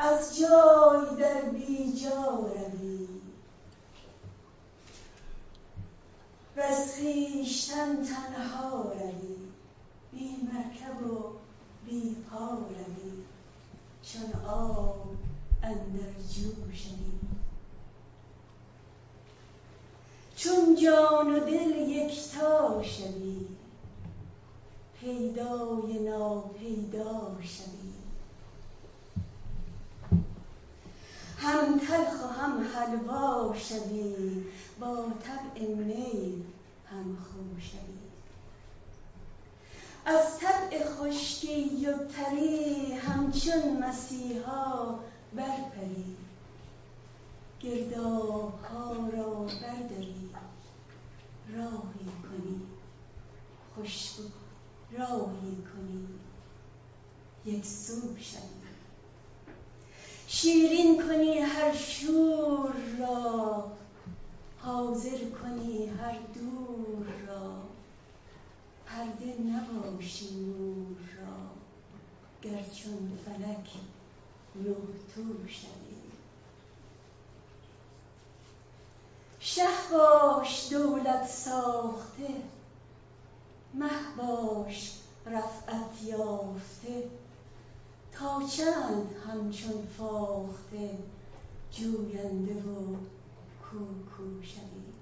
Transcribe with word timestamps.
از 0.00 0.38
جای 0.38 1.16
در 1.16 1.42
بیجا 1.42 2.46
روی 2.70 3.08
و 6.56 6.60
از 6.60 6.94
خویشتن 6.94 8.04
تنها 8.04 8.82
روی 8.82 9.36
بی 10.12 10.36
مرکب 10.52 11.06
و 11.06 11.24
بی 11.86 12.16
پا 12.30 12.48
روی 12.48 13.12
چون 14.02 14.42
آب 14.48 15.06
اندر 15.62 16.12
شوی 16.72 17.10
چون 20.36 20.76
جان 20.82 21.34
و 21.34 21.40
دل 21.40 21.76
یکتا 21.76 22.82
شوی 22.82 23.46
پیدای 25.00 25.98
ناپیدا 25.98 27.36
شوی. 27.42 27.79
هم 31.40 31.78
تلخ 31.78 32.24
و 32.24 32.26
هم 32.26 32.66
حلوا 32.74 33.54
شوی 33.54 34.44
با 34.80 34.96
طبع 34.96 35.66
می 35.66 36.44
هم 36.86 37.16
خو 37.16 37.60
شوی. 37.60 38.00
از 40.04 40.38
طبع 40.38 40.84
خشکی 40.84 41.86
و 41.86 42.06
تری 42.08 42.92
همچون 42.92 43.82
مسیحا 43.82 44.98
برپری. 45.34 46.16
گردابها 47.60 48.92
را 48.92 49.30
برداری 49.34 50.30
راهی 51.56 52.10
کنی. 52.22 52.60
خوشبو 53.74 54.22
راهی 54.98 55.56
کنی. 55.72 56.08
یک 57.46 57.66
سو 57.66 58.00
شوی. 58.18 58.59
شیرین 60.32 61.02
کنی 61.02 61.38
هر 61.38 61.76
شور 61.76 62.74
را. 62.98 63.64
حاضر 64.58 65.18
کنی 65.18 65.86
هر 65.86 66.18
دور 66.34 67.06
را. 67.26 67.52
پرده 68.86 69.34
نباشی 69.40 70.34
نور 70.34 70.96
را. 70.96 71.36
گر 72.42 72.62
چون 72.62 73.18
فلک 73.24 73.68
نه 74.54 74.74
تو 75.14 75.48
شوی. 75.48 76.00
شه 79.40 79.66
باش 79.92 80.72
دولت 80.72 81.26
ساخته. 81.26 82.28
مه 83.74 83.90
باش 84.16 84.92
رفعت 85.26 86.02
یافته. 86.04 87.19
تا 88.20 88.42
چند 88.42 89.14
همچون 89.26 89.86
فاخته 89.98 90.98
جوینده 91.70 92.54
و 92.54 92.96
کوکو 93.62 94.42
شوی 94.42 94.92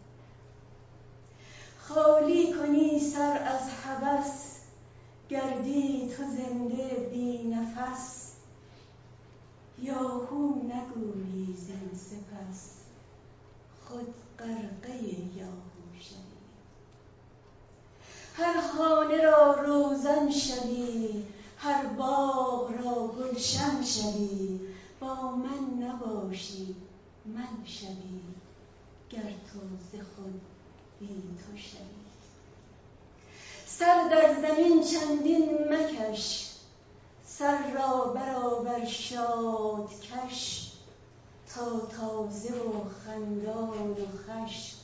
خالی 1.78 2.52
کنی 2.52 3.00
سر 3.00 3.42
از 3.42 3.70
هوس 3.70 4.58
گردی 5.28 6.08
تو 6.16 6.22
زنده 6.22 7.08
بی 7.12 7.42
نفس. 7.42 8.32
یاهو 9.78 10.54
نگویی 10.54 11.54
زین 11.56 11.90
سپس 11.94 12.70
خود 13.84 14.14
غرقه 14.38 15.04
یاهو 15.36 16.00
شوی 16.00 16.38
هر 18.36 18.60
خانه 18.60 19.22
را 19.22 19.54
روزن 19.54 20.30
شوی 20.30 21.22
هر 21.60 21.86
باغ 21.86 22.70
را 22.70 23.06
گلشن 23.08 23.82
شوی 23.82 24.60
با 25.00 25.30
من 25.30 25.84
نباشی 25.84 26.76
من 27.24 27.64
شوی 27.64 28.20
گر 29.10 29.20
تو 29.22 29.58
ز 29.92 30.00
خود 30.00 30.40
بی 31.00 31.08
تو 31.08 31.56
شوی. 31.56 31.98
سر 33.66 34.08
در 34.08 34.34
زمین 34.34 34.84
چندین 34.84 35.48
مکش 35.72 36.50
سر 37.24 37.72
را 37.72 38.04
برآور 38.04 38.84
شادکش 38.84 40.72
تا 41.54 41.80
تازه 41.80 42.54
و 42.54 42.88
خندان 42.88 43.90
و 43.90 43.94
خوش 44.26 44.74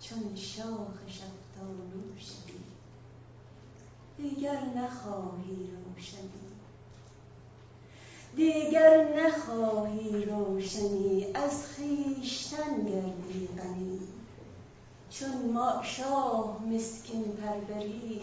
چون 0.00 0.36
شاخ 0.36 1.08
شفتالو 1.08 2.18
شوی. 2.18 2.62
دیگر 4.16 4.60
نخواهی 4.64 5.81
روشنی. 5.96 6.30
دیگر 8.36 9.14
نخواهی 9.16 10.24
روشنی 10.24 11.26
از 11.34 11.64
خویشتن 11.66 12.84
گردی 12.86 13.48
غنی. 13.58 14.00
چون 15.10 15.52
شاه 15.82 16.62
مسکین 16.66 17.24
پروری 17.32 18.20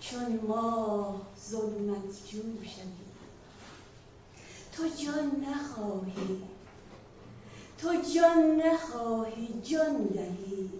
چون 0.00 0.36
ماه 0.36 1.26
ظلمت 1.50 2.26
جو 2.26 2.42
شوی 2.64 3.08
تو 4.72 4.88
جان 4.88 5.44
نخواهی 5.48 6.42
تو 7.78 8.02
جان 8.14 8.60
نخواهی 8.60 9.60
جان 9.62 10.06
دهی. 10.06 10.70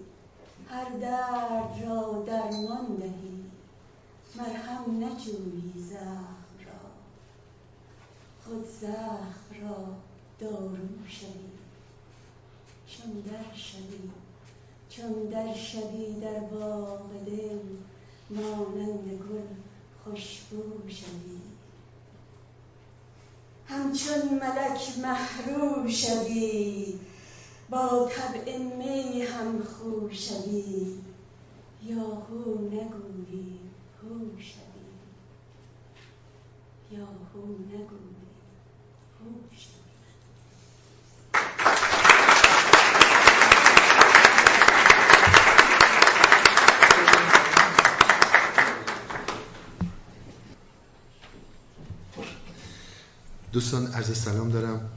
هر 0.69 0.89
درد 0.91 1.83
را 1.85 2.25
درمان 2.27 2.97
دهی. 2.97 3.48
مرهم 4.37 5.05
نجویی 5.05 5.73
زخم 5.77 6.67
را. 6.67 6.91
خود 8.45 8.65
زخم 8.81 9.63
را 9.63 9.87
دارو 10.39 11.07
شوی. 11.09 11.49
چون 12.87 13.21
در 13.21 13.57
شوی 13.57 14.11
چون 14.91 15.13
در 15.13 15.55
شوی 15.55 16.21
در 16.21 16.41
باغ 16.41 17.25
دل 17.27 17.59
مانند 18.31 19.09
گل 19.09 19.43
خوشبو 20.05 20.89
شوی. 20.89 21.41
همچون 23.67 24.39
ملک 24.39 24.99
مه 25.03 25.53
رو 25.53 25.89
شوی 25.89 27.01
با 27.71 28.09
طبع 28.17 28.59
می 28.59 29.23
هم 29.23 29.63
خو 29.63 30.11
شوی. 30.11 30.99
یاهو 31.87 32.59
نگویی 32.65 33.08
هو 34.39 34.45
شوی 34.45 34.61
یاهو 36.99 37.47
نگویی 37.47 38.17
هو 39.21 39.31
شوی 39.57 39.73
دوستان 53.53 53.87
عرض 53.87 54.19
سلام 54.19 54.51
دارم. 54.51 54.91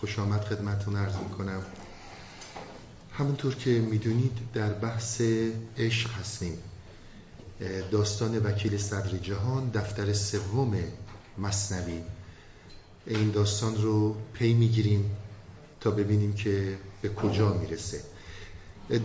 خوش 0.00 0.18
آمد 0.18 0.44
خدمتون 0.44 0.96
عرض 0.96 1.16
می‌کنم. 1.16 1.62
همونطور 3.12 3.54
که 3.54 3.70
می‌دونید 3.70 4.52
در 4.54 4.72
بحث 4.72 5.20
عشق 5.76 6.10
هستیم. 6.10 6.67
داستان 7.90 8.38
وکیل 8.38 8.78
صدر 8.78 9.18
جهان 9.18 9.70
دفتر 9.70 10.12
سوم 10.12 10.82
مصنوی. 11.38 12.02
این 13.06 13.30
داستان 13.30 13.82
رو 13.82 14.16
پی 14.32 14.54
می‌گیریم 14.54 15.16
تا 15.80 15.90
ببینیم 15.90 16.34
که 16.34 16.78
به 17.02 17.08
کجا 17.08 17.52
می‌رسه. 17.52 18.02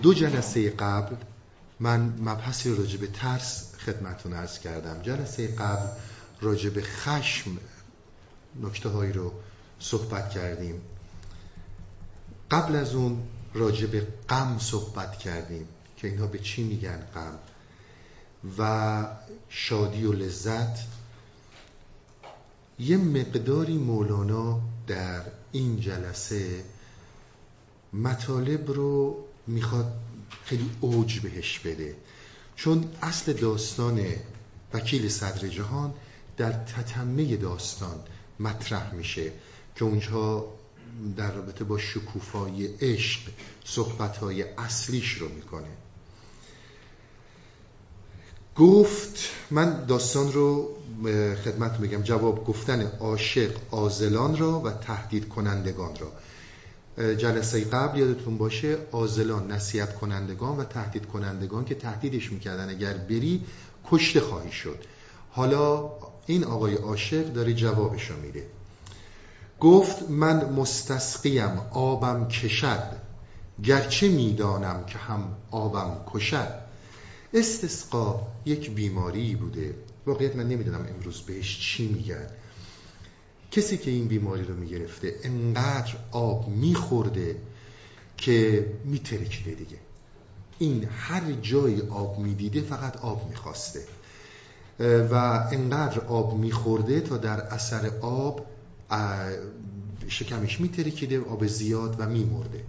دو 0.02 0.14
جلسه 0.14 0.70
قبل 0.70 1.16
من 1.80 2.00
مبحثی 2.00 2.76
راجع 2.76 2.98
به 2.98 3.08
ترس 3.08 3.74
خدمتون 3.86 4.34
ارز 4.34 4.60
کردم. 4.60 5.02
جلسه 5.02 5.48
قبل 5.48 5.88
راجع 6.42 6.70
به 6.70 6.82
خشم 6.82 7.58
نکته 8.62 8.90
هایی 8.90 9.14
رو 9.14 9.32
صحبت 9.80 10.30
کردیم. 10.30 10.82
قبل 12.52 12.76
از 12.76 12.96
اون 12.96 13.24
راجع 13.54 13.88
به 13.88 14.08
غم 14.30 14.58
صحبت 14.60 15.18
کردیم 15.18 15.68
که 15.98 16.08
اینها 16.08 16.28
به 16.28 16.40
چی 16.40 16.64
میگن 16.64 17.08
غم؟ 17.16 17.40
و 18.58 19.06
شادی 19.50 20.06
و 20.06 20.14
لذت 20.14 20.80
یه 22.80 22.98
مقداری 22.98 23.78
مولانا 23.78 24.62
در 24.88 25.22
این 25.52 25.80
جلسه 25.80 26.64
مطالب 27.94 28.72
رو 28.72 29.24
می‌خواد 29.48 29.94
خیلی 30.46 30.70
اوج 30.82 31.20
بهش 31.20 31.60
بده. 31.60 31.96
چون 32.56 32.92
اصل 33.02 33.34
داستان 33.34 34.06
وکیل 34.74 35.10
صدر 35.10 35.48
جهان 35.48 35.94
در 36.38 36.52
تتمه 36.52 37.38
داستان 37.38 38.00
مطرح 38.40 38.94
میشه 38.94 39.32
که 39.76 39.86
اونجا 39.86 40.46
در 41.18 41.32
رابطه 41.32 41.64
با 41.64 41.78
شکوفای 41.78 42.68
عشق 42.68 43.22
صحبتهای 43.66 44.44
اصلیش 44.44 45.14
رو 45.14 45.30
می‌کنه. 45.30 45.78
گفت 48.58 49.20
من 49.52 49.86
داستان 49.86 50.34
رو 50.34 50.70
خدمت 51.46 51.80
میگم 51.80 52.02
جواب 52.02 52.46
گفتن 52.46 52.92
عاشق 53.00 53.52
آزلان 53.72 54.38
را 54.38 54.60
و 54.60 54.72
تهدید 54.72 55.30
کنندگان 55.30 55.92
را. 55.96 56.12
جلسه 57.16 57.64
قبل 57.64 58.00
یادتون 58.00 58.38
باشه 58.38 58.78
آزلان 58.92 59.52
نصیحت 59.52 59.96
کنندگان 59.96 60.58
و 60.58 60.64
تهدید 60.64 61.06
کنندگان 61.06 61.66
که 61.66 61.76
تهدیدش 61.76 62.32
می‌کردن. 62.32 62.70
اگر 62.70 62.94
بری 62.94 63.46
کشته 63.92 64.20
خواهی 64.20 64.52
شد. 64.52 64.80
حالا 65.32 65.90
این 66.26 66.44
آقای 66.44 66.76
عاشق 66.76 67.34
داره 67.34 67.54
جوابش 67.54 68.10
رو 68.10 68.16
میده. 68.22 68.48
گفت 69.60 70.10
من 70.10 70.50
مستسقیم 70.50 71.62
آبم 71.72 72.28
کشد. 72.28 72.98
گرچه 73.64 74.10
می‌دانم 74.10 74.86
که 74.86 74.98
هم 74.98 75.36
آبم 75.52 75.92
کشد. 76.14 76.63
استسقا 77.34 78.28
یک 78.46 78.72
بیماری 78.72 79.36
بوده. 79.36 79.76
واقعیت 80.06 80.36
من 80.36 80.48
نمی‌دونم 80.48 80.88
امروز 80.96 81.22
بهش 81.22 81.60
چی 81.60 81.88
میگن. 81.88 82.28
کسی 83.52 83.78
که 83.78 83.92
این 83.92 84.08
بیماری 84.08 84.44
رو 84.44 84.56
می‌گرفته 84.56 85.16
انقدر 85.24 85.94
آب 86.12 86.48
میخورده 86.48 87.36
که 88.18 88.68
میترکیده 88.86 89.52
دیگه. 89.52 89.78
این 90.60 90.84
هر 90.84 91.32
جای 91.32 91.82
آب 91.82 92.20
می‌دیده 92.20 92.62
فقط 92.62 92.98
آب 92.98 93.30
می‌خواسته. 93.30 93.84
و 94.80 95.16
انقدر 95.52 96.00
آب 96.00 96.38
میخورده 96.38 97.02
تا 97.02 97.18
در 97.18 97.42
اثر 97.42 97.92
آب 98.02 98.46
شکمش 100.08 100.62
میترکیده 100.62 101.22
آب 101.22 101.48
زیاد 101.48 101.96
و 102.00 102.08
میمرده. 102.08 102.64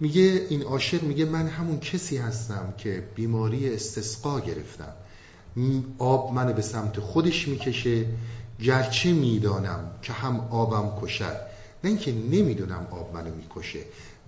میگه 0.00 0.46
این 0.48 0.62
عاشق 0.62 1.02
میگه 1.02 1.24
من 1.24 1.46
همون 1.48 1.80
کسی 1.80 2.16
هستم 2.16 2.74
که 2.78 3.08
بیماری 3.14 3.74
استسقا 3.74 4.40
گرفتم. 4.40 4.92
آب 5.98 6.32
منو 6.32 6.52
به 6.52 6.62
سمت 6.62 7.00
خودش 7.00 7.48
می‌کشه. 7.48 8.06
گرچه 8.62 9.12
می‌دانم 9.12 9.90
که 10.02 10.12
هم 10.12 10.40
آبم 10.40 11.02
کشد. 11.02 11.36
نه 11.84 11.90
اینکه 11.90 12.12
نمی‌دونم 12.12 12.86
آب 12.90 13.14
منو 13.14 13.34
می‌کشه 13.34 13.80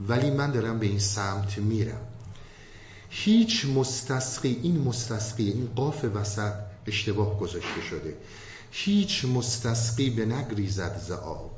ولی 0.09 0.31
من 0.31 0.51
دارم 0.51 0.79
به 0.79 0.87
این 0.87 0.99
سمت 0.99 1.59
میرم. 1.59 2.01
هیچ 3.11 3.67
مستسقی 3.67 4.61
این 4.63 4.81
مستسقی 4.81 5.49
این 5.49 5.69
قاف 5.77 6.05
وسط 6.15 6.53
اشتباه 6.87 7.41
گذاشته 7.41 7.81
شده. 7.91 8.15
هیچ 8.71 9.25
مستسقی 9.25 10.11
به 10.11 10.27
نگریزد 10.27 11.01
ز 11.09 11.11
آب. 11.11 11.51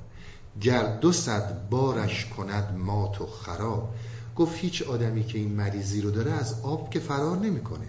گر 0.60 0.96
دو 0.96 1.12
صد 1.12 1.68
بارش 1.70 2.26
کند 2.26 2.78
مات 2.78 3.20
و 3.20 3.26
خراب. 3.26 3.94
گفت 4.36 4.58
هیچ 4.58 4.82
آدمی 4.82 5.24
که 5.24 5.38
این 5.38 5.52
مریضی 5.52 6.00
رو 6.00 6.10
داره 6.10 6.32
از 6.32 6.54
آب 6.62 6.90
که 6.90 7.00
فرار 7.00 7.38
نمی‌کنه. 7.38 7.86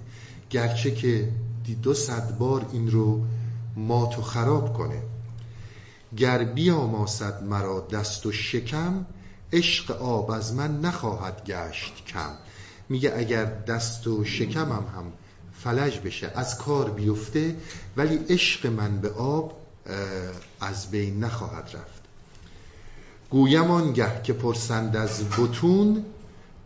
گرچه 0.50 0.92
که 0.92 1.30
دو 1.84 1.94
صد 1.94 2.38
بار 2.38 2.66
این 2.72 2.92
رو 2.92 3.26
مات 3.76 4.20
و 4.20 4.22
خراب 4.22 4.74
کنه. 4.74 5.02
گر 6.18 6.44
بیاماسد 6.44 7.44
مرا 7.44 7.88
دست 7.92 8.26
و 8.26 8.32
شکم 8.32 9.06
عشق 9.54 9.92
آب 10.02 10.32
از 10.32 10.54
من 10.54 10.82
نخواهد 10.82 11.46
گشت 11.46 12.06
کم. 12.08 12.32
میگه 12.90 13.14
اگر 13.18 13.46
دست 13.46 14.08
و 14.08 14.26
شکمم 14.26 14.86
هم 14.96 15.12
فلج 15.64 16.00
بشه 16.00 16.32
از 16.36 16.58
کار 16.58 16.90
بیفته 16.90 17.56
ولی 17.98 18.16
عشق 18.30 18.68
من 18.68 19.02
به 19.02 19.10
آب 19.10 19.62
از 20.62 20.92
بین 20.92 21.24
نخواهد 21.24 21.64
رفت. 21.74 22.01
گویم 23.32 23.72
آنگه 23.72 24.22
که 24.24 24.34
پرسند 24.34 24.96
از 24.96 25.30
بتون 25.30 26.06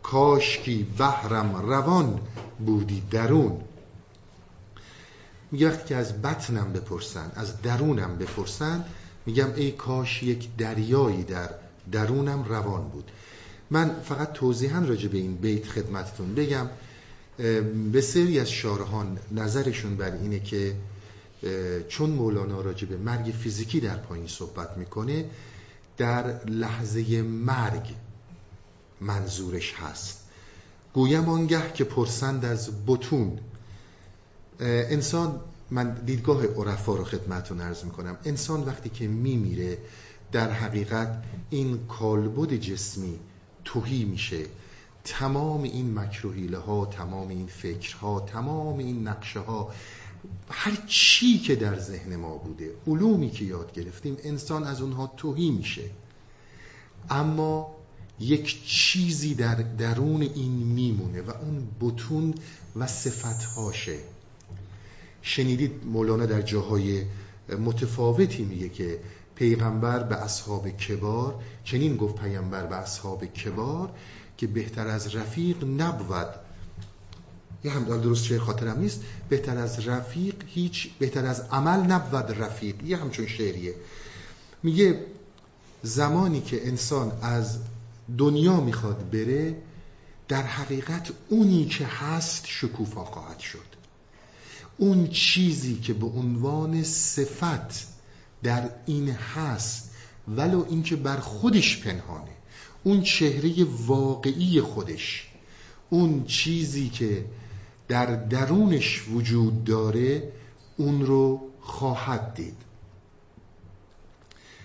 کاشکی 0.02 0.86
بحرم 0.98 1.56
روان 1.56 2.20
بودی 2.66 3.02
درون. 3.10 3.60
میگه 5.52 5.84
که 5.88 5.96
از 5.96 6.22
بطنم 6.22 6.72
بپرسن 6.72 7.32
از 7.34 7.62
درونم 7.62 8.18
بپرسن 8.18 8.84
میگم 9.26 9.48
ای 9.56 9.70
کاش 9.70 10.22
یک 10.22 10.48
دریایی 10.58 11.24
در 11.24 11.50
درونم 11.92 12.44
روان 12.44 12.88
بود. 12.88 13.10
من 13.70 13.90
فقط 14.04 14.32
توضیحا 14.32 14.78
راجع 14.78 15.08
به 15.08 15.18
این 15.18 15.36
بیت 15.36 15.66
خدمتتون 15.66 16.34
بگم. 16.34 16.66
به 17.92 18.00
سری 18.00 18.40
از 18.40 18.50
شارهان 18.50 19.18
نظرشون 19.32 19.96
بر 19.96 20.12
اینه 20.12 20.40
که 20.40 20.76
چون 21.88 22.10
مولانا 22.10 22.60
راجع 22.60 22.86
به 22.86 22.96
مرگ 22.96 23.24
فیزیکی 23.24 23.80
در 23.80 23.96
پایین 23.96 24.26
صحبت 24.26 24.78
می‌کنه 24.78 25.24
در 25.96 26.44
لحظه 26.44 27.22
مرگ 27.22 27.94
منظورش 29.00 29.74
هست. 29.74 30.20
گویم 30.94 31.28
آنگه 31.28 31.72
که 31.72 31.84
پرسند 31.84 32.44
از 32.44 32.70
بتون 32.86 33.38
انسان 34.60 35.40
من 35.70 35.94
دیدگاه 35.94 36.46
عرفا 36.46 36.94
رو 36.94 37.04
خدمتون 37.04 37.60
ارز 37.60 37.84
می‌کنم. 37.84 38.16
انسان 38.24 38.64
وقتی 38.64 38.88
که 38.88 39.08
میمیره 39.08 39.78
در 40.32 40.50
حقیقت 40.50 41.22
این 41.50 41.86
کالبد 41.86 42.52
جسمی 42.52 43.18
توهی 43.64 44.04
میشه. 44.04 44.44
تمام 45.04 45.62
این 45.62 45.98
مکروهیله 45.98 46.58
ها 46.58 46.86
تمام 46.86 47.28
این 47.28 47.46
فکرها 47.46 48.20
تمام 48.20 48.78
این 48.78 49.08
نقشه 49.08 49.40
ها 49.40 49.72
هر 50.50 50.78
چی 50.86 51.38
که 51.38 51.56
در 51.56 51.78
ذهن 51.78 52.16
ما 52.16 52.36
بوده 52.36 52.70
علومی 52.86 53.30
که 53.30 53.44
یاد 53.44 53.72
گرفتیم 53.72 54.16
انسان 54.24 54.64
از 54.64 54.80
اونها 54.80 55.12
توهی 55.16 55.50
میشه. 55.50 55.90
اما 57.10 57.76
یک 58.20 58.66
چیزی 58.66 59.34
در 59.34 59.54
درون 59.54 60.22
این 60.22 60.52
میمونه 60.52 61.22
و 61.22 61.30
اون 61.30 61.68
بتون 61.80 62.34
و 62.76 62.86
صفتهاشه. 62.86 63.98
شنیدید 65.22 65.72
مولانا 65.84 66.26
در 66.26 66.42
جاهای 66.42 67.04
متفاوتی 67.64 68.44
میگه 68.44 68.68
که 68.68 69.00
پیغمبر 69.34 70.02
به 70.02 70.16
اصحاب 70.16 70.68
کبار 70.70 71.34
چنین 71.64 71.96
گفت 71.96 72.14
پیغمبر 72.14 72.66
به 72.66 72.76
اصحاب 72.76 73.24
کبار 73.24 73.90
که 74.36 74.46
بهتر 74.46 74.88
از 74.88 75.14
رفیق 75.14 75.64
نبود. 75.64 76.45
یه 77.66 77.72
هم 77.72 77.84
درست 77.84 78.24
چه 78.24 78.38
خاطرم 78.38 78.78
نیست. 78.78 79.00
بهتر 79.28 79.58
از 79.58 79.88
رفیق 79.88 80.34
هیچ 80.46 80.88
بهتر 80.98 81.26
از 81.26 81.40
عمل 81.40 81.80
نبود 81.92 82.42
رفیق. 82.42 82.82
یه 82.84 82.96
همچون 82.96 83.26
شعریه. 83.26 83.74
میگه 84.62 85.06
زمانی 85.82 86.40
که 86.40 86.66
انسان 86.66 87.12
از 87.22 87.58
دنیا 88.18 88.60
می‌خواد 88.60 89.10
بره 89.10 89.56
در 90.28 90.42
حقیقت 90.42 91.12
اونی 91.28 91.64
که 91.64 91.86
هست 91.86 92.44
شکوفا 92.46 93.04
خواهد 93.04 93.38
شد. 93.38 93.76
اون 94.76 95.08
چیزی 95.08 95.74
که 95.74 95.92
به 95.92 96.06
عنوان 96.06 96.82
صفت 96.82 97.86
در 98.42 98.70
این 98.86 99.10
هست 99.10 99.90
ولو 100.28 100.64
اینکه 100.68 100.96
بر 100.96 101.16
خودش 101.16 101.80
پنهانه. 101.80 102.36
اون 102.84 103.02
چهره 103.02 103.64
واقعی 103.86 104.60
خودش. 104.60 105.28
اون 105.90 106.24
چیزی 106.24 106.88
که 106.88 107.24
در 107.88 108.06
درونش 108.06 109.08
وجود 109.08 109.64
داره 109.64 110.32
اون 110.76 111.06
رو 111.06 111.40
خواهد 111.60 112.34
دید. 112.34 112.56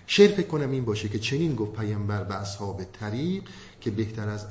شعر 0.07 0.31
فکر 0.31 0.47
کنم 0.47 0.71
این 0.71 0.85
باشه 0.85 1.09
که 1.09 1.19
چنین 1.19 1.55
گفت 1.55 1.73
پیامبر 1.73 2.23
به 2.23 2.35
اصحاب 2.35 2.83
طریق 2.83 3.43
که 3.81 3.91
بهتر 3.91 4.29
از 4.29 4.45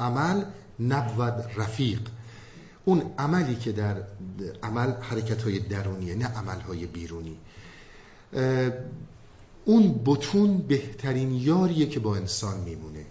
عمل 0.00 0.44
نبود 0.80 1.44
رفیق. 1.56 2.00
اون 2.84 3.02
عملی 3.18 3.56
که 3.56 3.72
در 3.72 4.02
عمل 4.62 4.92
حرکت 5.00 5.42
های 5.42 5.58
درونیه 5.58 6.14
نه 6.14 6.26
عمل 6.26 6.60
های 6.60 6.86
بیرونی 6.86 7.36
اون 9.64 10.00
بتون 10.06 10.58
بهترین 10.58 11.32
یاریه 11.32 11.86
که 11.86 12.00
با 12.00 12.16
انسان 12.16 12.60
میمونه. 12.60 13.06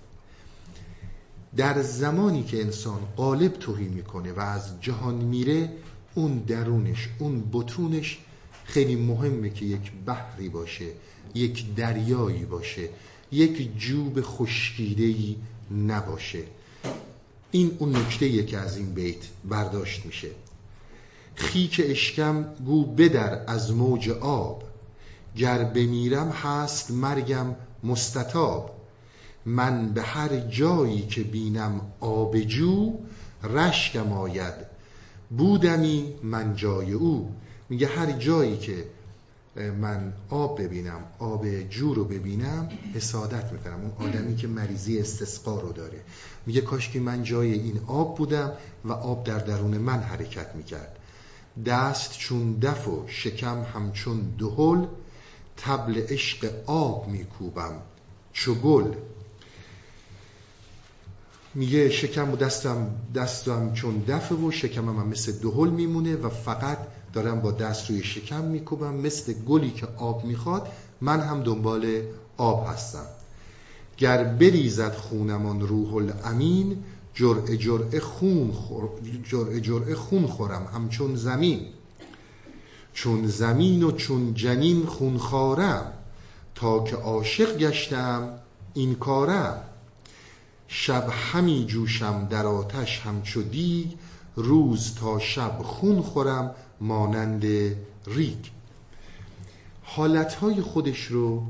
در 1.57 1.81
زمانی 1.81 2.43
که 2.43 2.61
انسان 2.61 2.99
قالب 3.15 3.53
توهی 3.53 3.87
می‌کنه 3.87 4.31
و 4.31 4.39
از 4.39 4.81
جهان 4.81 5.15
میره 5.15 5.69
اون 6.15 6.37
درونش 6.37 7.09
اون 7.19 7.43
بتونش 7.53 8.19
خیلی 8.65 8.95
مهمه 8.95 9.49
که 9.49 9.65
یک 9.65 9.91
بحری 10.05 10.49
باشه 10.49 10.85
یک 11.35 11.75
دریایی 11.75 12.45
باشه 12.45 12.89
یک 13.31 13.77
جوب 13.77 14.21
خشکیدهی 14.21 15.37
نباشه. 15.87 16.43
این 17.51 17.71
اون 17.79 17.95
نکته 17.95 18.43
که 18.43 18.57
از 18.57 18.77
این 18.77 18.93
بیت 18.93 19.25
برداشت 19.45 20.05
میشه. 20.05 20.29
خیک 21.35 21.81
اشکم 21.83 22.43
گو 22.65 22.85
بدر 22.85 23.43
از 23.47 23.71
موج 23.71 24.09
آب 24.09 24.63
گر 25.37 25.63
بمیرم 25.63 26.29
هست 26.29 26.91
مرگم 26.91 27.55
مستطاب. 27.83 28.82
من 29.45 29.93
به 29.93 30.01
هر 30.01 30.37
جایی 30.37 31.01
که 31.01 31.23
بینم 31.23 31.81
آب 31.99 32.39
جو 32.39 32.93
رشکم 33.43 34.11
آید. 34.11 34.53
بودمی 35.29 36.13
من 36.23 36.55
جای 36.55 36.93
او. 36.93 37.35
میگه 37.69 37.87
هر 37.87 38.11
جایی 38.11 38.57
که 38.57 38.85
من 39.81 40.13
آب 40.29 40.61
ببینم 40.61 41.03
آب 41.19 41.61
جو 41.61 41.93
رو 41.93 42.03
ببینم 42.05 42.69
حسادت 42.93 43.51
می‌کنم. 43.51 43.79
اون 43.99 44.09
آدمی 44.09 44.35
که 44.35 44.47
مریضی 44.47 44.99
استسقا 44.99 45.59
رو 45.59 45.71
داره. 45.71 46.01
میگه 46.45 46.61
کاش 46.61 46.89
که 46.89 46.99
من 46.99 47.23
جای 47.23 47.53
این 47.53 47.79
آب 47.87 48.17
بودم 48.17 48.51
و 48.85 48.91
آب 48.91 49.23
در 49.23 49.39
درون 49.39 49.77
من 49.77 49.99
حرکت 49.99 50.55
می‌کرد. 50.55 50.99
دست 51.65 52.17
چون 52.17 52.53
دف 52.53 52.87
و 52.87 53.03
شکم 53.07 53.61
همچون 53.73 54.21
دهل 54.39 54.85
تبل 55.57 56.01
عشق 56.09 56.51
آب 56.65 57.07
میکوبم. 57.07 57.73
چو 58.33 58.55
گل. 58.55 58.93
میگه 61.55 61.89
شکم 61.89 62.31
و 62.31 62.35
دستم 62.35 62.87
دستم 63.15 63.73
چون 63.73 64.03
دفه 64.07 64.35
و 64.35 64.51
شکمم 64.51 64.99
هم 64.99 65.07
مثل 65.07 65.31
دهل 65.31 65.69
میمونه 65.69 66.15
و 66.15 66.29
فقط 66.29 66.77
دارم 67.13 67.41
با 67.41 67.51
دست 67.51 67.89
روی 67.89 68.03
شکم 68.03 68.43
میکوبم. 68.43 68.93
مثل 68.93 69.33
گلی 69.33 69.71
که 69.71 69.87
آب 69.97 70.25
می‌خواد 70.25 70.67
من 71.01 71.19
هم 71.19 71.43
دنبال 71.43 72.01
آب 72.37 72.67
هستم. 72.67 73.05
گر 73.97 74.23
بریزد 74.23 74.93
خونمان 74.93 75.61
روح 75.61 75.95
الامین 75.95 76.83
جرعه 77.13 77.57
جرعه 77.57 77.99
خون 77.99 78.51
خور... 78.51 78.89
جرعه 79.61 79.95
خون 79.95 80.27
خورم. 80.27 80.67
همچون 80.73 81.15
زمین. 81.15 81.59
چون 82.93 83.27
زمین 83.27 83.83
و 83.83 83.91
چون 83.91 84.33
جنین 84.33 84.85
خون 84.85 85.17
خارم. 85.17 85.93
تا 86.55 86.83
که 86.83 86.95
عاشق 86.95 87.57
گشتم 87.57 88.29
این 88.73 88.95
کارم. 88.95 89.61
شب 90.67 91.09
همی 91.09 91.65
جوشم 91.65 92.27
در 92.29 92.45
آتش 92.45 92.99
همچو 92.99 93.41
دیگ 93.43 93.87
روز 94.35 94.95
تا 94.95 95.19
شب 95.19 95.59
خون 95.63 96.01
خورم 96.01 96.55
مانند 96.81 97.45
ریگ. 98.07 98.45
حالتهای 99.83 100.61
خودش 100.61 101.05
رو 101.05 101.43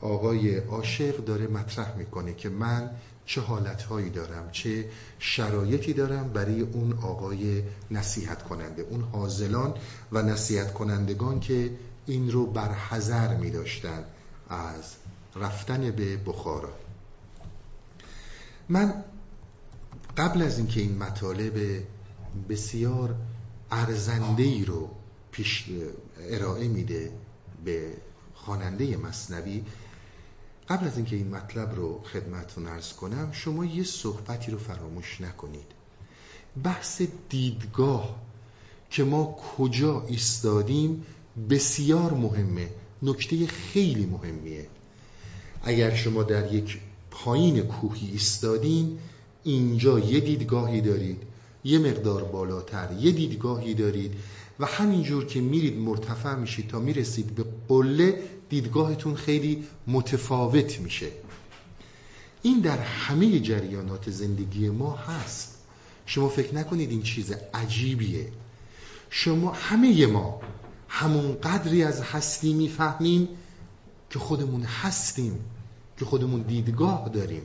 آقای 0.00 0.56
عاشق 0.56 1.16
داره 1.16 1.46
مطرح 1.46 1.96
می‌کنه 1.96 2.34
که 2.34 2.48
من 2.48 2.90
چه 3.26 3.40
حالتهایی 3.40 4.10
دارم 4.10 4.50
چه 4.52 4.88
شرایطی 5.18 5.92
دارم 5.92 6.28
برای 6.28 6.60
اون 6.60 6.92
آقای 7.02 7.62
نصیحت 7.90 8.42
کننده 8.42 8.82
اون 8.82 9.00
حاضلان 9.12 9.74
و 10.12 10.22
نصیحت 10.22 10.74
کنندگان 10.74 11.40
که 11.40 11.70
این 12.06 12.30
رو 12.30 12.46
بر 12.46 12.72
حذر 12.72 13.36
می 13.36 13.50
داشتن 13.50 14.04
از 14.48 14.94
رفتن 15.36 15.90
به 15.90 16.16
بخارا. 16.16 16.81
من 18.72 19.04
قبل 20.16 20.42
از 20.42 20.58
اینکه 20.58 20.80
این 20.80 20.98
مطالب 20.98 21.82
بسیار 22.48 23.14
ارزنده 23.70 24.42
ای 24.42 24.64
رو 24.64 24.90
پیش 25.32 25.64
ارائه 26.20 26.68
میده 26.68 27.12
به 27.64 27.92
خواننده 28.34 28.96
مصنوی 28.96 29.64
قبل 30.68 30.86
از 30.86 30.96
اینکه 30.96 31.16
این 31.16 31.28
مطلب 31.28 31.74
رو 31.74 32.02
خدمتتون 32.02 32.66
ارز 32.66 32.92
کنم 32.92 33.32
شما 33.32 33.64
یه 33.64 33.84
صحبتی 33.84 34.52
رو 34.52 34.58
فراموش 34.58 35.20
نکنید. 35.20 35.66
بحث 36.64 37.02
دیدگاه 37.28 38.16
که 38.90 39.04
ما 39.04 39.24
کجا 39.56 40.06
ایستادیم 40.08 41.06
بسیار 41.50 42.12
مهمه. 42.12 42.68
نکته 43.02 43.46
خیلی 43.46 44.06
مهمیه. 44.06 44.66
اگر 45.62 45.94
شما 45.94 46.22
در 46.22 46.52
یک 46.52 46.80
پایین 47.12 47.60
کوهی 47.60 48.10
ایستادین 48.10 48.98
اینجا 49.44 49.98
یه 49.98 50.20
دیدگاهی 50.20 50.80
دارید. 50.80 51.22
یه 51.64 51.78
مقدار 51.78 52.24
بالاتر 52.24 52.88
یه 53.00 53.12
دیدگاهی 53.12 53.74
دارید. 53.74 54.14
و 54.60 54.66
همینجور 54.66 55.26
که 55.26 55.40
میرید 55.40 55.78
مرتفع 55.78 56.34
میشید 56.34 56.68
تا 56.68 56.78
می‌رسید 56.78 57.34
به 57.34 57.44
قله 57.68 58.22
دیدگاهتون 58.48 59.14
خیلی 59.14 59.64
متفاوت 59.86 60.80
میشه. 60.80 61.08
این 62.42 62.60
در 62.60 62.78
همه 62.78 63.40
جریانات 63.40 64.10
زندگی 64.10 64.68
ما 64.68 64.96
هست. 64.96 65.58
شما 66.06 66.28
فکر 66.28 66.54
نکنید 66.54 66.90
این 66.90 67.02
چیز 67.02 67.32
عجیبیه. 67.54 68.28
شما 69.10 69.52
همه 69.52 70.06
ما 70.06 70.40
همون 70.88 71.32
قدری 71.32 71.82
از 71.82 72.02
هستی 72.02 72.52
می‌فهمیم 72.52 73.28
که 74.10 74.18
خودمون 74.18 74.62
هستیم. 74.62 75.40
که 75.96 76.04
خودمون 76.04 76.42
دیدگاه 76.42 77.08
داریم. 77.08 77.42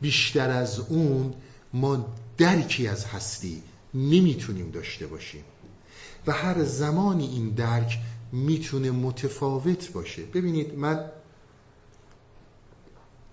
بیشتر 0.00 0.50
از 0.50 0.78
اون 0.78 1.34
ما 1.72 2.14
درکی 2.36 2.88
از 2.88 3.04
هستی 3.04 3.62
نمی‌تونیم 3.94 4.70
داشته 4.70 5.06
باشیم. 5.06 5.44
و 6.26 6.32
هر 6.32 6.64
زمانی 6.64 7.26
این 7.26 7.50
درک 7.50 7.98
می‌تونه 8.32 8.90
متفاوت 8.90 9.92
باشه. 9.92 10.22
ببینید 10.22 10.74
من 10.74 11.10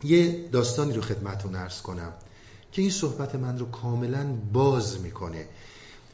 یه 0.03 0.49
داستانی 0.51 0.93
رو 0.93 1.01
خدمتون 1.01 1.55
ارز 1.55 1.81
کنم 1.81 2.13
که 2.71 2.81
این 2.81 2.91
صحبت 2.91 3.35
من 3.35 3.59
رو 3.59 3.71
کاملا 3.71 4.25
باز 4.53 5.01
می‌کنه. 5.01 5.47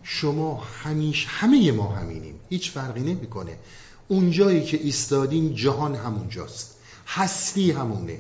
شما 0.04 0.64
همیش 0.84 1.26
همه 1.30 1.72
ما 1.72 1.88
همینیم. 1.88 2.40
هیچ 2.50 2.72
فرقی 2.72 3.02
نمی‌کنه. 3.02 3.58
اونجایی 4.08 4.64
که 4.64 4.78
ایستادیم 4.78 5.54
جهان 5.54 5.96
همونجاست. 5.96 6.79
هستی 7.10 7.72
همونه. 7.72 8.20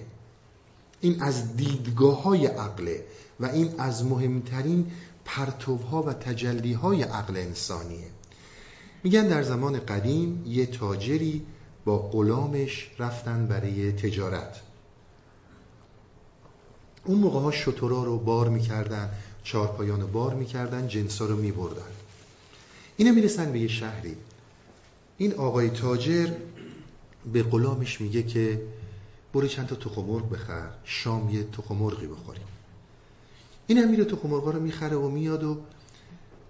این 1.01 1.21
از 1.21 1.55
دیدگاه 1.55 2.23
های 2.23 2.45
عقله 2.45 3.03
و 3.39 3.45
این 3.45 3.75
از 3.77 4.05
مهمترین 4.05 4.91
پرتوها 5.25 6.03
و 6.03 6.13
تجلیهای 6.13 7.03
عقل 7.03 7.37
انسانیه. 7.37 8.07
میگن 9.03 9.27
در 9.27 9.43
زمان 9.43 9.79
قدیم 9.79 10.43
یه 10.47 10.65
تاجری 10.65 11.45
با 11.85 11.97
غلامش 11.97 12.91
رفتن 12.99 13.47
برای 13.47 13.91
تجارت. 13.91 14.61
اون 17.05 17.19
موقع 17.19 17.39
ها 17.39 17.51
شطورا 17.51 18.03
رو 18.03 18.17
بار 18.17 18.49
می‌کردن 18.49 19.09
چارپایان 19.43 20.01
رو 20.01 20.07
بار 20.07 20.33
می‌کردن 20.33 20.87
جنسا 20.87 21.25
رو 21.25 21.35
میبردن. 21.35 21.91
اینه 22.97 23.11
می‌رسن 23.11 23.51
به 23.51 23.59
یه 23.59 23.67
شهری. 23.67 24.15
این 25.17 25.33
آقای 25.33 25.69
تاجر 25.69 26.29
به 27.33 27.43
غلامش 27.43 28.01
میگه 28.01 28.23
که 28.23 28.61
برو 29.33 29.47
چند 29.47 29.67
تا 29.67 29.75
تخم 29.75 30.01
مرغ 30.01 30.29
بخر 30.29 30.71
شام 30.83 31.29
یه 31.29 31.43
تخم 31.43 31.75
مرغی 31.75 32.07
بخوریم 32.07 32.47
این 33.67 33.77
هم 33.77 33.89
میره 33.89 34.05
تخم 34.05 34.29
مرغا 34.29 34.51
رو 34.51 34.59
می‌خره 34.59 34.95
و 34.95 35.09
میاد 35.09 35.43
و 35.43 35.61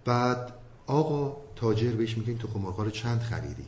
بعد 0.06 0.54
آقا 0.88 1.38
تاجر 1.56 1.92
بهش 1.92 2.18
میگه 2.18 2.30
این 2.30 2.38
تخم 2.38 2.66
رو 2.66 2.90
چند 2.90 3.22
خریدی؟ 3.22 3.66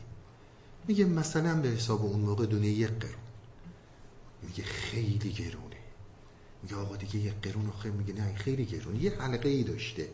میگه 0.88 1.04
مثلا 1.04 1.60
به 1.60 1.68
حساب 1.68 2.04
اون 2.04 2.20
موقع 2.20 2.46
دونه 2.46 2.66
یک 2.66 2.88
قرون. 2.88 3.14
میگه 4.42 4.64
خیلی 4.64 5.32
گرونه. 5.32 5.76
میگه 6.62 6.76
آقا 6.76 6.96
دیگه 6.96 7.16
یک 7.16 7.34
قرون 7.42 7.68
آخه. 7.68 7.90
میگه 7.90 8.14
نه 8.14 8.34
خیلی 8.34 8.64
گرونه. 8.64 8.98
یه 8.98 9.22
حلقه 9.22 9.48
ای 9.48 9.64
داشته. 9.64 10.08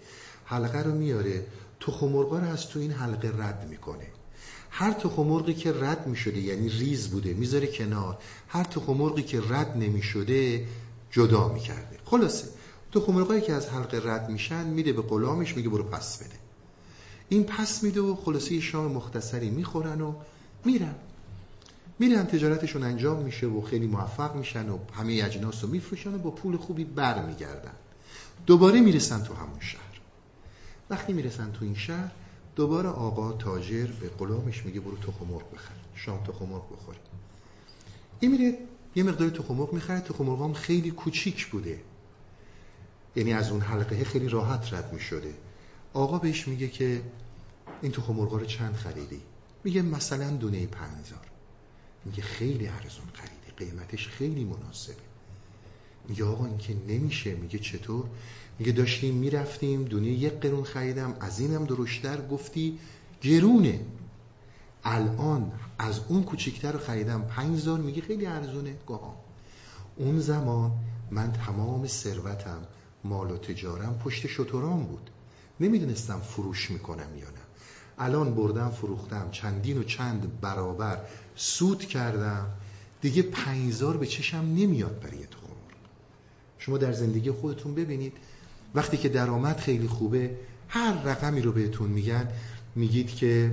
حلقه 0.45 0.83
رو 0.83 0.95
میاره. 0.95 1.47
تخم 1.81 2.17
رو 2.17 2.35
از 2.35 2.69
تو 2.69 2.79
این 2.79 2.93
حلقه 2.93 3.29
رد 3.29 3.69
می‌کنه. 3.71 4.07
هر 4.71 4.93
تخم 4.93 5.23
مرغی 5.23 5.55
که 5.55 5.73
رد 5.73 6.07
می‌شده 6.07 6.41
یعنی 6.41 6.69
ریز 6.69 7.09
بوده 7.09 7.35
می‌ذاره 7.35 7.67
کنار 7.67 8.19
هر 8.49 8.65
تخم 8.65 8.93
مرغی 8.93 9.23
که 9.23 9.41
رد 9.49 9.77
نمی‌شده 9.77 10.67
جدا 11.11 11.49
می‌کرده. 11.49 11.99
خلاصه 12.05 12.49
تخم 12.93 13.13
مرغایی 13.13 13.41
که 13.41 13.53
از 13.53 13.69
حلقه 13.69 14.01
رد 14.05 14.31
میشن 14.31 14.67
میده 14.67 14.93
به 14.93 15.03
غلامش 15.03 15.57
میگه 15.57 15.69
برو 15.69 15.83
پس 15.83 16.19
بده. 16.19 16.37
این 17.29 17.45
پس 17.45 17.83
میده 17.83 18.01
و 18.01 18.17
خلاصه 18.17 18.61
شام 18.61 18.93
مختصری 18.93 19.51
می‌خورن 19.51 20.01
و 20.01 20.15
میرن. 20.65 20.95
میرن 21.99 22.27
تجارتشون 22.27 22.83
انجام 22.83 23.23
میشه 23.23 23.47
و 23.47 23.63
خیلی 23.63 23.87
موفق 23.87 24.37
میشن 24.37 24.69
و 24.69 24.79
همه 24.93 25.21
اجناس 25.25 25.65
رو 25.65 25.71
میفروشن 25.71 26.15
و 26.15 26.19
با 26.19 26.31
پول 26.31 26.57
خوبی 26.57 26.85
بر 26.85 27.27
میگردن 27.27 27.73
دوباره 28.47 28.81
می‌رسن 28.81 29.23
تو 29.23 29.35
همون 29.35 29.61
شهر. 29.61 30.01
وقتی 30.91 31.13
می‌رسن 31.13 31.53
تو 31.53 31.65
این 31.65 31.75
شهر 31.75 32.11
دوباره 32.59 32.89
آقا 32.89 33.33
تاجر 33.33 33.87
به 33.87 34.09
غلامش 34.09 34.67
میگه 34.67 34.81
برو 34.81 34.97
تخم 34.97 35.27
مرغ 35.27 35.55
بخر. 35.55 35.75
شام 35.95 36.25
تخم 36.25 36.45
مرغ 36.45 36.73
بخوری. 36.73 36.99
این 38.21 38.31
میره 38.31 38.59
یه 38.95 39.03
مقداری 39.03 39.31
تخم 39.31 39.55
مرغ 39.55 39.73
می‌خره. 39.73 40.01
تخم 40.01 40.25
مرغ 40.25 40.57
خیلی 40.57 40.91
کوچیک 40.91 41.47
بوده. 41.47 41.81
یعنی 43.17 43.33
از 43.33 43.51
اون 43.51 43.61
حلقه 43.61 44.05
خیلی 44.05 44.29
راحت 44.29 44.73
رد 44.73 44.93
می‌شده. 44.93 45.35
آقا 45.93 46.19
بهش 46.19 46.49
میگه 46.49 46.69
که 46.69 47.03
این 47.83 47.93
تخم 47.93 48.13
مرغ 48.13 48.33
رو 48.33 48.45
چند 48.45 48.75
خریدی؟ 48.75 49.21
میگه 49.65 49.83
مثلا 49.83 50.31
دونه 50.31 50.67
پنجار 50.67 51.27
میگه 52.05 52.23
خیلی 52.23 52.69
ارزون 52.69 53.07
خریدی 53.13 53.71
قیمتش 53.71 54.09
خیلی 54.09 54.45
مناسبه. 54.45 55.08
میگه 56.09 56.25
آقا 56.25 56.47
این 56.47 56.59
که 56.59 56.77
نمیشه 56.89 57.35
میگه 57.35 57.59
چطور؟ 57.59 58.05
میگه 58.59 58.73
داشتیم 58.73 59.15
می‌رفتیم 59.15 59.85
دونه 59.85 60.07
یک 60.07 60.33
قرون 60.33 60.65
خریدم 60.65 61.17
از 61.21 61.41
اینم 61.41 61.65
درشتر 61.65 62.27
گفتی 62.27 62.79
گرونه. 63.23 63.81
الان 64.85 65.53
از 65.79 66.01
اون 66.09 66.23
کوچیکتر 66.23 66.73
رو 66.73 66.79
خریدم 66.79 67.23
پنجزار 67.23 67.79
میگه 67.79 68.03
خیلی 68.03 68.27
ارزونه. 68.27 68.77
گاه 68.87 69.15
اون 69.97 70.21
زمان 70.21 70.73
من 71.11 71.33
تمام 71.33 71.87
ثروتم 71.87 72.59
مال 73.05 73.31
و 73.31 73.37
تجارم 73.37 73.99
پشت 74.05 74.27
شطوران 74.27 74.83
بود. 74.83 75.11
نمی‌دونستم 75.61 76.21
فروش 76.21 76.71
می‌کنم 76.71 77.17
یا 77.17 77.31
نه. 77.31 77.49
الان 77.99 78.35
بردم 78.35 78.71
فروختم 78.71 79.29
چندین 79.31 79.79
و 79.79 79.83
چند 79.83 80.41
برابر 80.41 81.01
سود 81.37 81.85
کردم. 81.85 82.47
دیگه 83.01 83.23
پنجزار 83.23 83.97
به 83.97 84.07
چشم 84.07 84.37
نمیاد 84.39 85.01
برای 85.01 85.27
شما 86.59 86.79
در 86.79 86.93
زندگی 86.93 87.31
خودتون 87.31 87.75
ببینید. 87.75 88.13
وقتی 88.75 88.97
که 88.97 89.09
درآمد 89.09 89.59
خیلی 89.59 89.89
خوبه 89.89 90.31
هر 90.69 91.03
رقمی 91.03 91.41
رو 91.41 91.53
بهتون 91.53 91.89
میگن 91.91 92.29
میگید 92.75 93.17
که 93.17 93.53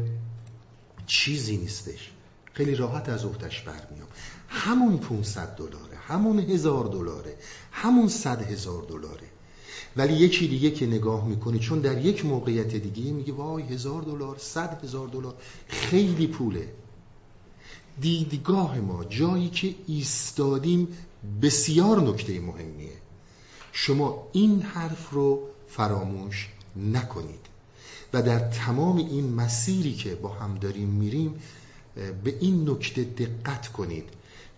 چیزی 1.05 1.57
نیستش. 1.57 2.11
خیلی 2.53 2.75
راحت 2.75 3.09
از 3.09 3.25
اختش 3.25 3.61
برمیام. 3.61 4.07
همون 4.47 4.97
500 4.97 5.55
دلاره 5.55 5.97
همون 6.07 6.39
هزار 6.39 6.85
دلاره 6.85 7.35
همون 7.71 8.07
صد 8.07 8.41
هزار 8.41 8.83
دلاره. 8.83 9.27
ولی 9.97 10.13
یکی 10.13 10.47
دیگه 10.47 10.71
که 10.71 10.87
نگاه 10.87 11.27
می‌کنه 11.27 11.59
چون 11.59 11.79
در 11.79 12.05
یک 12.05 12.25
موقعیت 12.25 12.75
دیگه 12.75 13.11
میگه 13.11 13.33
وای 13.33 13.63
هزار 13.63 14.01
دلار 14.01 14.37
صد 14.37 14.83
هزار 14.83 15.07
دلار 15.07 15.35
خیلی 15.67 16.27
پوله. 16.27 16.73
دیدگاه 18.01 18.79
ما 18.79 19.03
جایی 19.03 19.49
که 19.49 19.75
ایستادیم 19.87 20.87
بسیار 21.41 22.01
نکته 22.01 22.39
مهمیه. 22.39 22.97
شما 23.71 24.27
این 24.31 24.61
حرف 24.61 25.09
رو 25.09 25.47
فراموش 25.67 26.49
نکنید. 26.75 27.45
و 28.13 28.21
در 28.21 28.39
تمام 28.39 28.97
این 28.97 29.33
مسیری 29.33 29.93
که 29.93 30.15
با 30.15 30.29
هم 30.29 30.55
داریم 30.55 30.89
میریم 30.89 31.41
به 32.23 32.37
این 32.39 32.69
نکته 32.69 33.03
دقت 33.03 33.67
کنید. 33.67 34.09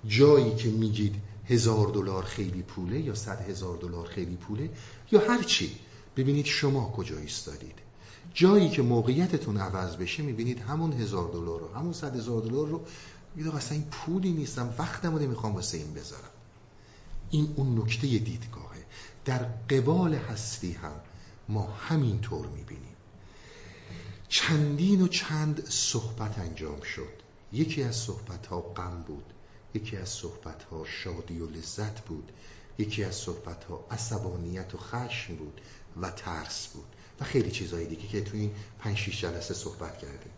جایی 0.07 0.55
که 0.55 0.69
میگید 0.69 1.15
هزار 1.45 1.87
دلار 1.87 2.23
خیلی 2.23 2.61
پوله 2.61 2.99
یا 2.99 3.15
صد 3.15 3.49
هزار 3.49 3.77
دلار 3.77 4.07
خیلی 4.07 4.35
پوله 4.35 4.69
یا 5.11 5.19
هر 5.19 5.43
چی 5.43 5.75
ببینید 6.17 6.45
شما 6.45 6.91
کجا 6.97 7.17
ایستادید. 7.17 7.75
جایی 8.33 8.69
که 8.69 8.81
موقعیتتون 8.81 9.57
عوض 9.57 9.95
بشه 9.95 10.23
می‌بینید 10.23 10.59
همون 10.59 10.93
هزار 10.93 11.31
دلار 11.31 11.59
رو 11.59 11.73
همون 11.75 11.93
صد 11.93 12.15
هزار 12.15 12.41
دلار 12.41 12.67
رو 12.67 12.81
میگید 13.35 13.53
اصلا 13.53 13.77
این 13.77 13.87
پولی 13.91 14.31
نیستم 14.31 14.73
وقتم 14.77 15.15
رو 15.15 15.19
نمی‌خوام 15.19 15.55
واسه 15.55 15.77
این 15.77 15.93
بذارم. 15.93 16.29
این 17.29 17.53
اون 17.55 17.79
نکته 17.79 18.07
دیدگاهه. 18.07 18.85
در 19.25 19.43
قبال 19.43 20.13
هستی 20.13 20.71
هم 20.71 21.01
ما 21.49 21.63
همین 21.63 22.21
طور 22.21 22.47
می‌بینیم. 22.47 22.95
چندین 24.27 25.01
و 25.01 25.07
چند 25.07 25.69
صحبت 25.69 26.39
انجام 26.39 26.81
شد. 26.81 27.13
یکی 27.51 27.83
از 27.83 27.95
صحبت 27.95 28.47
ها 28.47 28.61
غم 28.61 29.03
بود 29.07 29.33
یکی 29.73 29.97
از 29.97 30.09
صحبت 30.09 30.63
ها 30.63 30.85
شادی 30.85 31.39
و 31.39 31.49
لذت 31.49 32.01
بود 32.01 32.31
یکی 32.77 33.03
از 33.03 33.15
صحبت 33.15 33.63
ها 33.63 33.85
عصبانیت 33.91 34.75
و 34.75 34.77
خشم 34.77 35.35
بود 35.35 35.61
و 36.01 36.11
ترس 36.11 36.67
بود 36.67 36.95
و 37.19 37.23
خیلی 37.23 37.51
چیزهای 37.51 37.85
دیگه 37.85 38.07
که 38.07 38.21
تو 38.21 38.37
این 38.37 38.51
پنج 38.79 38.97
شیش 38.97 39.21
جلسه 39.21 39.53
صحبت 39.53 39.97
کردیم. 39.97 40.31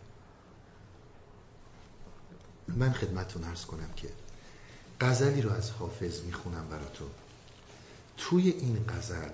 من 2.68 2.92
خدمتتون 2.92 3.44
ارز 3.44 3.64
کنم 3.64 3.90
که 3.96 4.08
غزلی 5.00 5.42
رو 5.42 5.52
از 5.52 5.70
حافظ 5.70 6.20
می‌خونم 6.22 6.68
براتون. 6.70 7.08
توی 8.16 8.50
این 8.50 8.84
غزل 8.88 9.28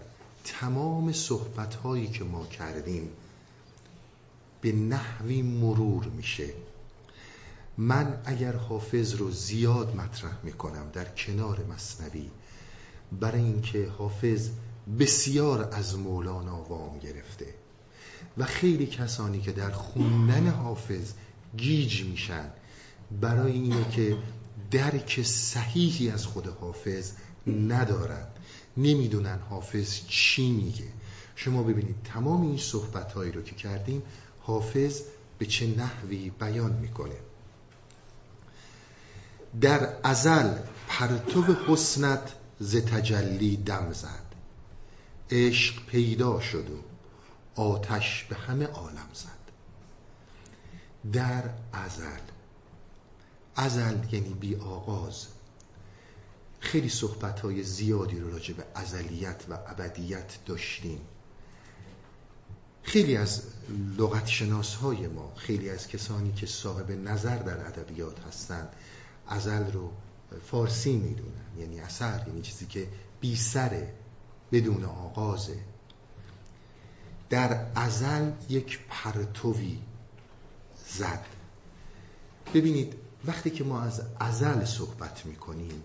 تمام 0.45 1.13
صحبت 1.13 1.75
هایی 1.75 2.09
که 2.09 2.25
ما 2.25 2.47
کردیم 2.47 3.09
به 4.61 4.73
نحوی 4.73 5.43
مرور 5.43 6.05
میشه. 6.05 6.49
من 7.79 8.21
اگر 8.25 8.57
حافظ 8.57 9.15
رو 9.15 9.31
زیاد 9.31 9.97
مطرح 9.97 10.39
می‌کنم 10.43 10.91
در 10.93 11.05
کنار 11.05 11.65
مصنوی 11.65 12.31
برای 13.21 13.41
اینکه 13.41 13.89
حافظ 13.89 14.49
بسیار 14.99 15.69
از 15.73 15.99
مولانا 15.99 16.63
وام 16.63 16.99
گرفته 16.99 17.55
و 18.39 18.45
خیلی 18.45 18.87
کسانی 18.87 19.41
که 19.41 19.53
در 19.53 19.71
خوندن 19.71 20.49
حافظ 20.49 21.13
گیج 21.57 22.05
میشن 22.05 22.51
برای 23.21 23.53
اینه 23.53 23.91
که 23.91 24.17
درک 24.71 25.23
صحیحی 25.23 26.11
از 26.11 26.27
خود 26.27 26.47
حافظ 26.47 27.13
ندارن 27.47 28.27
نمی‌دونن 28.77 29.39
حافظ 29.39 30.01
چی 30.09 30.51
میگه. 30.51 30.89
شما 31.37 31.63
ببینید 31.63 31.97
تمام 32.05 32.43
این 32.43 32.59
صحبت 32.59 33.13
هایی 33.13 33.33
رو 33.33 33.43
که 33.43 33.55
کردیم 33.55 34.03
حافظ 34.41 35.03
به 35.39 35.47
چه 35.47 35.67
نحوی 35.67 36.31
بیان 36.31 36.73
می‌کنه. 36.73 37.17
در 39.61 39.97
ازل 40.03 40.59
پرتو 40.89 41.43
حسنت 41.69 42.33
ز 42.61 42.77
تجلی 42.77 43.57
دم 43.57 43.93
زد. 43.93 44.27
عشق 45.31 45.87
پیدا 45.87 46.41
شد 46.41 46.67
و 46.71 46.83
آتش 47.61 48.25
به 48.25 48.37
همه 48.37 48.67
عالم 48.67 49.09
زد. 49.15 49.47
در 51.13 51.43
ازل 51.73 52.36
ازل 53.57 54.15
یعنی 54.15 54.35
بی 54.35 54.57
آغاز. 54.57 55.27
خیلی 56.61 56.89
صحبت 56.89 57.41
های 57.41 57.63
زیادی 57.63 58.19
رو 58.19 58.31
راجع 58.31 58.55
به 58.55 58.65
ازلیت 58.75 59.45
و 59.51 59.59
ابدیت 59.67 60.39
داشتیم. 60.47 61.01
خیلی 62.83 63.17
از 63.17 63.43
لغت 63.99 64.27
شناس 64.27 64.75
های 64.75 65.07
ما 65.07 65.33
خیلی 65.37 65.71
از 65.71 65.89
کسانی 65.89 66.33
که 66.33 66.47
صاحب 66.47 66.91
نظر 66.91 67.39
در 67.39 67.67
ادبیات 67.67 68.21
هستند 68.21 68.69
ازل 69.27 69.73
رو 69.73 69.93
فارسی 70.51 70.97
می‌دونن. 70.97 71.59
یعنی 71.59 71.81
اثر 71.81 72.25
یعنی 72.27 72.43
چیزی 72.43 72.67
که 72.67 72.89
بی 73.21 73.37
سره 73.37 73.95
بدون 74.53 74.85
آغازه 74.85 75.59
در 77.31 77.67
ازل 77.75 78.31
یک 78.49 78.81
پرتوی 78.89 79.79
زد. 80.89 81.25
ببینید 82.55 83.06
وقتی 83.27 83.51
که 83.51 83.65
ما 83.65 83.81
از 83.81 84.03
ازل 84.21 84.65
صحبت 84.65 85.27
می‌کنیم 85.27 85.83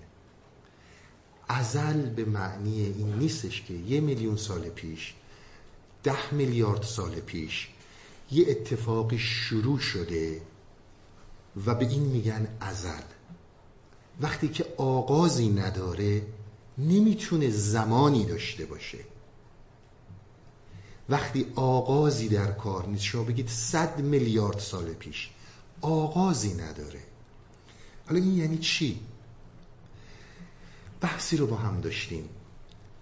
ازل 1.47 2.09
به 2.09 2.25
معنی 2.25 2.85
این 2.85 3.13
نیستش 3.13 3.61
که 3.61 3.73
یه 3.73 4.01
میلیون 4.01 4.37
سال 4.37 4.61
پیش 4.61 5.13
ده 6.03 6.33
میلیارد 6.33 6.83
سال 6.83 7.11
پیش 7.11 7.67
یه 8.31 8.45
اتفاقی 8.49 9.19
شروع 9.19 9.79
شده 9.79 10.41
و 11.65 11.75
به 11.75 11.87
این 11.87 12.01
میگن 12.01 12.47
ازل. 12.59 13.01
وقتی 14.21 14.47
که 14.47 14.65
آغازی 14.77 15.49
نداره 15.49 16.21
نمی‌تونه 16.77 17.49
زمانی 17.49 18.25
داشته 18.25 18.65
باشه. 18.65 18.97
وقتی 21.09 21.45
آغازی 21.55 22.29
در 22.29 22.51
کار 22.51 22.87
نیست 22.87 23.03
شما 23.03 23.23
بگید 23.23 23.47
صد 23.47 23.99
میلیارد 23.99 24.59
سال 24.59 24.93
پیش 24.93 25.29
آغازی 25.81 26.53
نداره. 26.53 27.10
حالا 28.07 28.19
این 28.19 28.37
یعنی 28.37 28.57
چی؟ 28.57 28.99
بحثی 31.01 31.37
رو 31.37 31.47
با 31.47 31.55
هم 31.55 31.81
داشتیم 31.81 32.29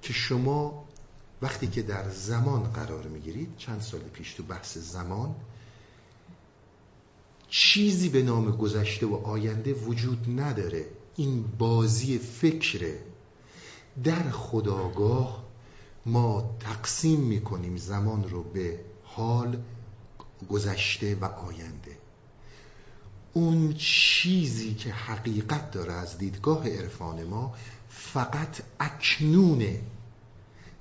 که 0.01 0.13
شما 0.13 0.85
وقتی 1.41 1.67
که 1.67 1.81
در 1.81 2.09
زمان 2.09 2.63
قرار 2.63 3.07
می‌گیرید 3.07 3.57
چند 3.57 3.81
سال 3.81 3.99
پیش 3.99 4.33
تو 4.33 4.43
بحث 4.43 4.77
زمان 4.77 5.35
چیزی 7.49 8.09
به 8.09 8.21
نام 8.21 8.51
گذشته 8.51 9.05
و 9.05 9.15
آینده 9.15 9.73
وجود 9.73 10.39
نداره 10.39 10.85
این 11.15 11.43
بازی 11.57 12.17
فکره 12.17 12.99
در 14.03 14.29
خداگاه 14.31 15.43
ما 16.05 16.55
تقسیم 16.59 17.19
می‌کنیم 17.19 17.77
زمان 17.77 18.29
رو 18.29 18.43
به 18.43 18.79
حال 19.03 19.61
گذشته 20.49 21.15
و 21.15 21.25
آینده 21.25 21.97
اون 23.33 23.73
چیزی 23.73 24.73
که 24.73 24.91
حقیقت 24.91 25.71
داره 25.71 25.93
از 25.93 26.17
دیدگاه 26.17 26.69
عرفان 26.69 27.23
ما 27.23 27.53
فقط 27.89 28.61
اکنونه 28.79 29.81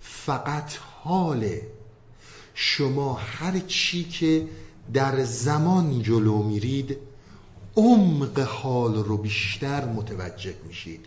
فقط 0.01 0.73
حاله. 1.03 1.67
شما 2.55 3.15
هر 3.15 3.59
چی 3.59 4.05
که 4.05 4.49
در 4.93 5.25
زمان 5.25 6.03
جلو 6.03 6.43
میرید 6.43 6.97
عمق 7.77 8.41
حال 8.41 8.95
رو 8.95 9.17
بیشتر 9.17 9.85
متوجه 9.85 10.55
میشید. 10.67 11.07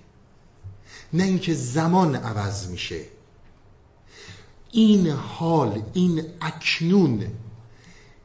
نه 1.14 1.24
اینکه 1.24 1.54
زمان 1.54 2.16
عوض 2.16 2.68
میشه. 2.68 3.06
این 4.72 5.08
حال 5.10 5.82
این 5.94 6.24
اکنون 6.42 7.28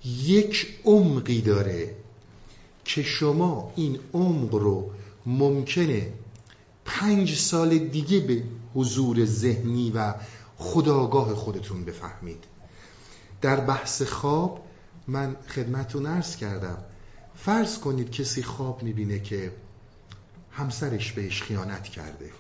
یک 0.05 0.79
عمقی 0.85 1.41
داره. 1.41 1.95
که 2.87 3.03
شما 3.03 3.73
این 3.77 3.99
عمق 4.15 4.55
رو 4.55 4.91
ممکنه 5.27 6.13
پنج 6.85 7.35
سال 7.35 7.79
دیگه 7.79 8.21
به 8.21 8.43
حضور 8.75 9.25
ذهنی 9.25 9.91
و 9.91 10.15
خداگاه 10.57 11.35
خودتون 11.35 11.85
بفهمید. 11.85 12.45
در 13.41 13.61
بحث 13.61 14.03
خواب 14.03 14.65
من 15.09 15.37
خدمتون 15.49 16.07
ارز 16.07 16.37
کردم. 16.37 16.79
فرض 17.35 17.79
کنید 17.79 18.11
کسی 18.11 18.43
خواب 18.43 18.83
می‌بینه 18.83 19.21
که 19.21 19.53
همسرش 20.53 21.13
بهش 21.13 21.43
خیانت 21.43 21.83
کرده. 21.83 22.31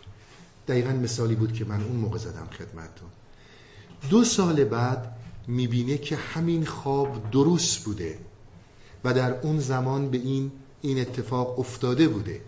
دقیقا 0.68 0.90
مثالی 0.92 1.34
بود 1.34 1.52
که 1.52 1.64
من 1.64 1.82
اون 1.82 1.96
موقع 1.96 2.18
زدم 2.18 2.48
خدمتون 2.58 3.08
دو 4.10 4.24
سال 4.24 4.64
بعد 4.64 5.16
می‌بینه 5.46 5.98
که 5.98 6.16
همین 6.16 6.66
خواب 6.66 7.30
درست 7.30 7.84
بوده. 7.84 8.18
و 9.04 9.14
در 9.14 9.40
اون 9.40 9.60
زمان 9.60 10.10
به 10.10 10.18
این 10.18 10.52
این 10.82 11.00
اتفاق 11.00 11.58
افتاده 11.58 12.08
بوده. 12.08 12.40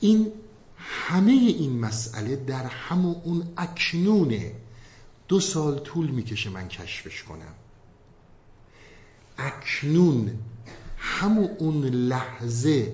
این 0.00 0.32
همه 0.76 1.32
این 1.32 1.78
مسئله 1.78 2.36
در 2.36 2.64
همون 2.64 3.16
اون 3.24 3.52
اکنونه 3.56 4.52
دو 5.28 5.40
سال 5.40 5.78
طول 5.78 6.10
می‌کشه 6.10 6.50
من 6.50 6.68
کشفش 6.68 7.22
کنم. 7.22 7.54
اکنون 9.38 10.38
همون 10.96 11.50
اون 11.58 11.84
لحظه 11.84 12.92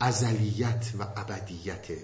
ازلیت 0.00 0.92
و 0.98 1.02
ابدیته 1.16 1.98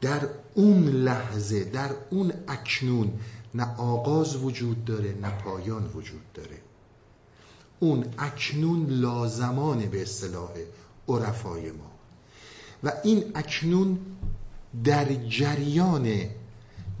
در 0.00 0.28
اون 0.54 0.88
لحظه 0.88 1.64
در 1.64 1.90
اون 2.10 2.32
اکنون 2.48 3.20
نه 3.54 3.74
آغاز 3.76 4.36
وجود 4.36 4.84
داره 4.84 5.14
نه 5.22 5.30
پایان 5.30 5.86
وجود 5.86 6.32
داره. 6.34 6.65
اون 7.80 8.04
اکنون 8.18 8.86
لازمان 8.90 9.86
به 9.86 10.02
اصطلاح 10.02 10.50
عرفای 11.08 11.70
ما. 11.70 11.90
و 12.84 12.92
این 13.04 13.24
اکنون 13.34 13.98
در 14.84 15.14
جریان 15.28 16.20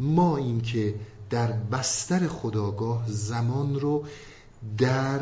ما 0.00 0.36
این 0.36 0.60
که 0.60 0.94
در 1.30 1.52
بستر 1.52 2.28
خداگاه 2.28 3.04
زمان 3.08 3.80
رو 3.80 4.04
در 4.78 5.20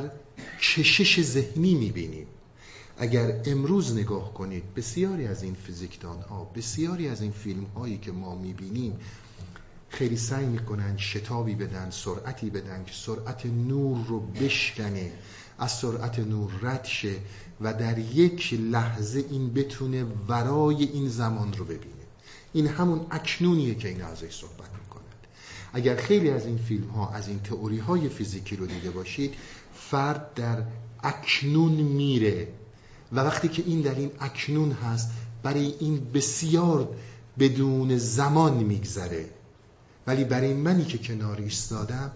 کشش 0.60 1.22
ذهنی 1.22 1.74
می‌بینیم. 1.74 2.26
اگر 2.98 3.40
امروز 3.44 3.96
نگاه 3.96 4.34
کنید 4.34 4.74
بسیاری 4.74 5.26
از 5.26 5.42
این 5.42 5.54
فیزیکدان 5.54 6.20
ها 6.20 6.44
بسیاری 6.44 7.08
از 7.08 7.22
این 7.22 7.32
فیلم 7.32 7.64
هایی 7.64 7.98
که 7.98 8.12
ما 8.12 8.34
می‌بینیم 8.34 8.98
خیلی 9.88 10.16
سعی 10.16 10.46
می‌کنن 10.46 10.96
شتابی 10.96 11.54
بدن 11.54 11.90
سرعتی 11.90 12.50
بدن 12.50 12.84
که 12.84 12.92
سرعت 12.94 13.46
نور 13.46 14.06
رو 14.06 14.20
بشکنه. 14.20 15.12
از 15.58 15.72
سرعت 15.72 16.18
نور 16.18 16.52
رد 16.62 16.84
شه 16.84 17.14
و 17.60 17.74
در 17.74 17.98
یک 17.98 18.54
لحظه 18.60 19.24
این 19.30 19.54
بتونه 19.54 20.04
ورای 20.28 20.84
این 20.84 21.08
زمان 21.08 21.52
رو 21.52 21.64
ببینه. 21.64 22.04
این 22.52 22.66
همون 22.66 23.06
اکنونیه 23.10 23.74
که 23.74 23.88
این 23.88 24.02
ازش 24.02 24.34
صحبت 24.34 24.70
می‌کنند. 24.82 25.26
اگر 25.72 25.96
خیلی 25.96 26.30
از 26.30 26.46
این 26.46 26.58
فیلم 26.58 26.88
ها 26.88 27.10
از 27.10 27.28
این 27.28 27.40
تئوری 27.40 27.78
های 27.78 28.08
فیزیکی 28.08 28.56
رو 28.56 28.66
دیده 28.66 28.90
باشید 28.90 29.34
فرد 29.74 30.34
در 30.34 30.62
اکنون 31.02 31.72
میره. 31.72 32.48
و 33.12 33.20
وقتی 33.20 33.48
که 33.48 33.62
این 33.66 33.80
در 33.80 33.94
این 33.94 34.10
اکنون 34.20 34.72
هست 34.72 35.10
برای 35.42 35.74
این 35.80 36.10
بسیار 36.14 36.88
بدون 37.38 37.98
زمان 37.98 38.54
میگذره. 38.54 39.28
ولی 40.06 40.24
برای 40.24 40.54
منی 40.54 40.84
که 40.84 40.98
کنار 40.98 41.36
ایستادم 41.36 42.10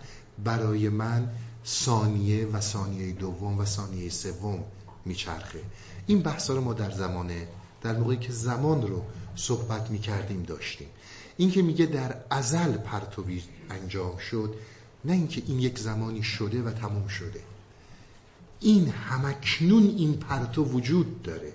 برای 0.44 0.88
من 0.88 1.28
ثانیه 1.68 2.46
و 2.46 2.60
ثانیه 2.60 3.12
دوم 3.12 3.58
و 3.58 3.64
ثانیه 3.64 4.10
سوم 4.10 4.64
میچرخه. 5.04 5.60
این 6.06 6.22
بحثا 6.22 6.54
رو 6.54 6.60
ما 6.60 6.74
در 6.74 6.90
زمانه 6.90 7.48
در 7.82 7.96
موقعی 7.96 8.16
که 8.16 8.32
زمان 8.32 8.82
رو 8.82 9.02
صحبت 9.36 9.90
می‌کردیم 9.90 10.42
داشتیم. 10.42 10.88
این 11.36 11.50
که 11.50 11.62
میگه 11.62 11.86
در 11.86 12.16
ازل 12.30 12.72
پرتوی 12.72 13.42
انجام 13.70 14.16
شد 14.16 14.54
نه 15.04 15.12
اینکه 15.12 15.42
این 15.46 15.58
یک 15.58 15.78
زمانی 15.78 16.22
شده 16.22 16.62
و 16.62 16.70
تموم 16.70 17.08
شده. 17.08 17.40
این 18.60 18.88
همکنون 18.88 19.82
این 19.82 20.16
پرتو 20.16 20.64
وجود 20.64 21.22
داره. 21.22 21.52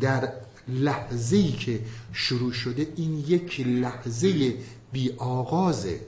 در 0.00 0.32
لحظه 0.68 1.36
ای 1.36 1.52
که 1.52 1.84
شروع 2.12 2.52
شده 2.52 2.92
این 2.96 3.18
یک 3.18 3.60
لحظه 3.60 4.56
بی 4.92 5.12
آغازه. 5.12 6.00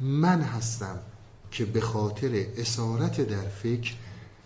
من 0.00 0.40
هستم. 0.40 0.98
که 1.52 1.64
به 1.64 1.80
خاطر 1.80 2.46
اسارت 2.56 3.20
در 3.20 3.48
فکر 3.48 3.94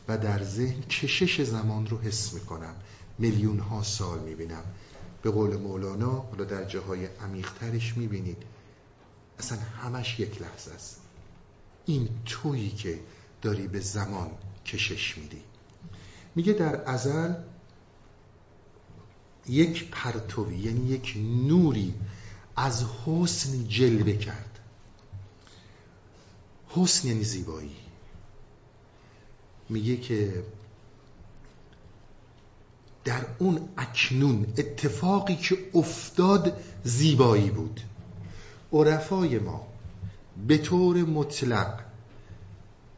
و 0.08 0.18
در 0.18 0.44
ذهن 0.44 0.80
کشش 0.80 1.40
زمان 1.40 1.86
رو 1.86 1.98
حس 1.98 2.32
می‌کنم. 2.32 2.74
میلیون 3.18 3.58
ها 3.58 3.82
سال 3.82 4.18
می‌بینم. 4.18 4.62
به 5.22 5.30
قول 5.30 5.56
مولانا 5.56 6.10
حالا 6.10 6.44
در 6.44 6.64
جاهای 6.64 7.06
عمیقترش 7.06 7.96
می‌بینید 7.96 8.42
اصلا 9.38 9.58
همش 9.58 10.20
یک 10.20 10.42
لحظه 10.42 10.70
است. 10.74 11.00
این 11.86 12.08
تویی 12.24 12.70
که 12.70 13.00
داری 13.42 13.68
به 13.68 13.80
زمان 13.80 14.30
کشش 14.66 15.18
میدی. 15.18 15.42
میگه 16.34 16.52
در 16.52 16.90
ازل 16.90 17.34
یک 19.48 19.90
پرتوی 19.90 20.58
یعنی 20.58 20.86
یک 20.86 21.14
نوری 21.48 21.94
از 22.56 22.84
حسن 23.06 23.68
جلوه 23.68 24.12
کرد. 24.12 24.55
حسن 26.76 27.08
یعنی 27.08 27.24
زیبایی. 27.24 27.76
میگه 29.68 29.96
که 29.96 30.44
در 33.04 33.26
اون 33.38 33.68
اکنون 33.76 34.46
اتفاقی 34.58 35.36
که 35.36 35.58
افتاد 35.74 36.60
زیبایی 36.84 37.50
بود. 37.50 37.80
عرفای 38.72 39.38
ما 39.38 39.66
به 40.46 40.58
طور 40.58 40.96
مطلق 40.96 41.80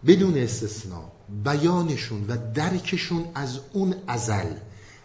بدون 0.07 0.39
استثناء 0.39 1.05
بیانشون 1.45 2.27
و 2.29 2.53
درکشون 2.55 3.25
از 3.35 3.61
اون 3.73 3.95
ازل 4.07 4.55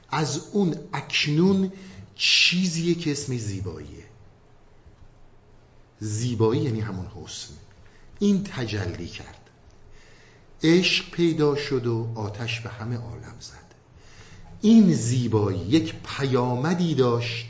از 0.09 0.41
اون 0.51 0.75
اکنون 0.93 1.71
چیزیه 2.15 2.95
که 2.95 3.11
اسمش 3.11 3.39
زیباییه. 3.39 4.03
زیبایی 5.99 6.61
یعنی 6.61 6.79
همون 6.79 7.05
حسن. 7.05 7.53
این 8.23 8.43
تجلی 8.43 9.07
کرد. 9.07 9.49
عشق 10.63 11.11
پیدا 11.11 11.55
شد 11.55 11.87
و 11.87 12.07
آتش 12.15 12.59
به 12.59 12.69
همه 12.69 12.97
عالم 12.97 13.35
زد. 13.39 13.73
این 14.61 14.93
زیبایی 14.93 15.59
یک 15.59 15.95
پیامدی 16.17 16.95
داشت 16.95 17.45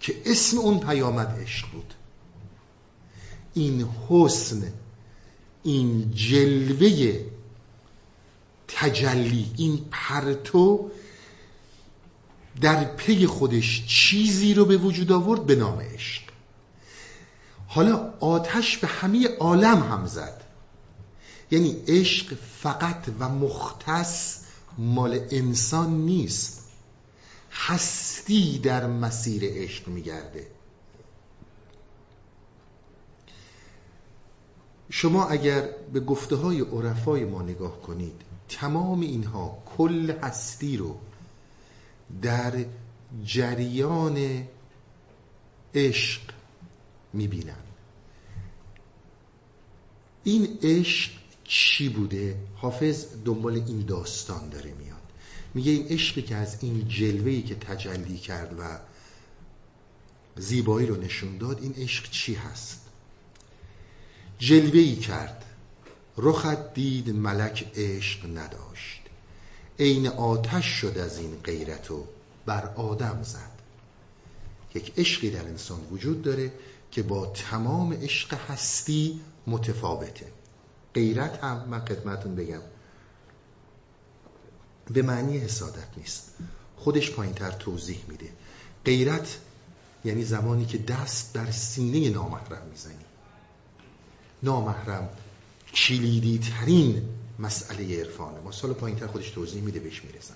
که 0.00 0.22
اسم 0.26 0.58
اون 0.58 0.80
پیامد 0.80 1.38
عشق 1.42 1.70
بود. 1.70 1.94
این 3.54 3.88
حسن 4.08 4.72
این 5.62 6.12
جلوه 6.14 7.20
تجلی 8.68 9.50
این 9.56 9.80
پرتو 9.90 10.90
در 12.60 12.84
پی 12.84 13.26
خودش 13.26 13.86
چیزی 13.86 14.54
رو 14.54 14.64
به 14.64 14.76
وجود 14.76 15.12
آورد 15.12 15.46
به 15.46 15.56
نام 15.56 15.80
عشق. 15.80 16.25
حالا 17.76 18.12
آتش 18.20 18.78
به 18.78 18.86
همه 18.86 19.28
عالم 19.28 19.82
هم 19.82 20.06
زد. 20.06 20.40
یعنی 21.50 21.76
عشق 21.88 22.34
فقط 22.34 23.08
و 23.20 23.28
مختص 23.28 24.40
مال 24.78 25.26
انسان 25.30 25.92
نیست. 25.92 26.68
هستی 27.52 28.58
در 28.58 28.86
مسیر 28.86 29.42
عشق 29.44 29.88
میگرده. 29.88 30.46
شما 34.90 35.28
اگر 35.28 35.68
به 35.92 36.00
گفته 36.00 36.36
های 36.36 36.60
عرفای 36.60 37.24
ما 37.24 37.42
نگاه 37.42 37.82
کنید 37.82 38.22
تمام 38.48 39.00
اینها 39.00 39.58
کل 39.76 40.10
هستی 40.10 40.76
رو 40.76 40.96
در 42.22 42.64
جریان 43.24 44.46
عشق 45.74 46.20
می‌بینن. 47.12 47.65
این 50.26 50.58
عشق 50.62 51.10
چی 51.44 51.88
بوده؟ 51.88 52.36
حافظ 52.56 53.06
دنبال 53.24 53.54
این 53.54 53.80
داستان 53.80 54.48
داره 54.48 54.72
میاد. 54.72 55.02
میگه 55.54 55.72
این 55.72 55.86
عشقی 55.88 56.22
که 56.22 56.34
از 56.34 56.56
این 56.60 56.88
جلوهی 56.88 57.42
که 57.42 57.54
تجلی 57.54 58.18
کرد 58.18 58.60
و 58.60 58.78
زیبایی 60.36 60.86
رو 60.86 60.96
نشون 60.96 61.38
داد 61.38 61.62
این 61.62 61.72
عشق 61.72 62.10
چی 62.10 62.34
هست؟ 62.34 62.80
جلوهی 64.38 64.96
کرد. 64.96 65.44
رخت 66.16 66.74
دید 66.74 67.10
ملک 67.10 67.66
عشق 67.76 68.38
نداشت. 68.38 69.00
عین 69.78 70.06
آتش 70.06 70.66
شد 70.66 70.98
از 70.98 71.18
این 71.18 71.36
غیرت 71.44 71.90
و 71.90 72.04
بر 72.46 72.66
آدم 72.76 73.22
زد. 73.22 73.50
یک 74.74 74.92
عشقی 74.98 75.30
در 75.30 75.44
انسان 75.44 75.80
وجود 75.90 76.22
داره 76.22 76.52
که 76.90 77.02
با 77.02 77.26
تمام 77.26 77.92
عشق 77.92 78.34
هستی 78.34 79.20
متفاوته. 79.46 80.26
غیرت 80.94 81.44
هم 81.44 81.68
من 81.68 81.84
خدمتون 81.84 82.36
بگم 82.36 82.62
به 84.90 85.02
معنی 85.02 85.38
حسادت 85.38 85.88
نیست. 85.96 86.34
خودش 86.76 87.10
پایین 87.10 87.34
تر 87.34 87.50
توضیح 87.50 88.00
میده. 88.08 88.28
غیرت 88.84 89.38
یعنی 90.04 90.24
زمانی 90.24 90.66
که 90.66 90.78
دست 90.78 91.34
در 91.34 91.50
سینه 91.50 92.10
نامحرم 92.10 92.66
می‌زنی. 92.70 93.04
نامحرم 94.42 95.08
کلیدی 95.74 96.38
ترین 96.38 97.08
مسئله 97.38 98.00
عرفانه. 98.00 98.40
ما 98.40 98.52
سال 98.52 98.72
پایین 98.72 98.98
تر 98.98 99.06
خودش 99.06 99.30
توضیح 99.30 99.62
میده 99.62 99.80
بهش 99.80 100.04
می‌رسم. 100.04 100.34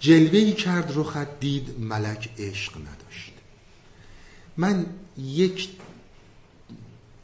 جلوه 0.00 0.52
کرد 0.52 0.92
رخت 0.96 1.40
دید 1.40 1.80
ملک 1.80 2.30
عشق 2.38 2.76
نداشت. 2.76 3.29
من 4.60 4.86
یک 5.18 5.68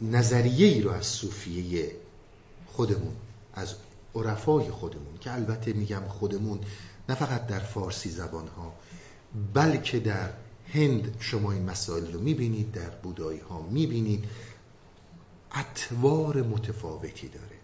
نظریه 0.01 0.67
ای 0.67 0.83
رو 0.83 0.91
از 0.91 1.07
صوفیه 1.07 1.93
خودمون 2.67 3.13
از 3.55 3.75
عرفای 4.15 4.71
خودمون 4.71 5.19
که 5.21 5.33
البته 5.33 5.73
میگم 5.73 6.03
خودمون 6.09 6.61
نه 7.09 7.15
فقط 7.15 7.47
در 7.47 7.59
فارسی 7.59 8.11
زبان 8.11 8.49
ها 8.49 8.75
بلکه 9.55 9.99
در 10.01 10.31
هند 10.73 11.17
شما 11.21 11.53
این 11.53 11.65
مسائل 11.65 12.13
رو 12.13 12.21
می‌بینید 12.21 12.73
در 12.73 12.91
بودایی 12.91 13.41
ها 13.41 13.63
می‌بینید 13.63 14.25
اطوار 15.53 16.43
متفاوتی 16.43 17.29
داره. 17.29 17.57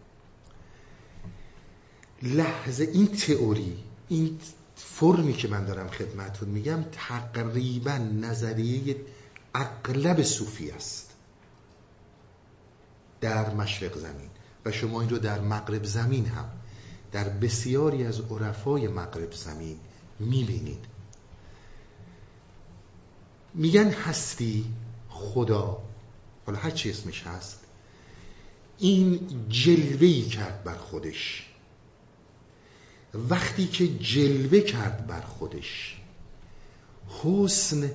لحظه 2.23 2.85
این 2.85 3.07
تئوری 3.07 3.77
این 4.09 4.39
فرمی 4.77 5.33
که 5.33 5.49
من 5.49 5.65
دارم 5.65 5.89
خدمتون 5.89 6.49
میگم 6.49 6.85
تقریبا 6.93 7.99
نظریه 7.99 8.97
اغلب 9.55 10.23
صوفی 10.23 10.71
است. 10.71 11.11
در 13.21 13.55
مشرق 13.55 13.99
زمین. 13.99 14.31
و 14.65 14.73
شما 14.73 15.01
این 15.01 15.11
رو 15.11 15.19
در 15.19 15.41
مغرب 15.41 15.85
زمین 15.85 16.27
هم 16.27 16.51
در 17.13 17.29
بسیاری 17.29 18.05
از 18.05 18.21
عرفای 18.21 18.89
مغرب 18.89 19.33
زمین 19.33 19.77
می‌بینید. 20.19 20.85
میگن 23.55 23.91
هستی 23.91 24.65
خدا. 25.09 25.83
حالا 26.47 26.59
هر 26.59 26.71
چی 26.71 26.91
اسمش 26.91 27.23
هست. 27.23 27.61
این 28.79 29.29
جلوهی 29.49 30.23
کرد 30.23 30.65
بر 30.65 30.77
خودش. 30.77 31.49
وقتی 33.15 33.67
که 33.67 33.99
جلوه 33.99 34.61
کرد 34.61 35.07
بر 35.07 35.21
خودش 35.21 35.97
حسن 37.23 37.91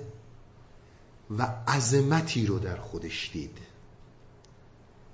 و 1.30 1.44
عظمتی 1.68 2.46
رو 2.46 2.60
در 2.60 2.78
خودش 2.78 3.30
دید. 3.34 3.58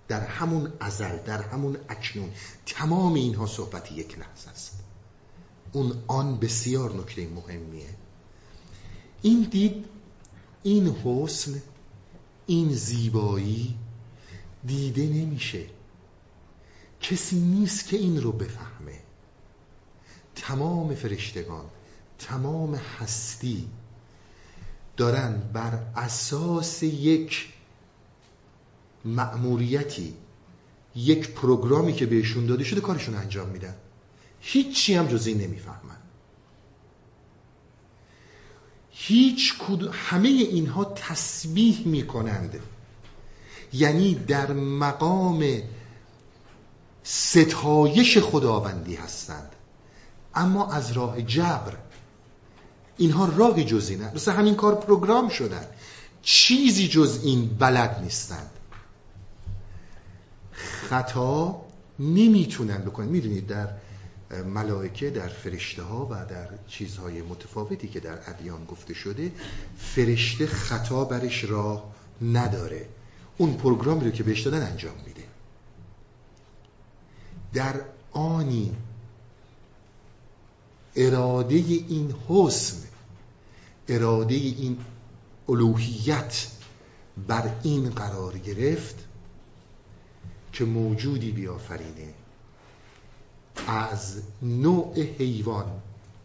در 0.08 0.26
همون 0.26 0.74
ازل 0.80 1.18
در 1.18 1.42
همون 1.42 1.78
اکنون 1.90 2.32
تمام 2.66 3.14
اینها 3.14 3.46
صحبت 3.46 3.92
یک 3.92 4.20
لحظه 4.20 4.50
است. 4.50 4.80
اون 5.72 6.04
آن 6.08 6.40
بسیار 6.40 6.94
نکته 6.96 7.28
مهمیه. 7.28 7.90
این 9.22 9.42
دید 9.44 9.86
این 10.64 10.88
حسن 10.88 11.62
این 12.48 12.74
زیبایی 12.74 13.76
دیده 14.66 15.06
نمیشه. 15.08 15.66
کسی 17.02 17.40
نیست 17.40 17.88
که 17.88 17.98
این 17.98 18.22
رو 18.22 18.32
بفهمه. 18.32 19.00
تمام 20.36 20.96
فرشتگان 20.96 21.66
تمام 22.20 22.76
هستی 22.76 23.68
دارن 24.98 25.42
بر 25.54 25.80
اساس 25.96 26.84
یک 26.84 27.54
مأموریتی 29.06 30.14
یک 30.96 31.30
پروگرامی 31.30 31.94
که 31.94 32.06
بهشون 32.06 32.46
داده 32.46 32.64
شده 32.64 32.82
کارشون 32.82 33.16
انجام 33.16 33.50
میدن. 33.50 33.76
هیچی 34.42 34.94
هم 34.94 35.08
جز 35.08 35.28
این 35.28 35.42
نمی‌فهمن. 35.42 35.98
هیچ 38.92 39.58
کدوم 39.60 39.90
همه 39.94 40.30
اینها 40.30 40.86
تسبیح 40.86 41.88
می‌کنند. 41.88 42.60
یعنی 43.74 44.16
در 44.16 44.54
مقام 44.54 45.62
ستایش 47.04 48.18
خداوندی 48.18 48.96
هستند. 48.96 49.50
اما 50.36 50.72
از 50.72 50.92
راه 50.92 51.22
جبر 51.22 51.74
اینها 52.98 53.26
راه 53.26 53.64
جزی 53.64 53.96
نه. 53.96 54.12
مثل 54.16 54.32
همین 54.32 54.56
کار 54.56 54.76
پروگرام 54.76 55.30
شدن. 55.30 55.66
چیزی 56.22 56.88
جز 56.88 57.20
این 57.24 57.58
بلد 57.60 58.00
نیستند 58.04 58.50
خطا 60.52 61.62
نمی‌تونن 62.00 62.78
بکنن. 62.78 63.08
می‌دونید 63.08 63.48
در 63.48 63.70
ملائکه 64.46 65.10
در 65.10 65.28
فرشته 65.28 65.84
ها 65.84 66.08
و 66.12 66.26
در 66.26 66.48
چیزهای 66.68 67.22
متفاوتی 67.22 67.88
که 67.88 68.00
در 68.00 68.18
ادیان 68.28 68.66
گفته 68.66 68.94
شده 68.94 69.32
فرشته 69.78 70.48
خطا 70.48 71.04
برش 71.04 71.44
راه 71.44 71.94
نداره. 72.22 72.86
اون 73.38 73.54
پروگرامی 73.54 74.06
رو 74.06 74.12
که 74.12 74.24
بهش 74.24 74.42
دادن 74.42 74.68
انجام 74.68 74.96
میده. 75.06 75.24
در 77.54 77.76
آنی 78.12 78.76
اراده 80.96 81.56
این 81.56 82.16
حسن 82.30 82.78
اراده 83.88 84.36
این 84.36 84.78
الوهیت 85.50 86.48
بر 87.28 87.50
این 87.64 87.90
قرار 87.90 88.38
گرفت 88.38 88.96
که 90.54 90.66
موجودی 90.66 91.32
بیافرینه. 91.32 92.14
از 93.68 94.22
نوع 94.42 95.00
حیوان 95.00 95.66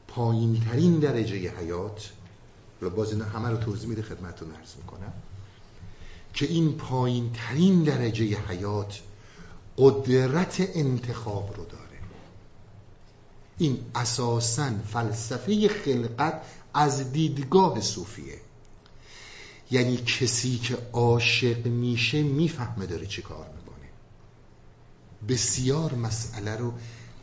پایین 0.08 0.60
ترین 0.60 0.98
درجه 0.98 1.50
حیات 1.58 2.12
و 2.82 2.90
باز 2.90 3.12
اینا 3.12 3.24
همه 3.24 3.48
رو 3.48 3.56
توضیح 3.56 3.88
میده 3.88 4.02
خدمتتون 4.02 4.50
عرض 4.50 4.76
می‌کنم 4.76 5.12
که 6.34 6.46
این 6.46 6.72
پایین 6.72 7.32
ترین 7.32 7.82
درجه 7.82 8.38
حیات 8.48 9.00
قدرت 9.78 10.60
انتخاب 10.74 11.54
رو 11.56 11.64
داره. 11.64 11.77
این 13.58 13.78
اساسا 13.94 14.70
فلسفه 14.92 15.68
خلقت 15.68 16.42
از 16.74 17.12
دیدگاه 17.12 17.80
صوفیه. 17.80 18.38
یعنی 19.70 19.96
کسی 19.96 20.58
که 20.58 20.78
عاشق 20.92 21.66
میشه 21.66 22.22
می‌فهمه 22.22 22.86
داره 22.86 23.06
چی 23.06 23.22
کار 23.22 23.46
می‌کنه. 23.56 23.88
بسیار 25.28 25.94
مسئله 25.94 26.56
رو 26.56 26.72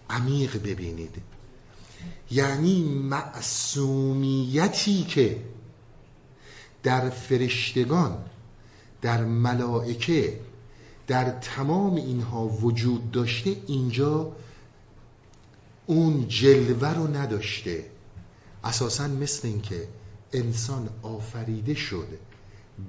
عمیق 0.10 0.64
ببینید. 0.64 1.16
یعنی 2.32 2.84
معصومیتی 2.84 3.84
که 5.04 5.42
در 6.84 7.10
فرشتگان 7.10 8.18
در 9.02 9.26
ملائکه 9.26 10.40
در 11.08 11.30
تمام 11.30 11.96
اینها 11.96 12.48
وجود 12.48 13.12
داشته 13.12 13.56
اینجا 13.68 14.32
اون 15.86 16.28
جلوه 16.28 16.94
رو 16.94 17.08
نداشته. 17.08 17.86
اساسا 18.64 19.08
مثل 19.08 19.48
اینکه 19.48 19.88
انسان 20.34 20.90
آفریده 21.02 21.74
شد 21.74 22.08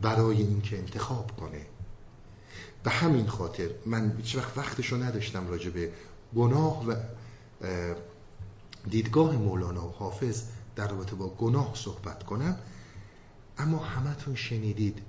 برای 0.02 0.36
اینکه 0.36 0.78
انتخاب 0.78 1.36
کنه. 1.36 1.66
به 2.84 2.90
همین 2.90 3.26
خاطر 3.26 3.70
من 3.86 4.16
هیچ 4.16 4.36
وقت 4.36 4.58
وقتشو 4.58 4.96
نداشتم 4.96 5.48
راجع 5.48 5.70
به 5.70 5.92
گناه 6.36 6.86
و 6.86 6.94
دیدگاه 8.90 9.36
مولانا 9.36 9.88
و 9.88 9.90
حافظ 9.90 10.42
در 10.76 10.88
رابطه 10.88 11.16
با 11.16 11.28
گناه 11.28 11.74
صحبت 11.74 12.22
کنم. 12.22 12.58
اما 13.58 13.78
همتون 13.78 14.34
شنیدید 14.34 15.02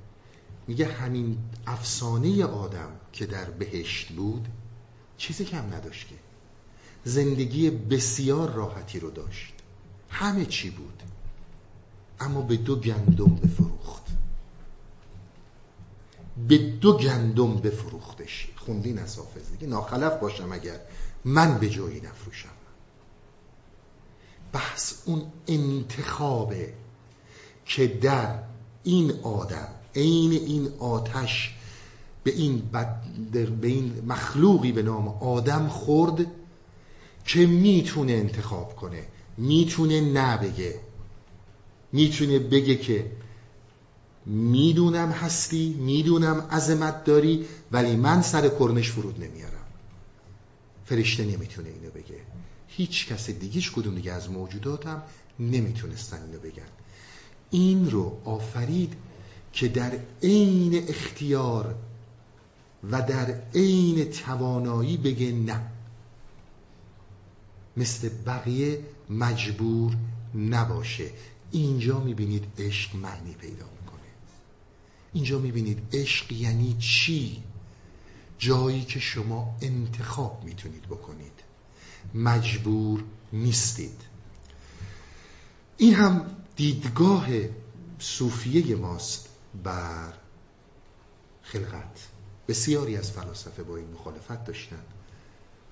میگه 0.68 0.86
همین 0.86 1.38
افسانه 1.68 2.46
آدم 2.46 2.90
که 3.14 3.26
در 3.26 3.46
بهشت 3.46 4.12
بود 4.12 4.48
چیزی 5.18 5.46
کم 5.46 5.74
نداشت 5.74 6.08
که. 6.08 6.16
زندگی 7.08 7.70
بسیار 7.70 8.52
راحتی 8.52 9.00
رو 9.00 9.12
داشت. 9.12 9.54
همه 10.10 10.46
چی 10.46 10.70
بود. 10.70 11.04
اما 12.20 12.42
به 12.42 12.58
دو 12.58 12.76
گندم 12.76 13.36
بفروخت. 13.36 14.04
به 16.48 16.58
دو 16.58 16.98
گندم 16.98 17.56
بفروختش. 17.56 18.48
خوندین 18.56 19.00
از 19.00 19.18
حافظ 19.18 19.52
دیگه 19.52 19.68
ناخلف 19.68 20.20
باشم 20.20 20.52
اگر 20.52 20.80
من 21.26 21.58
به 21.58 21.70
جایی 21.70 22.02
نفروشم. 22.02 22.50
بحث 24.54 24.94
اون 25.06 25.22
انتخابه 25.48 26.74
که 27.66 27.88
در 27.88 28.40
این 28.84 29.12
آدم 29.24 29.68
عین 29.96 30.32
این 30.32 30.74
آتش 30.80 31.56
به 32.24 32.32
این, 32.32 32.70
به 33.62 33.68
این 33.68 34.04
مخلوقی 34.08 34.72
به 34.72 34.84
نام 34.84 35.08
آدم 35.08 35.68
خورد 35.68 36.26
که 37.28 37.46
می‌تونه 37.46 38.12
انتخاب 38.12 38.76
کنه 38.76 39.04
می‌تونه 39.38 40.02
نبگه. 40.02 40.80
می‌تونه 41.92 42.40
بگه 42.40 42.76
که 42.76 43.12
می‌دونم 44.26 45.12
هستی 45.12 45.70
می‌دونم 45.70 46.48
عظمت 46.52 47.04
داری 47.04 47.46
ولی 47.72 47.96
من 47.96 48.22
سر 48.22 48.50
کرنش 48.50 48.92
فرود 48.92 49.24
نمیارم. 49.24 49.66
فرشته 50.86 51.26
نمی‌تونه 51.26 51.70
اینو 51.70 51.90
بگه. 51.92 52.20
هیچ 52.68 53.08
کس 53.08 53.30
دیگیش 53.30 53.72
کدوم 53.72 53.96
دیگه 53.96 54.12
از 54.12 54.30
موجوداتم 54.30 55.04
نمی‌تونستن 55.40 56.22
اینو 56.24 56.40
بگن. 56.40 56.70
این 57.52 57.92
رو 57.92 58.18
آفرید 58.26 58.94
که 59.54 59.68
در 59.68 59.92
عین 60.24 60.86
اختیار 60.88 61.76
و 62.92 63.02
در 63.02 63.42
عین 63.56 64.12
توانایی 64.12 64.98
بگه 64.98 65.32
نه. 65.32 65.62
مثل 67.78 68.10
بقیه 68.10 68.80
مجبور 69.10 69.98
نباشه. 70.36 71.12
اینجا 71.52 72.00
می‌بینید 72.00 72.46
عشق 72.58 72.96
معنی 72.96 73.34
پیدا 73.34 73.66
می‌کنه. 73.82 74.10
اینجا 75.14 75.40
می‌بینید 75.40 75.80
عشق 75.94 76.32
یعنی 76.32 76.76
چی؟ 76.80 77.44
جایی 78.38 78.84
که 78.84 79.00
شما 79.00 79.58
انتخاب 79.62 80.44
می‌تونید 80.44 80.84
بکنید. 80.84 81.44
مجبور 82.14 83.04
نیستید. 83.34 84.02
این 85.78 85.94
هم 85.94 86.32
دیدگاه 86.56 87.28
صوفیه 88.00 88.76
ماست 88.76 89.30
بر 89.64 90.14
خلقت. 91.42 92.08
بسیاری 92.48 92.98
از 92.98 93.12
فلاسفه 93.12 93.64
با 93.64 93.78
این 93.78 93.88
مخالفت 93.94 94.46
داشتن. 94.46 94.84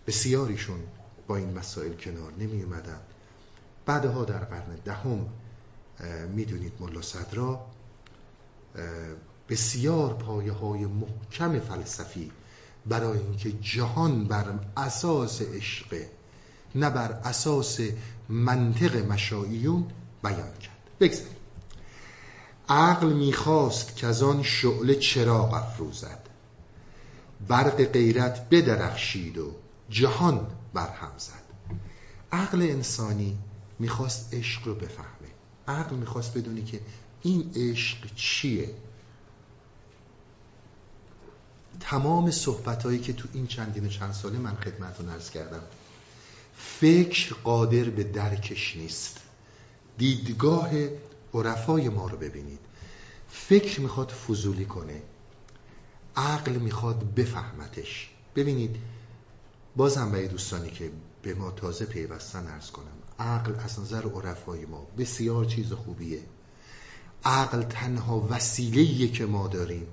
بسیاریشون 0.08 0.80
با 1.28 1.36
این 1.36 1.54
مسائل 1.54 1.94
کنار 1.94 2.32
نمی 2.40 2.64
اومدن. 2.64 3.00
بعدها 3.86 4.26
در 4.26 4.40
قرن 4.40 4.76
دهم 4.86 5.26
می‌دونید 6.36 6.74
ملا 6.80 7.02
صدرا 7.02 7.66
بسیار 9.50 10.14
پایه 10.14 10.52
های 10.52 10.86
محکم 10.86 11.60
فلسفی 11.60 12.32
برای 12.86 13.20
اینکه 13.20 13.52
جهان 13.52 14.24
بر 14.24 14.60
اساس 14.78 15.42
عشق 15.42 16.02
نه 16.76 16.90
بر 16.90 17.12
اساس 17.12 17.80
منطق 18.30 18.96
مشاییون 19.12 19.88
بیان 20.24 20.54
کرد. 20.62 20.78
بگذاریم 21.00 21.36
عقل 22.70 23.14
می‌خواست 23.14 23.96
که 23.96 24.08
از 24.08 24.24
آن 24.24 24.44
شعله 24.44 24.96
چراغ 24.96 25.54
افروزد. 25.54 26.20
برق 27.48 27.84
غیرت 27.84 28.50
بدرخشید 28.50 29.38
و 29.38 29.52
جهان 29.90 30.48
برهم 30.76 31.12
زد. 31.18 31.44
عقل 32.32 32.62
انسانی 32.62 33.38
می‌خواست 33.80 34.34
عشق 34.34 34.68
رو 34.68 34.76
بفهمه. 34.76 35.32
عقل 35.68 35.96
می‌خواست 35.96 36.38
بدونی 36.38 36.64
که 36.64 36.80
این 37.22 37.52
عشق 37.56 38.16
چیه. 38.16 38.70
تمام 41.80 42.32
صحبت 42.32 42.84
هایی 42.84 43.00
که 43.00 43.14
تو 43.14 43.28
این 43.34 43.48
چندین 43.48 43.86
و 43.86 43.90
چند 43.90 44.14
ساله 44.14 44.38
من 44.38 44.56
خدمتون 44.56 45.10
ارز 45.10 45.30
کردم 45.30 45.62
فکر 46.58 47.34
قادر 47.34 47.84
به 47.84 48.04
درکش 48.04 48.78
نیست. 48.78 49.20
دیدگاه 49.98 50.70
عرفای 51.34 51.90
ما 51.90 52.08
رو 52.08 52.18
ببینید. 52.18 52.60
فکر 53.30 53.82
می‌خواد 53.82 54.10
فضولی 54.10 54.66
کنه. 54.66 55.02
عقل 56.16 56.52
می‌خواد 56.52 57.16
بفهمتش. 57.16 58.10
ببینید 58.36 58.76
بازم 59.76 60.12
به 60.12 60.28
دوستانی 60.28 60.70
که 60.70 60.92
به 61.22 61.34
ما 61.34 61.52
تازه 61.52 61.86
پیوستن 61.86 62.48
ارز 62.48 62.72
کنم 62.72 62.86
عقل 63.20 63.56
از 63.60 63.80
نظر 63.80 64.04
عرفای 64.06 64.66
ما 64.66 64.88
بسیار 64.98 65.46
چیز 65.46 65.74
خوبیه. 65.74 66.20
عقل 67.26 67.64
تنها 67.64 68.28
وسیله‌ایه 68.30 69.12
که 69.12 69.26
ما 69.26 69.48
داریم. 69.48 69.88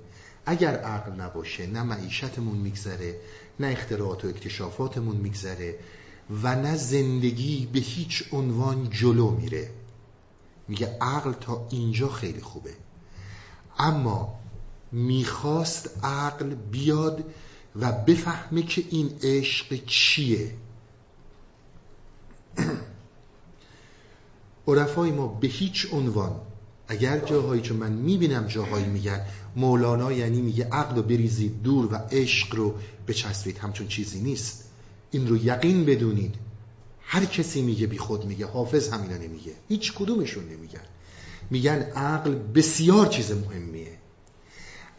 اگر 0.46 0.76
عقل 0.76 1.12
نباشه 1.12 1.66
نه 1.66 1.82
معیشتمون 1.82 2.58
میگذره 2.58 3.20
نه 3.60 3.66
اختراعات 3.66 4.24
و 4.24 4.28
اکتشافاتمون 4.28 5.16
میگذره 5.16 5.78
و 6.42 6.54
نه 6.54 6.76
زندگی 6.76 7.68
به 7.72 7.78
هیچ 7.78 8.24
عنوان 8.32 8.90
جلو 8.90 9.30
میره. 9.30 9.70
میگه 10.68 10.98
عقل 11.00 11.32
تا 11.32 11.66
اینجا 11.70 12.08
خیلی 12.08 12.40
خوبه. 12.40 12.74
اما 13.78 14.38
می‌خواست 14.92 16.04
عقل 16.04 16.54
بیاد 16.54 17.24
و 17.76 17.92
بفهمه 17.92 18.62
که 18.62 18.84
این 18.90 19.10
عشق 19.22 19.84
چیه. 19.86 20.54
عرفای 24.68 25.10
ما 25.10 25.26
به 25.26 25.48
هیچ 25.48 25.86
عنوان 25.92 26.40
اگر 26.88 27.18
جاهایی 27.18 27.62
که 27.62 27.74
من 27.74 27.92
می‌بینم 27.92 28.46
جاهایی 28.46 28.86
میگن 28.86 29.26
مولانا 29.56 30.12
یعنی 30.12 30.40
میگه 30.40 30.64
عقل 30.64 30.96
رو 30.96 31.02
بریزید 31.02 31.62
دور 31.62 31.92
و 31.92 31.96
عشق 31.96 32.54
رو 32.54 32.74
بچسبید 33.08 33.58
همچون 33.58 33.88
چیزی 33.88 34.20
نیست. 34.20 34.64
این 35.10 35.28
رو 35.28 35.44
یقین 35.44 35.84
بدونید. 35.84 36.34
هر 37.00 37.24
کسی 37.24 37.62
میگه 37.62 37.86
بی 37.86 37.98
خود 37.98 38.24
میگه 38.24 38.46
حافظ 38.46 38.88
همینا 38.88 39.16
نمیگه. 39.16 39.52
هیچ 39.68 39.92
کدومشون 39.92 40.44
نمیگن. 40.44 40.80
میگن 41.50 41.82
عقل 41.82 42.34
بسیار 42.34 43.06
چیز 43.06 43.32
مهمیه. 43.32 43.98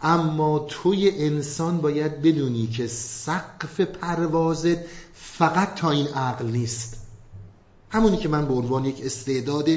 اما 0.03 0.59
توی 0.69 1.09
انسان 1.09 1.77
باید 1.81 2.21
بدونی 2.21 2.67
که 2.67 2.87
سقف 2.87 3.81
پروازت 3.81 4.77
فقط 5.13 5.75
تا 5.75 5.91
این 5.91 6.07
عقل 6.07 6.45
نیست. 6.45 6.97
همونی 7.89 8.17
که 8.17 8.29
من 8.29 8.47
به 8.47 8.53
عنوان 8.53 8.85
یک 8.85 9.01
استعداد 9.05 9.69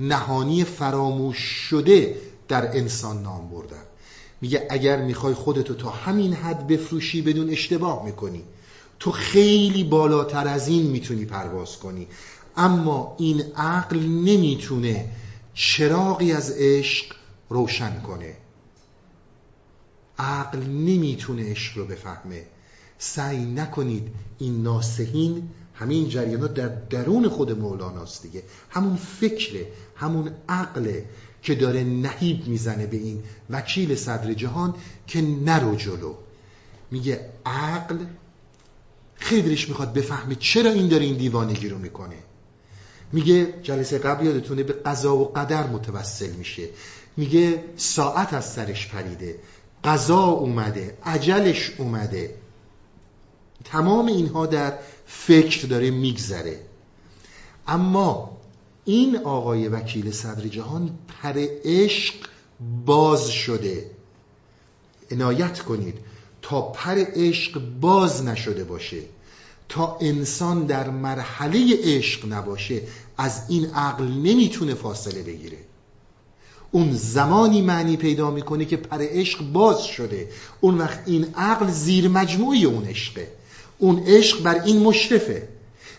نهانی 0.00 0.64
فراموش 0.64 1.38
شده 1.38 2.16
در 2.48 2.76
انسان 2.76 3.22
نام 3.22 3.48
بردم. 3.48 3.82
میگه 4.40 4.66
اگر 4.70 5.02
می‌خوای 5.02 5.34
خودتو 5.34 5.74
تا 5.74 5.90
همین 5.90 6.32
حد 6.32 6.66
بفروشی 6.66 7.22
بدون 7.22 7.50
اشتباه 7.50 8.04
می‌کنی. 8.04 8.44
تو 8.98 9.10
خیلی 9.10 9.84
بالاتر 9.84 10.48
از 10.48 10.68
این 10.68 10.86
می‌تونی 10.86 11.24
پرواز 11.24 11.78
کنی. 11.78 12.06
اما 12.56 13.16
این 13.18 13.40
عقل 13.56 13.98
نمی‌تونه 13.98 15.08
چراغی 15.54 16.32
از 16.32 16.50
عشق 16.50 17.14
روشن 17.48 18.00
کنه. 18.00 18.36
عقل 20.18 20.58
نمی‌تونه 20.58 21.50
عشق 21.50 21.78
رو 21.78 21.86
بفهمه. 21.86 22.44
سعی 22.98 23.44
نکنید 23.44 24.08
این 24.38 24.62
ناسهین 24.62 25.48
همین 25.74 26.08
جریانات 26.08 26.54
در 26.54 26.68
درون 26.68 27.28
خود 27.28 27.58
مولاناست 27.58 28.22
دیگه. 28.22 28.42
همون 28.70 28.96
فکره 28.96 29.66
همون 29.96 30.30
عقله 30.48 31.04
که 31.42 31.54
داره 31.54 31.84
نهیب 31.84 32.48
می‌زنه 32.48 32.86
به 32.86 32.96
این 32.96 33.22
وکیل 33.50 33.94
صدر 33.94 34.32
جهان 34.34 34.74
که 35.06 35.22
نرو 35.22 35.76
جلو. 35.76 36.14
میگه 36.90 37.30
عقل 37.46 37.98
خیلی 39.14 39.48
می‌خواد 39.68 39.92
بفهمه 39.92 40.34
چرا 40.34 40.70
این 40.70 40.88
داره 40.88 41.04
این 41.04 41.16
دیوانگی 41.16 41.68
رو 41.68 41.78
می‌کنه. 41.78 42.16
میگه 43.12 43.54
جلسه 43.62 43.98
قبل 43.98 44.26
یادتونه 44.26 44.62
به 44.62 44.72
قضا 44.72 45.16
و 45.16 45.32
قدر 45.32 45.66
متوسل 45.66 46.30
میشه. 46.30 46.68
میگه 47.16 47.64
ساعت 47.76 48.34
از 48.34 48.52
سرش 48.52 48.88
پریده. 48.88 49.38
قضا 49.84 50.24
اومده 50.24 50.98
عجلش 51.04 51.72
اومده. 51.78 52.34
تمام 53.64 54.06
اینها 54.06 54.46
در 54.46 54.78
فکر 55.06 55.66
داره 55.66 55.90
میگذره. 55.90 56.60
اما 57.68 58.36
این 58.84 59.16
آقای 59.16 59.68
وکیل 59.68 60.10
صدر 60.12 60.48
جهان 60.48 60.98
پر 61.08 61.46
عشق 61.64 62.14
باز 62.86 63.28
شده. 63.28 63.90
عنایت 65.10 65.58
کنید 65.58 65.94
تا 66.42 66.62
پر 66.62 67.04
عشق 67.14 67.60
باز 67.80 68.24
نشده 68.24 68.64
باشه 68.64 69.02
تا 69.68 69.98
انسان 70.00 70.66
در 70.66 70.90
مرحله 70.90 71.78
عشق 71.82 72.32
نباشه 72.32 72.82
از 73.18 73.42
این 73.48 73.70
عقل 73.74 74.04
نمی‌تونه 74.04 74.74
فاصله 74.74 75.22
بگیره. 75.22 75.58
اون 76.74 76.92
زمانی 76.92 77.62
معنی 77.62 77.96
پیدا 77.96 78.30
می‌کنه 78.30 78.64
که 78.64 78.76
پر 78.76 78.98
عشق 79.00 79.42
باز 79.42 79.82
شده. 79.84 80.28
اون 80.60 80.78
وقت 80.78 81.02
این 81.06 81.26
عقل 81.34 81.70
زیر 81.70 82.08
مجموعی 82.08 82.64
اون 82.64 82.84
عشقه. 82.84 83.28
اون 83.78 84.02
عشق 84.06 84.42
بر 84.42 84.62
این 84.64 84.82
مشرفه. 84.82 85.48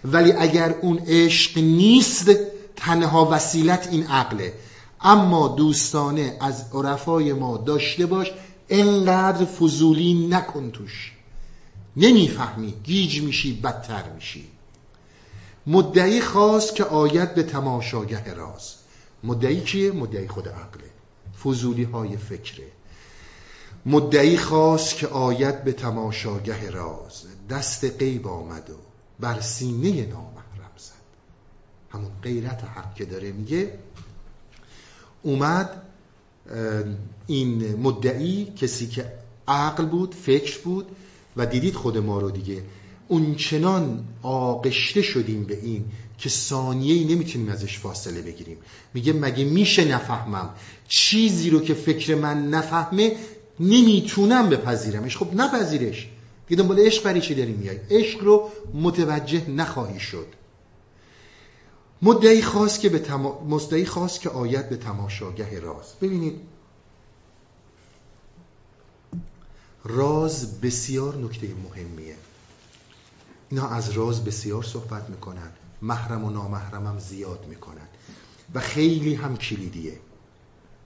ولی 0.05 0.31
اگر 0.31 0.75
اون 0.81 1.01
عشق 1.07 1.57
نیست 1.57 2.31
تنها 2.75 3.29
وسیلت 3.31 3.88
این 3.91 4.07
عقله. 4.07 4.53
اما 5.01 5.47
دوستانه 5.47 6.38
از 6.39 6.65
عرفای 6.73 7.33
ما 7.33 7.57
داشته 7.57 8.05
باش 8.05 8.31
انقدر 8.69 9.45
فضولی 9.45 10.13
نکن 10.13 10.71
توش. 10.71 11.11
نمی‌فهمی 11.97 12.73
گیج 12.83 13.21
میشی 13.21 13.53
بدتر 13.53 14.03
میشی. 14.15 14.43
مدعی 15.67 16.21
خواست 16.21 16.75
که 16.75 16.83
آید 16.83 17.35
به 17.35 17.43
تماشاگه 17.43 18.33
راز. 18.33 18.84
مدعی 19.25 19.61
کیه؟ 19.61 19.91
مدعی 19.91 20.27
خود 20.27 20.47
عقله. 20.47 20.89
فضولی 21.43 21.83
های 21.83 22.17
فکره. 22.17 22.67
مدعی 23.85 24.38
خواست 24.38 24.95
که 24.95 25.07
آید 25.07 25.63
به 25.63 25.73
تماشاگه 25.73 26.69
راز. 26.69 27.23
دست 27.49 27.99
غیب 27.99 28.27
آمد 28.27 28.69
و 28.69 28.77
بر 29.19 29.39
سینه 29.41 30.05
نامحرم 30.05 30.75
زد. 30.77 30.91
همون 31.89 32.11
غیرت 32.23 32.63
حق 32.63 32.95
که 32.95 33.05
داره 33.05 33.31
میگه. 33.31 33.79
اومد 35.23 35.81
این 37.27 37.75
مدعی 37.75 38.45
کسی 38.45 38.88
که 38.88 39.11
عقل 39.47 39.85
بود 39.85 40.15
فکر 40.15 40.59
بود 40.59 40.95
و 41.38 41.45
دیدید 41.45 41.76
خود 41.76 41.97
ما 41.97 42.19
رو 42.19 42.32
دیگه. 42.32 42.63
اون 43.08 43.36
چنان 43.36 44.03
آغشته 44.22 45.01
شدیم 45.01 45.43
به 45.43 45.60
این 45.60 45.86
که 46.18 46.30
ثانیه‌ای 46.30 47.03
نمی‌تونیم 47.03 47.49
ازش 47.49 47.80
فاصله 47.80 48.22
بگیریم. 48.22 48.58
میگه 48.93 49.14
مگه 49.14 49.43
میشه 49.43 49.86
نفهمم؟ 49.86 50.49
چیزی 50.88 51.49
رو 51.49 51.60
که 51.60 51.74
فکر 51.74 52.16
من 52.16 52.49
نفهمه 52.49 53.16
نمی‌تونم 53.60 54.49
بپذیرمش. 54.49 55.18
خب 55.18 55.34
نپذیرش. 55.34 56.08
دیگه 56.47 56.62
دنبال 56.62 56.80
عشق 56.80 57.03
برای 57.03 57.22
چی 57.22 57.36
داری 57.36 57.53
میای؟ 57.53 57.80
عشق 57.89 58.24
رو 58.24 58.51
متوجه 58.74 59.49
نخواهی 59.49 59.99
شد. 59.99 60.28
مدعی 62.01 62.41
خواست 62.41 62.80
که 62.80 62.89
به 62.89 62.99
تما... 62.99 63.60
خواست 63.88 64.22
که 64.22 64.30
آیت 64.30 64.70
به 64.70 64.78
تماشاگه 64.78 65.60
راز. 65.60 65.93
ببینید. 66.01 66.36
راز 69.84 70.62
بسیار 70.62 71.16
نکته 71.16 71.47
مهمیه. 71.47 72.16
اینا 73.49 73.67
از 73.67 73.91
راز 73.91 74.23
بسیار 74.23 74.63
صحبت 74.63 75.09
می‌کنن. 75.09 75.51
محرم 75.81 76.23
و 76.23 76.29
نامحرم 76.29 76.87
هم 76.87 76.99
زیاد 76.99 77.45
می‌کنن. 77.49 77.87
و 78.53 78.59
خیلی 78.59 79.13
هم 79.13 79.37
کلیدیه. 79.37 79.99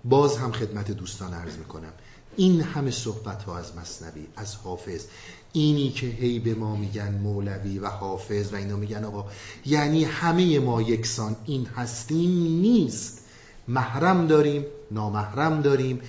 باز 0.05 0.37
هم 0.37 0.51
خدمت 0.51 0.91
دوستان 0.91 1.33
عرض 1.33 1.57
می‌کنم. 1.57 1.93
این 2.35 2.61
همه 2.61 2.91
صحبت 2.91 3.43
ها 3.43 3.57
از 3.57 3.75
مصنوی 3.77 4.27
از 4.35 4.55
حافظ. 4.55 5.05
اینی 5.53 5.89
که 5.89 6.07
هی 6.07 6.39
به 6.39 6.53
ما 6.53 6.75
میگن 6.75 7.11
مولوی 7.11 7.79
و 7.79 7.87
حافظ 7.87 8.53
و 8.53 8.55
اینا 8.55 8.75
میگن 8.75 9.03
آقا. 9.03 9.25
یعنی 9.65 10.03
همه 10.03 10.59
ما 10.59 10.81
یکسان 10.81 11.35
این 11.45 11.65
هستیم 11.65 12.61
نیست. 12.61 13.19
محرم 13.67 14.27
داریم 14.27 14.65
نامحرم 14.91 15.61
داریم 15.61 16.01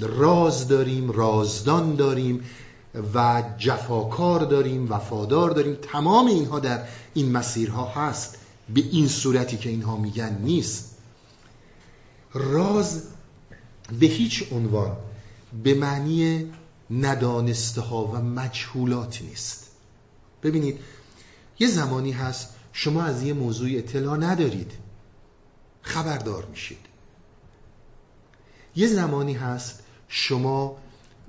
راز 0.00 0.68
داریم 0.68 1.10
رازدان 1.10 1.96
داریم. 1.96 2.44
و 3.14 3.42
جفاکار 3.58 4.40
داریم 4.40 4.92
وفادار 4.92 5.50
داریم. 5.50 5.74
تمام 5.82 6.26
اینها 6.26 6.58
در 6.58 6.84
این 7.14 7.32
مسیرها 7.32 7.86
هست. 7.86 8.38
به 8.74 8.80
این 8.80 9.08
صورتی 9.08 9.56
که 9.56 9.68
اینها 9.68 9.96
میگن 9.96 10.38
نیست. 10.42 10.96
راز 12.34 13.02
به 14.00 14.06
هیچ 14.06 14.52
عنوان 14.52 14.96
به 15.64 15.74
معنی 15.74 16.52
ندانسته 16.90 17.80
ها 17.80 18.04
و 18.04 18.16
مجهولات 18.16 19.22
نیست. 19.22 19.70
ببینید 20.42 20.80
یه 21.58 21.68
زمانی 21.68 22.12
هست 22.12 22.48
شما 22.72 23.02
از 23.02 23.22
یه 23.22 23.32
موضوع 23.32 23.68
اطلاع 23.72 24.16
ندارید. 24.16 24.72
خبردار 25.82 26.44
میشید. 26.44 26.78
یه 28.76 28.86
زمانی 28.86 29.32
هست 29.32 29.82
شما 30.08 30.76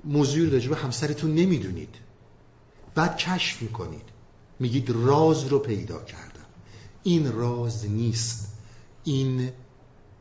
موضوعی 0.04 0.50
راجع 0.50 0.68
به 0.68 0.76
همسرتون 0.76 1.34
نمی‌دونید. 1.34 1.94
بعد 2.94 3.16
کشف 3.16 3.62
می‌کنید. 3.62 4.04
میگید 4.60 4.90
راز 4.90 5.44
رو 5.44 5.58
پیدا 5.58 6.02
کردم. 6.02 6.44
این 7.02 7.32
راز 7.32 7.86
نیست. 7.86 8.52
این 9.04 9.50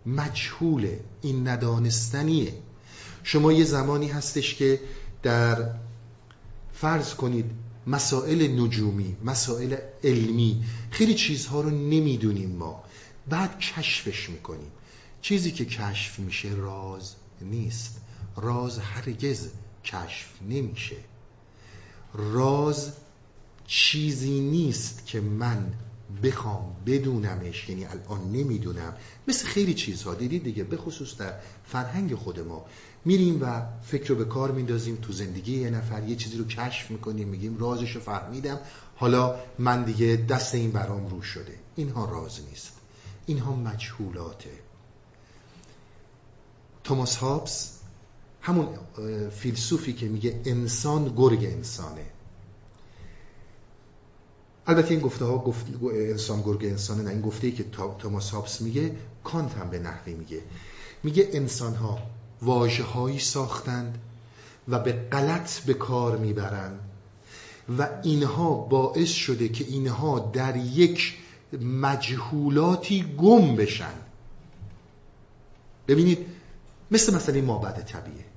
مجهوله. 0.05 0.99
این 1.21 1.47
ندانستنیه. 1.47 2.53
شما 3.23 3.51
یه 3.51 3.63
زمانی 3.63 4.07
هستش 4.07 4.55
که 4.55 4.79
در 5.23 5.69
فرض 6.73 7.13
کنید 7.13 7.45
مسائل 7.88 8.59
نجومی 8.59 9.15
مسائل 9.23 9.75
علمی 10.03 10.63
خیلی 10.91 11.13
چیزها 11.13 11.61
رو 11.61 11.69
نمی‌دونیم 11.69 12.49
ما. 12.49 12.84
بعد 13.29 13.59
کشفش 13.59 14.29
می‌کنیم. 14.29 14.71
چیزی 15.21 15.51
که 15.51 15.65
کشف 15.65 16.19
میشه 16.19 16.49
راز 16.49 17.13
نیست. 17.41 18.01
راز 18.36 18.79
هرگز 18.79 19.47
کشف 19.86 20.29
نمیشه. 20.49 20.95
راز 22.13 22.93
چیزی 23.67 24.39
نیست 24.39 25.05
که 25.05 25.21
من 25.21 25.73
بخوام 26.23 26.75
بدونمش 26.86 27.69
یعنی 27.69 27.86
الان 27.86 28.31
نمی‌دونم. 28.31 28.93
مثل 29.27 29.45
خیلی 29.45 29.73
چیزها 29.73 30.13
دیدید 30.13 30.43
دیگه 30.43 30.63
به 30.63 30.77
خصوص 30.77 31.17
در 31.17 31.34
فرهنگ 31.65 32.15
خود 32.15 32.39
ما. 32.39 32.65
میریم 33.05 33.43
و 33.43 33.61
فکر 33.81 34.07
رو 34.07 34.15
به 34.15 34.25
کار 34.25 34.51
میندازیم 34.51 34.95
تو 34.95 35.13
زندگی 35.13 35.59
یه 35.59 35.69
نفر 35.69 36.03
یه 36.03 36.15
چیزی 36.15 36.38
رو 36.38 36.45
کشف 36.45 36.91
می‌کنیم 36.91 37.27
میگیم 37.27 37.57
رازش 37.57 37.91
رو 37.91 38.01
فهمیدم. 38.01 38.59
حالا 38.95 39.36
من 39.59 39.84
دیگه 39.84 40.25
دست 40.29 40.55
این 40.55 40.71
برام 40.71 41.07
رو 41.07 41.21
شده. 41.21 41.59
اینها 41.75 42.05
راز 42.05 42.39
نیست. 42.49 42.71
اینها 43.25 43.55
مجهولاته. 43.55 44.49
توماس 46.84 47.15
هابس 47.15 47.72
همون 48.43 48.67
فیلسوفی 49.29 49.93
که 49.93 50.05
میگه 50.05 50.41
انسان 50.45 51.13
گرگ 51.17 51.45
انسانه. 51.45 52.05
البته 54.67 54.91
این 54.91 54.99
گفته 54.99 55.25
ها 55.25 55.37
گفت 55.37 55.65
انسان 55.91 56.41
گرگ 56.41 56.65
انسانه 56.65 57.03
نه. 57.03 57.09
این 57.09 57.21
گفته 57.21 57.47
ای 57.47 57.53
که 57.53 57.65
توماس 57.99 58.29
هابس 58.29 58.61
میگه 58.61 58.95
کانت 59.23 59.53
هم 59.53 59.69
به 59.69 59.79
نحوی 59.79 60.13
میگه. 60.13 60.41
میگه 61.03 61.29
انسان 61.33 61.75
ها 61.75 61.99
واجه 62.41 62.83
هایی 62.83 63.19
ساختند 63.19 63.97
و 64.67 64.79
به 64.79 64.91
غلط 64.91 65.59
به 65.59 65.73
کار 65.73 66.17
می‌برند 66.17 66.79
و 67.79 67.89
اینها 68.03 68.53
باعث 68.53 69.09
شده 69.09 69.49
که 69.49 69.63
اینها 69.63 70.19
در 70.19 70.55
یک 70.55 71.17
مجهولاتی 71.61 73.15
گم 73.17 73.55
بشن. 73.55 73.93
ببینید 75.87 76.25
مثل 76.91 77.15
مثلا 77.15 77.41
مابد 77.41 77.85
طبیعه. 77.85 78.32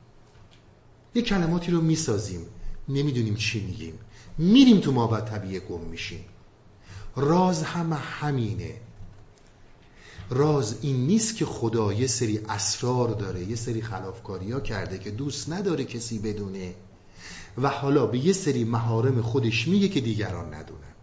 یه 1.16 1.22
کلماتی 1.22 1.70
رو 1.70 1.80
می‌سازیم. 1.80 2.40
نمی‌دونیم 2.88 3.34
چی 3.34 3.66
میگیم. 3.66 3.98
میریم 4.38 4.80
تو 4.80 4.92
مابد 4.92 5.24
طبیعه 5.24 5.60
گم 5.60 5.80
میشیم. 5.80 6.24
راز 7.16 7.62
هم 7.62 7.92
همینه. 8.20 8.74
راز 10.30 10.76
این 10.82 11.06
نیست 11.06 11.36
که 11.36 11.44
خدا 11.44 11.92
یه 11.92 12.06
سری 12.06 12.38
اسرار 12.48 13.08
داره 13.08 13.44
یه 13.44 13.56
سری 13.56 13.82
خلافکاری 13.82 14.52
ها 14.52 14.60
کرده 14.60 14.98
که 14.98 15.10
دوست 15.10 15.52
نداره 15.52 15.84
کسی 15.84 16.18
بدونه 16.18 16.74
و 17.58 17.68
حالا 17.68 18.06
به 18.06 18.18
یه 18.18 18.32
سری 18.32 18.64
مهارم 18.64 19.22
خودش 19.22 19.68
میگه 19.68 19.88
که 19.88 20.00
دیگران 20.00 20.54
ندونن. 20.54 20.94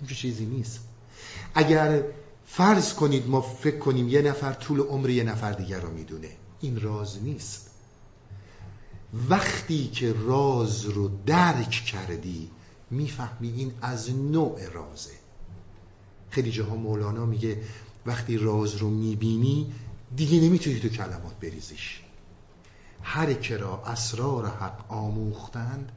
این 0.00 0.10
چیزی 0.10 0.46
نیست. 0.46 0.80
اگر 1.54 2.02
فرض 2.46 2.94
کنید 2.94 3.28
ما 3.28 3.40
فکر 3.40 3.78
کنیم 3.78 4.08
یه 4.08 4.22
نفر 4.22 4.52
طول 4.52 4.80
عمر 4.80 5.10
یه 5.10 5.24
نفر 5.24 5.52
دیگر 5.52 5.80
رو 5.80 5.90
می‌دونه 5.90 6.28
این 6.60 6.80
راز 6.80 7.22
نیست. 7.22 7.67
وقتی 9.14 9.88
که 9.88 10.12
راز 10.12 10.84
رو 10.84 11.10
درک 11.26 11.70
کردی 11.70 12.50
می‌فهمی 12.90 13.48
این 13.48 13.72
از 13.82 14.10
نوع 14.10 14.68
رازه. 14.68 15.10
خیلی 16.30 16.50
جاها 16.50 16.76
مولانا 16.76 17.26
میگه 17.26 17.62
وقتی 18.06 18.36
راز 18.36 18.76
رو 18.76 18.90
می‌بینی 18.90 19.72
دیگه 20.16 20.40
نمی‌تونی 20.40 20.80
تو 20.80 20.88
کلمات 20.88 21.40
بریزیش. 21.40 22.00
هر 23.02 23.32
که 23.32 23.56
را 23.56 23.82
اسرار 23.86 24.46
حق 24.46 24.92
آموختند 24.92 25.92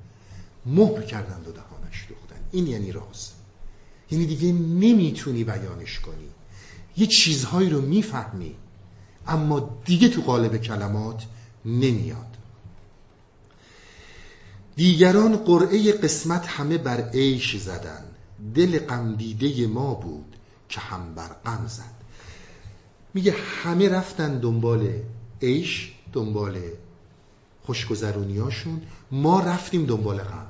مهر 0.65 1.01
کردند 1.01 1.47
و 1.47 1.51
دهانش 1.51 2.05
دوختند. 2.09 2.49
این 2.51 2.67
یعنی 2.67 2.91
راز. 2.91 3.31
یعنی 4.11 4.25
دیگه 4.25 4.51
نمی‌تونی 4.53 5.43
بیانش 5.43 5.99
کنی. 5.99 6.29
یه 6.97 7.07
چیزهایی 7.07 7.69
رو 7.69 7.81
می‌فهمی 7.81 8.55
اما 9.27 9.81
دیگه 9.85 10.09
تو 10.09 10.21
قالب 10.21 10.57
کلمات 10.57 11.25
نمیاد. 11.65 12.30
دیگران 14.81 15.37
قرعه 15.37 15.91
قسمت 15.91 16.47
همه 16.47 16.77
بر 16.77 17.09
عیش 17.09 17.57
زدن. 17.57 18.03
دل 18.55 18.79
غم 18.79 19.15
دیده 19.15 19.67
ما 19.67 19.93
بود 19.93 20.35
که 20.69 20.79
هم 20.79 21.15
بر 21.15 21.27
غم 21.45 21.67
زد. 21.67 21.95
میگه 23.13 23.35
همه 23.63 23.89
رفتن 23.89 24.39
دنبال 24.39 24.93
عیش 25.41 25.93
دنبال 26.13 26.59
خوشگذرونیاشون. 27.65 28.81
ما 29.11 29.39
رفتیم 29.39 29.85
دنبال 29.85 30.17
غم. 30.17 30.47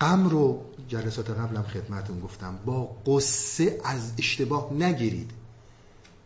غم 0.00 0.28
رو 0.28 0.62
جلسات 0.88 1.30
قبلم 1.30 1.62
خدمتون 1.62 2.20
گفتم 2.20 2.58
با 2.66 2.96
قصه 3.06 3.80
از 3.84 4.12
اشتباه 4.18 4.72
نگیرید. 4.72 5.30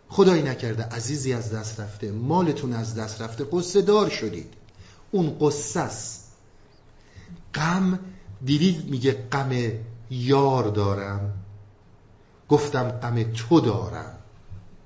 خدایی 0.08 0.42
نکرده 0.42 0.82
عزیزی 0.82 1.32
از 1.32 1.52
دست 1.52 1.80
رفته 1.80 2.12
مالتون 2.12 2.72
از 2.72 2.94
دست 2.94 3.20
رفته 3.20 3.44
قصه 3.52 3.82
دار 3.82 4.08
شدید. 4.08 4.54
اون 5.10 5.36
قصه 5.40 5.80
است. 5.80 6.21
غم 7.54 7.98
دیدید 8.44 8.90
میگه 8.90 9.12
غم 9.12 9.50
یار 10.10 10.70
دارم. 10.70 11.34
گفتم 12.48 12.88
غم 12.88 13.22
تو 13.22 13.60
دارم. 13.60 14.18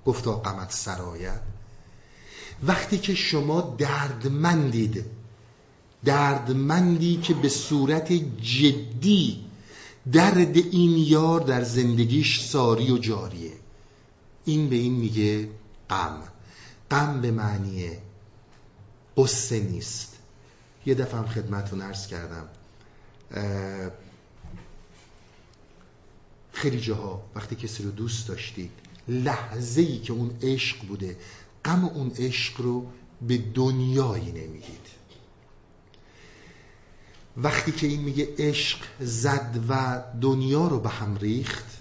گفتا 0.05 0.33
غمت 0.33 0.73
سرایت. 0.73 1.41
وقتی 2.63 2.99
که 2.99 3.15
شما 3.15 3.75
دردمندید 3.79 5.05
دردمندی 6.05 7.17
که 7.17 7.35
به 7.35 7.49
صورت 7.49 8.13
جدی 8.43 9.45
درد 10.13 10.57
این 10.57 10.97
یار 10.97 11.41
در 11.41 11.63
زندگیش 11.63 12.41
ساری 12.41 12.93
و 12.93 12.99
جاریه. 12.99 13.53
این 14.45 14.69
به 14.69 14.77
این 14.77 14.93
میگه 14.93 15.49
غم. 15.91 16.23
غم 16.91 17.21
به 17.21 17.31
معنی 17.31 17.91
قصه 19.17 19.61
نیست. 19.61 20.16
یه 20.87 20.95
دفعه 20.95 21.19
هم 21.21 21.27
خدمتون 21.27 21.81
عرض 21.81 22.07
کردم. 22.07 22.49
خیلی 26.53 26.81
جاها 26.81 27.23
وقتی 27.35 27.57
کسی 27.57 27.83
رو 27.83 27.91
دوست 27.91 28.29
داشتید 28.29 28.71
لحظه 29.09 29.81
ای 29.81 29.99
که 29.99 30.13
اون 30.13 30.39
عشق 30.43 30.87
بوده 30.87 31.17
غم 31.65 31.85
اون 31.85 32.13
عشق 32.19 32.61
رو 32.61 32.87
به 33.23 33.39
دنیایی 33.39 34.33
نمی‌دید. 34.33 34.87
وقتی 37.37 37.73
که 37.73 37.87
این 37.87 38.01
میگه 38.01 38.29
عشق 38.39 38.79
زد 39.01 39.65
و 39.69 40.03
دنیا 40.21 40.69
رو 40.69 40.81
به 40.81 40.89
هم 40.89 41.17
ریخت 41.17 41.79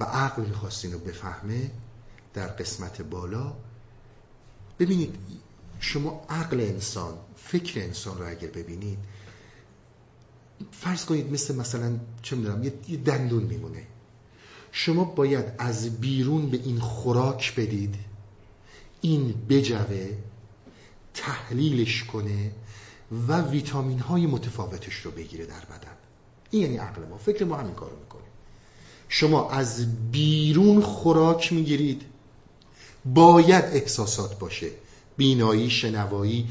و 0.00 0.04
عقل 0.04 0.42
می‌خواست 0.44 0.84
رو 0.84 0.98
بفهمه 0.98 1.70
در 2.34 2.46
قسمت 2.46 3.02
بالا 3.02 3.52
ببینید 4.78 5.14
شما 5.80 6.26
عقل 6.28 6.60
انسان 6.60 7.18
فکر 7.54 7.80
انسان 7.80 8.18
رو 8.18 8.28
اگر 8.28 8.48
ببینید 8.48 8.98
فرض 10.72 11.04
کنید 11.04 11.32
مثل 11.32 11.54
مثلا 11.54 11.98
چه 12.22 12.36
می‌دونم 12.36 12.64
یه 12.64 12.96
دندون 12.96 13.42
میمونه. 13.42 13.82
شما 14.72 15.04
باید 15.04 15.44
از 15.58 16.00
بیرون 16.00 16.50
به 16.50 16.56
این 16.56 16.80
خوراک 16.80 17.54
بدید. 17.54 17.94
این 19.00 19.34
بجوه 19.48 20.10
تحلیلش 21.14 22.04
کنه 22.04 22.50
و 23.28 23.40
ویتامین 23.40 23.98
های 23.98 24.26
متفاوتش 24.26 24.94
رو 24.94 25.10
بگیره 25.10 25.46
در 25.46 25.64
بدن. 25.64 25.96
این 26.50 26.62
یعنی 26.62 26.76
عقل 26.76 27.02
ما. 27.02 27.18
فکر 27.18 27.44
ما 27.44 27.56
همین 27.56 27.74
کارو 27.74 27.96
می‌کنه. 27.96 28.22
شما 29.08 29.50
از 29.50 29.86
بیرون 30.10 30.80
خوراک 30.80 31.52
می‌گیرید. 31.52 32.02
باید 33.04 33.64
احساسات 33.64 34.38
باشه. 34.38 34.70
بینایی 35.16 35.70
شنوایی 35.70 36.48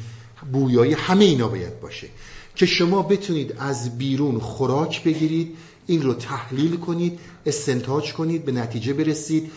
بویایی 0.51 0.93
همه 0.93 1.25
اینا 1.25 1.47
باید 1.47 1.79
باشه. 1.79 2.07
که 2.55 2.65
شما 2.65 3.01
بتونید 3.01 3.55
از 3.59 3.97
بیرون 3.97 4.39
خوراک 4.39 5.03
بگیرید 5.03 5.57
این 5.87 6.01
رو 6.01 6.13
تحلیل 6.13 6.77
کنید 6.77 7.19
استنتاج 7.45 8.13
کنید 8.13 8.45
به 8.45 8.51
نتیجه 8.51 8.93
برسید 8.93 9.51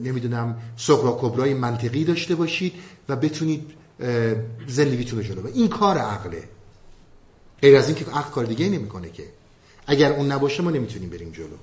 نمی‌دونم 0.00 0.56
سقرا 0.76 1.18
کبرای 1.20 1.54
منطقی 1.54 2.04
داشته 2.04 2.34
باشید 2.34 2.72
و 3.08 3.16
بتونید 3.16 3.70
زندگیتون 4.66 5.18
رو 5.18 5.24
جلو 5.24 5.46
این 5.54 5.68
کار 5.68 5.98
عقله. 5.98 6.48
غیر 7.62 7.76
از 7.76 7.86
این 7.86 7.94
که 7.94 8.04
عقل 8.04 8.30
کار 8.30 8.44
دیگه 8.44 8.68
نمی‌کنه 8.68 9.10
که. 9.10 9.24
اگر 9.86 10.12
اون 10.12 10.32
نباشه 10.32 10.62
ما 10.62 10.70
نمی‌تونیم 10.70 11.10
بریم 11.10 11.30
جلو. 11.30 11.56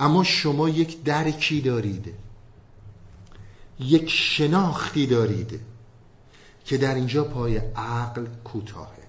اما 0.00 0.24
شما 0.24 0.68
یک 0.68 1.02
درکی 1.02 1.60
دارید. 1.60 2.14
یک 3.80 4.10
شناختی 4.10 5.06
دارید. 5.06 5.60
که 6.64 6.78
در 6.78 6.94
اینجا 6.94 7.24
پای 7.24 7.56
عقل 7.76 8.26
کوتاهه. 8.44 9.04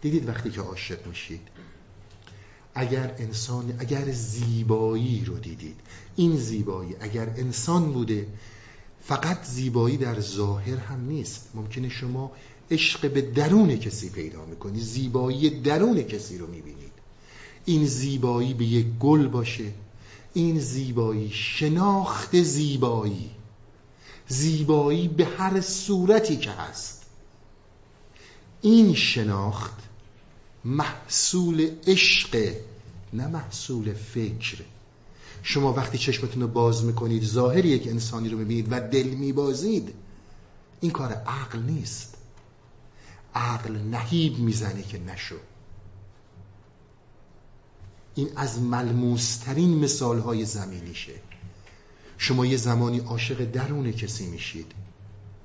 دیدید 0.00 0.28
وقتی 0.28 0.50
که 0.50 0.60
عاشق 0.60 1.06
میشید 1.06 1.40
اگر 2.74 3.14
انسان 3.18 3.74
اگر 3.78 4.10
زیبایی 4.10 5.24
رو 5.24 5.38
دیدید 5.38 5.76
این 6.16 6.36
زیبایی 6.36 6.96
اگر 7.00 7.28
انسان 7.28 7.92
بوده 7.92 8.26
فقط 9.02 9.44
زیبایی 9.44 9.96
در 9.96 10.20
ظاهر 10.20 10.76
هم 10.76 11.00
نیست. 11.08 11.48
ممکنه 11.54 11.88
شما 11.88 12.32
عشق 12.70 13.12
به 13.12 13.22
درون 13.22 13.76
کسی 13.76 14.10
پیدا 14.10 14.44
می‌کنی 14.44 14.80
زیبایی 14.80 15.60
درون 15.60 16.02
کسی 16.02 16.38
رو 16.38 16.46
می‌بینید. 16.46 16.92
این 17.64 17.86
زیبایی 17.86 18.54
به 18.54 18.64
یک 18.64 18.86
گل 19.00 19.28
باشه 19.28 19.72
این 20.34 20.58
زیبایی 20.60 21.30
شناخت 21.30 22.42
زیبایی. 22.42 23.30
زیبایی 24.30 25.08
به 25.08 25.24
هر 25.24 25.60
صورتی 25.60 26.36
که 26.36 26.50
هست. 26.50 27.02
این 28.62 28.94
شناخت 28.94 29.82
محصول 30.64 31.70
عشق 31.86 32.54
نه 33.12 33.26
محصول 33.26 33.94
فکر. 33.94 34.58
شما 35.42 35.72
وقتی 35.72 35.98
چشمتون 35.98 36.42
رو 36.42 36.48
باز 36.48 36.84
می‌کنید 36.84 37.24
ظاهر 37.24 37.64
یک 37.64 37.86
انسانی 37.86 38.28
رو 38.28 38.38
می‌بینید 38.38 38.66
و 38.70 38.80
دل 38.80 39.06
میبازید 39.06 39.94
این 40.80 40.90
کار 40.90 41.12
عقل 41.12 41.58
نیست. 41.58 42.14
عقل 43.34 43.76
نهیب 43.76 44.38
می‌زنه 44.38 44.82
که 44.82 44.98
نشو. 44.98 45.36
این 48.14 48.28
از 48.36 48.62
ملموسترین 48.62 49.78
مثال 49.78 50.18
های 50.18 50.44
زمینیشه. 50.44 51.12
شما 52.22 52.46
یه 52.46 52.56
زمانی 52.56 52.98
عاشق 52.98 53.44
درون 53.44 53.92
کسی 53.92 54.26
میشید. 54.26 54.72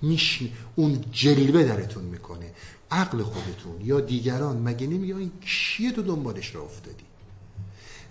میش 0.01 0.43
اون 0.75 1.05
جلوه 1.11 1.63
درتون 1.63 2.03
می‌کنه. 2.03 2.51
عقل 2.91 3.23
خودتون 3.23 3.81
یا 3.81 3.99
دیگران 3.99 4.57
مگه 4.57 4.87
نمیگه 4.87 5.31
کیه 5.45 5.91
تو 5.91 6.01
دنبالش 6.01 6.55
را 6.55 6.63
افتادی؟ 6.63 7.03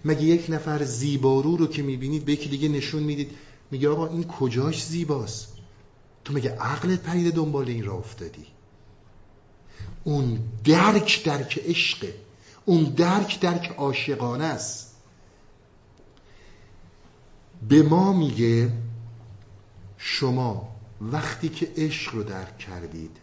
مگه 0.05 0.23
یک 0.23 0.47
نفر 0.49 0.85
زیبارو 0.85 1.57
رو 1.57 1.67
که 1.67 1.83
می‌بینید 1.83 2.25
به 2.25 2.33
یکی 2.33 2.49
دیگه 2.49 2.69
نشون 2.69 3.03
می‌دید 3.03 3.31
میگه 3.71 3.89
آقا 3.89 4.07
این 4.07 4.25
کجاش 4.25 4.85
زیباست؟ 4.85 5.49
تو 6.25 6.35
مگه 6.35 6.51
عقلت 6.51 7.03
پریده 7.03 7.31
دنبال 7.31 7.69
این 7.69 7.85
را 7.85 7.95
افتادی؟ 7.95 8.47
اون 10.05 10.39
درک 10.65 11.25
درک 11.25 11.61
عشقه. 11.65 12.15
اون 12.65 12.85
درک 12.85 13.41
درک 13.41 13.75
عاشقانه 13.77 14.45
است. 14.45 14.94
به 17.69 17.83
ما 17.83 18.13
میگه 18.13 18.73
شما 19.99 20.77
وقتی 21.01 21.49
که 21.49 21.73
عشق 21.77 22.15
رو 22.15 22.23
درک 22.23 22.59
کردید 22.59 23.19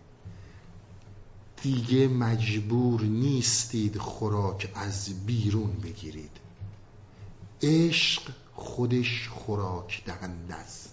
دیگه 1.62 2.08
مجبور 2.08 3.02
نیستید 3.02 3.98
خوراک 3.98 4.72
از 4.76 5.26
بیرون 5.26 5.72
بگیرید. 5.84 6.32
عشق 7.62 8.22
خودش 8.54 9.30
خوراک 9.30 10.04
دهنده 10.06 10.54
است. 10.56 10.90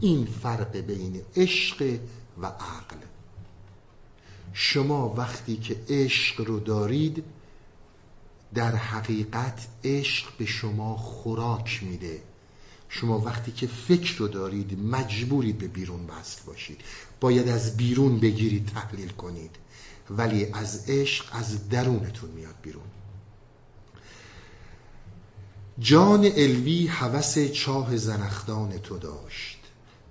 این 0.00 0.24
فرق 0.26 0.76
بین 0.76 1.22
عشق 1.36 1.98
و 2.42 2.46
عقل. 2.46 2.96
شما 4.52 5.14
وقتی 5.16 5.56
که 5.56 5.76
عشق 5.88 6.40
رو 6.40 6.60
دارید 6.60 7.24
در 8.56 8.76
حقیقت 8.76 9.66
عشق 9.84 10.26
به 10.38 10.46
شما 10.46 10.96
خوراک 10.96 11.80
میده. 11.82 12.22
شما 12.88 13.18
وقتی 13.18 13.52
که 13.52 13.66
فکر 13.66 14.18
رو 14.18 14.28
دارید 14.28 14.78
مجبورید 14.80 15.58
به 15.58 15.68
بیرون 15.68 16.06
بست 16.06 16.44
باشید. 16.46 16.80
باید 17.20 17.48
از 17.48 17.76
بیرون 17.76 18.20
بگیرید 18.20 18.66
تحلیل 18.66 19.08
کنید. 19.08 19.50
ولی 20.10 20.46
از 20.52 20.84
عشق 20.88 21.24
از 21.32 21.68
درونتون 21.68 22.30
میاد 22.30 22.54
بیرون. 22.62 22.84
جان 25.78 26.24
الوی 26.36 26.86
هوس 26.86 27.38
چاه 27.38 27.96
زنخدان 27.96 28.78
تو 28.78 28.98
داشت. 28.98 29.58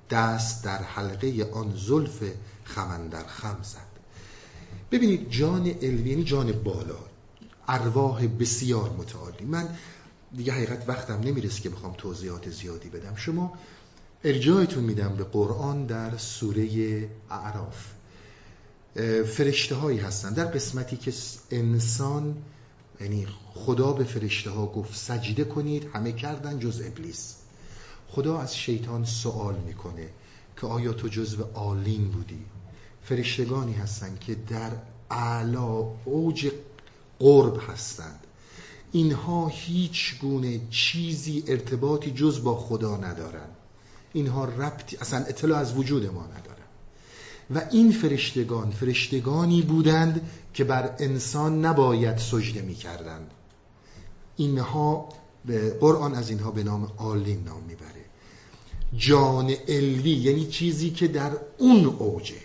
دست 0.10 0.64
در 0.64 0.84
حلقه 0.84 1.50
آن 1.54 1.76
زلف 1.76 2.24
خمندر 2.64 3.28
خم 3.28 3.58
زد. 3.64 3.96
ببینید 4.92 5.30
جان 5.30 5.76
الوی 5.82 6.10
یعنی 6.10 6.24
جان 6.24 6.52
بالا. 6.52 7.15
ارواح 7.68 8.28
بسیار 8.28 8.90
متعالی. 8.98 9.46
من 9.46 9.70
دیگه 10.36 10.54
حقیقت 10.54 10.90
وقتم 10.90 11.20
نمی‌رسه 11.20 11.62
که 11.62 11.70
بخوام 11.70 11.94
توضیحات 11.98 12.50
زیادی 12.50 12.90
بدم. 12.90 13.16
شما 13.16 13.54
ارجاعتون 14.24 14.84
میدم 14.84 15.16
به 15.16 15.24
قرآن 15.24 15.86
در 15.86 16.18
سوره 16.18 17.10
اعراف. 17.30 17.94
فرشته 19.26 19.76
هایی 19.76 20.00
هستن. 20.00 20.34
در 20.34 20.46
قسمتی 20.46 20.98
که 20.98 21.14
انسان 21.52 22.38
یعنی 23.02 23.28
خدا 23.54 23.94
به 23.94 24.04
فرشته 24.04 24.50
ها 24.50 24.66
گفت 24.66 24.96
سجده 24.96 25.44
کنید 25.44 25.90
همه 25.94 26.12
کردن 26.12 26.60
جز 26.60 26.82
ابلیس. 26.86 27.36
خدا 28.08 28.40
از 28.40 28.58
شیطان 28.58 29.06
سوال 29.06 29.56
می‌کنه 29.56 30.10
که 30.62 30.68
آیا 30.68 30.94
تو 30.94 31.08
جزو 31.08 31.44
آلین 31.54 32.12
بودی؟ 32.12 32.46
فرشتگانی 33.04 33.74
هستند 33.74 34.20
که 34.20 34.36
در 34.36 34.72
اعلا 35.12 35.66
اوج 36.06 36.52
قرب 37.20 37.60
هستند. 37.70 38.20
اینها 38.92 39.48
هیچ 39.48 40.20
گونه 40.22 40.60
چیزی 40.70 41.44
ارتباطی 41.48 42.12
جز 42.12 42.44
با 42.44 42.56
خدا 42.56 42.98
ندارن. 42.98 43.48
اینها 44.14 44.46
ربطی 44.46 44.98
اصلا 44.98 45.20
اطلاع 45.20 45.60
از 45.60 45.78
وجود 45.78 46.06
ما 46.06 46.24
ندارن. 46.24 46.56
و 47.56 47.62
این 47.72 47.92
فرشتگان 47.92 48.72
فرشتگانی 48.72 49.62
بودند 49.62 50.30
که 50.54 50.64
بر 50.64 50.96
انسان 51.00 51.66
نباید 51.66 52.18
سجده 52.18 52.62
می 52.62 52.76
کردند 52.76 53.32
اینها 54.36 55.10
قرآن 55.80 56.16
از 56.16 56.30
اینها 56.30 56.52
به 56.52 56.64
نام 56.64 56.92
آلین 56.98 57.44
نام 57.44 57.64
می‌بره. 57.64 58.06
جان 58.98 59.54
الوی 59.68 60.10
یعنی 60.10 60.46
چیزی 60.46 60.90
که 60.90 61.08
در 61.08 61.32
اون 61.58 61.86
اوجه. 61.86 62.36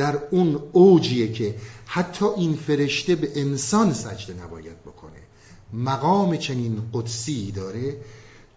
در 0.00 0.18
اون 0.30 0.62
اوجیه 0.72 1.32
که 1.32 1.54
حتی 1.86 2.24
این 2.36 2.56
فرشته 2.56 3.14
به 3.14 3.32
انسان 3.34 3.92
سجده 3.92 4.42
نباید 4.42 4.82
بکنه. 4.82 5.18
مقام 5.72 6.36
چنین 6.36 6.82
قدسی 6.92 7.52
داره. 7.52 7.96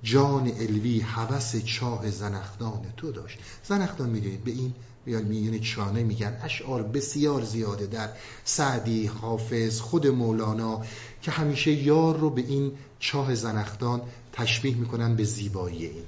جان 0.03 0.51
الوی 0.59 0.99
حوس 0.99 1.55
چاه 1.55 2.11
زنخدان 2.11 2.81
تو 2.97 3.11
داشت. 3.11 3.39
زنخدان 3.63 4.09
می‌دونید 4.09 4.43
به 4.43 4.51
این 4.51 4.73
میگن 5.05 5.59
چانه 5.59 6.03
میگن. 6.03 6.37
اشعار 6.43 6.83
بسیار 6.83 7.43
زیاده 7.43 7.85
در 7.85 8.09
سعدی 8.45 9.05
حافظ 9.05 9.79
خود 9.79 10.07
مولانا 10.07 10.81
که 11.21 11.31
همیشه 11.31 11.71
یار 11.71 12.17
رو 12.17 12.29
به 12.29 12.41
این 12.41 12.71
چاه 12.99 13.35
زنخدان 13.35 14.01
تشبیه 14.33 14.75
می‌کنن 14.75 15.15
به 15.15 15.23
زیبایی 15.23 15.85
این. 15.85 16.03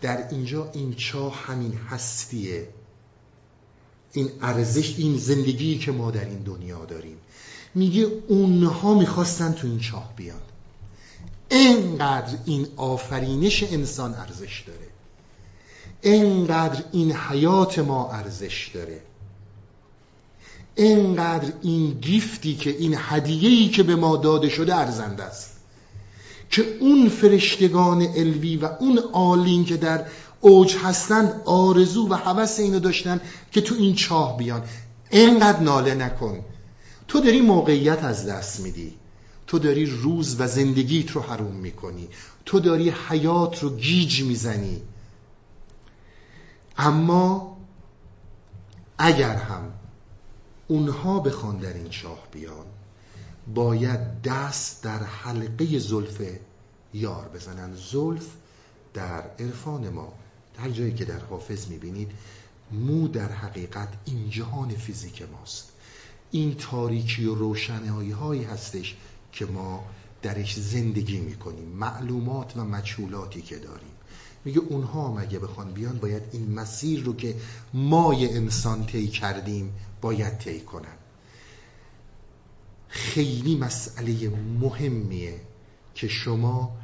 در 0.00 0.28
اینجا 0.28 0.70
این 0.74 0.94
چاه 0.94 1.36
همین 1.36 1.74
هستیه. 1.90 2.68
این 4.12 4.30
ارزش 4.42 4.94
این 4.98 5.16
زندگی 5.16 5.78
که 5.78 5.92
ما 5.92 6.10
در 6.10 6.24
این 6.24 6.38
دنیا 6.38 6.84
داریم. 6.84 7.16
میگه 7.74 8.06
اونها 8.28 8.94
می‌خواستن 8.94 9.52
تو 9.52 9.66
این 9.66 9.78
چاه 9.78 10.12
بیان. 10.16 10.40
اینقدر 11.50 12.34
این 12.44 12.66
آفرینش 12.76 13.62
انسان 13.62 14.14
ارزش 14.14 14.64
داره. 14.66 14.86
اینقدر 16.02 16.84
این 16.92 17.12
حیات 17.12 17.78
ما 17.78 18.10
ارزش 18.10 18.70
داره. 18.74 19.00
اینقدر 20.74 21.52
این 21.62 21.90
گیفتی 21.90 22.54
که 22.54 22.70
این 22.70 22.94
هدیه‌ای 22.98 23.68
که 23.68 23.82
به 23.82 23.96
ما 23.96 24.16
داده 24.16 24.48
شده 24.48 24.74
ارزنده 24.74 25.22
است. 25.22 25.52
که 26.50 26.76
اون 26.80 27.08
فرشتگان 27.08 28.02
الوی 28.02 28.56
و 28.56 28.68
اون 28.80 28.98
آلین 29.12 29.64
که 29.64 29.76
در 29.76 30.06
اوج 30.42 30.76
هستند 30.76 31.42
آرزو 31.44 32.08
و 32.08 32.14
هوس 32.14 32.60
اینو 32.60 32.78
داشتن 32.78 33.20
که 33.52 33.60
تو 33.60 33.74
این 33.74 33.94
چاه 33.94 34.36
بیان. 34.36 34.62
اینقدر 35.10 35.60
ناله 35.60 35.94
نکن. 35.94 36.44
تو 37.08 37.20
داری 37.20 37.40
موقعیت 37.40 38.04
از 38.04 38.26
دست 38.26 38.60
میدی. 38.60 38.94
تو 39.46 39.58
داری 39.58 39.86
روز 39.86 40.40
و 40.40 40.46
زندگیت 40.46 41.10
رو 41.10 41.20
حروم 41.20 41.54
می‌کنی. 41.54 42.08
تو 42.44 42.60
داری 42.60 42.90
حیات 42.90 43.62
رو 43.62 43.76
گیج 43.76 44.22
می‌زنی. 44.22 44.82
اما 46.78 47.56
اگر 48.98 49.34
هم 49.34 49.72
اونها 50.68 51.20
بخوان 51.20 51.56
در 51.58 51.72
این 51.72 51.88
چاه 51.88 52.18
بیان 52.32 52.66
باید 53.54 54.22
دست 54.22 54.82
در 54.82 54.98
حلقه 55.02 55.78
زلف 55.78 56.22
یار 56.94 57.28
بزنن. 57.34 57.76
زلف 57.92 58.26
در 58.94 59.22
عرفان 59.38 59.88
ما. 59.88 60.12
در 60.62 60.70
جایی 60.70 60.92
که 60.92 61.04
در 61.04 61.18
حافظ 61.18 61.68
می‌بینید 61.68 62.10
مو 62.72 63.08
در 63.08 63.32
حقیقت 63.32 63.88
این 64.04 64.30
جهان 64.30 64.68
فیزیک 64.68 65.22
ماست. 65.32 65.72
این 66.30 66.54
تاریکی 66.54 67.24
و 67.24 67.34
روشنهایی 67.34 68.10
هایی 68.10 68.44
هستش 68.44 68.96
که 69.32 69.46
ما 69.46 69.84
درش 70.22 70.60
زندگی 70.60 71.20
می‌کنیم 71.20 71.68
معلومات 71.68 72.56
و 72.56 72.64
مجهولاتی 72.64 73.42
که 73.42 73.56
داریم. 73.56 73.92
میگه 74.44 74.58
اونها 74.58 75.14
مگه 75.14 75.38
بخوان 75.38 75.72
بیان 75.72 75.98
باید 75.98 76.22
این 76.32 76.54
مسیر 76.54 77.04
رو 77.04 77.16
که 77.16 77.36
مای 77.74 78.36
انسان 78.36 78.86
طی 78.86 79.08
کردیم 79.08 79.74
باید 80.00 80.38
طی 80.38 80.60
کنن. 80.60 80.96
خیلی 82.88 83.56
مسئله 83.56 84.28
مهمیه 84.60 85.40
که 85.94 86.08
شما 86.08 86.76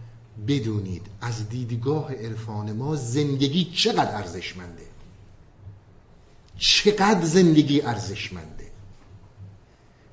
بدونید 0.47 1.07
از 1.21 1.49
دیدگاه 1.49 2.15
عرفان 2.15 2.73
ما 2.73 2.97
زندگی 2.97 3.65
چقدر 3.65 4.17
ارزشمنده؟ 4.17 4.87
چقدر 6.59 7.25
زندگی 7.25 7.81
ارزشمنده؟ 7.83 8.67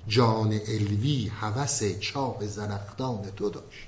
جان 0.08 0.60
الوی 0.68 1.28
هوس 1.28 1.84
چاه 2.00 2.48
زنختان 2.48 3.32
تو 3.36 3.50
داشت. 3.50 3.88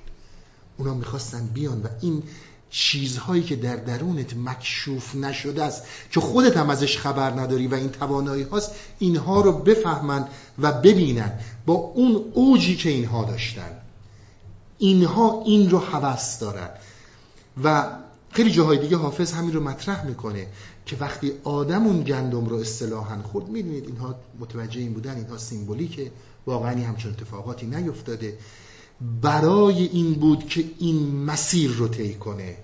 اونا 0.78 0.94
می‌خواستن 0.94 1.48
بیان 1.48 1.82
و 1.82 1.88
این 2.02 2.24
چیزهایی 2.70 3.44
که 3.44 3.56
در 3.56 3.76
درونت 3.76 4.38
مکشوف 4.38 5.16
نشده 5.16 5.64
است 5.64 5.84
که 6.12 6.20
خودت 6.20 6.58
هم 6.58 6.70
ازش 6.70 6.98
خبر 6.98 7.32
نداری 7.32 7.68
و 7.68 7.76
این 7.76 7.90
توانایی 7.90 8.44
هاست 8.44 8.72
اینها 9.00 9.42
رو 9.42 9.52
بفهمن 9.52 10.28
و 10.60 10.72
ببینن 10.72 11.40
با 11.66 11.74
اون 11.74 12.32
اوجی 12.34 12.76
که 12.76 12.90
اینها 12.90 13.26
داشتن. 13.26 13.87
اینها 14.78 15.43
این 15.45 15.69
رو 15.69 15.80
حوست 15.80 16.41
دارن. 16.41 16.69
و 17.63 17.97
خیلی 18.32 18.51
جاهای 18.51 18.78
دیگه 18.78 18.97
حافظ 18.97 19.34
همین 19.34 19.53
رو 19.53 19.63
مطرح 19.63 20.05
می‌کنه 20.05 20.47
که 20.86 20.97
وقتی 20.99 21.32
آدم 21.43 21.86
اون 21.88 22.03
گندم 22.03 22.45
رو 22.45 22.55
اصطلاحا 22.55 23.21
خود 23.21 23.49
می‌دونید 23.49 23.86
اینها 23.86 24.15
متوجه 24.39 24.80
این 24.80 24.93
بودن 24.93 25.15
اینها 25.15 25.38
سیمبولیکه. 25.38 26.11
واقعا 26.45 26.88
همچون 26.88 27.11
اتفاقاتی 27.11 27.65
نیفتاده. 27.65 28.38
برای 29.21 29.84
این 29.88 30.13
بود 30.13 30.47
که 30.47 30.65
این 30.80 31.23
مسیر 31.25 31.71
رو 31.71 31.88
طی 31.88 32.13
کنه. 32.13 32.57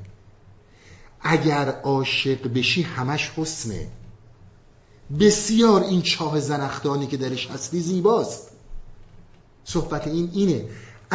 اگر 1.22 1.70
عاشق 1.70 2.48
بشی 2.54 2.82
همش 2.82 3.32
حسنه. 3.36 3.88
بسیار 5.20 5.84
این 5.84 6.02
چاه 6.02 6.40
زنختانی 6.40 7.08
که 7.08 7.18
درش 7.18 7.48
هستی 7.48 7.80
زیباست. 7.80 8.48
صحبت 9.64 10.08
این 10.08 10.30
اینه. 10.34 10.66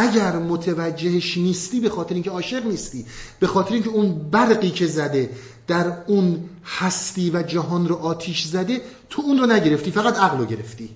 اگر 0.01 0.39
متوجهش 0.39 1.39
نیستی 1.39 1.81
به 1.81 1.91
خاطر 1.91 2.15
اینکه 2.15 2.31
عاشق 2.31 2.67
نیستی 2.67 3.07
به 3.41 3.47
خاطر 3.47 3.75
اینکه 3.75 3.89
اون 3.89 4.31
برقی 4.31 4.71
که 4.71 4.87
زده 4.87 5.31
در 5.67 6.03
اون 6.07 6.51
هستی 6.65 7.31
و 7.31 7.43
جهان 7.43 7.89
رو 7.89 7.97
آتیش 7.97 8.45
زده 8.45 8.81
تو 9.11 9.23
اون 9.23 9.39
رو 9.39 9.47
نگرفتی 9.47 9.91
فقط 9.91 10.19
عقل 10.19 10.39
رو 10.39 10.45
گرفتی. 10.45 10.91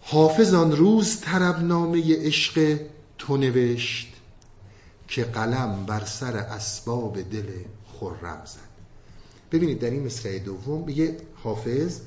حافظ 0.00 0.54
آن 0.54 0.76
روز 0.76 1.20
طربنامه 1.20 2.26
عشق 2.26 2.78
تو 3.18 3.36
نوشت 3.36 4.12
که 5.08 5.24
قلم 5.24 5.86
بر 5.86 6.04
سر 6.04 6.36
اسباب 6.36 7.22
دل 7.22 7.48
خرم 8.00 8.42
زد. 8.44 8.76
ببینید 9.52 9.78
در 9.78 9.90
این 9.90 10.06
مصرع 10.06 10.38
دوم 10.38 10.84
میگه 10.84 11.16
حافظ 11.42 12.00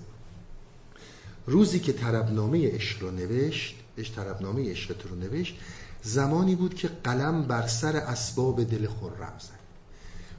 روزی 1.47 1.79
که 1.79 1.93
طربنامه 1.93 2.71
عشق 2.71 3.01
رو 3.01 3.11
نوشت 3.11 3.75
بهش 4.00 4.12
طربنامه 4.12 4.72
عشق 4.72 5.08
رو 5.10 5.16
نوشت 5.16 5.56
زمانی 6.04 6.56
بود 6.56 6.74
که 6.74 6.89
قلم 7.04 7.43
بر 7.43 7.68
سر 7.68 7.95
اسباب 7.95 8.64
دل 8.64 8.88
خرم 8.88 9.34
زد. 9.39 9.60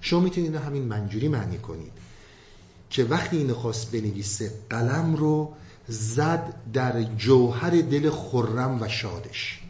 شما 0.01 0.21
می‌تونید 0.21 0.55
همین 0.55 0.83
منجوری 0.83 1.29
معنی 1.29 1.59
کنید 1.59 1.93
که 2.91 3.05
وقتی 3.05 3.37
اینو 3.37 3.55
خواست 3.55 3.93
بنویسه 3.93 4.53
قلم 4.71 5.17
رو 5.17 5.53
زد 5.89 6.55
در 6.73 7.03
جوهر 7.03 7.71
دل 7.71 8.11
خرم 8.11 8.83
و 8.83 8.89
شادش. 8.89 9.61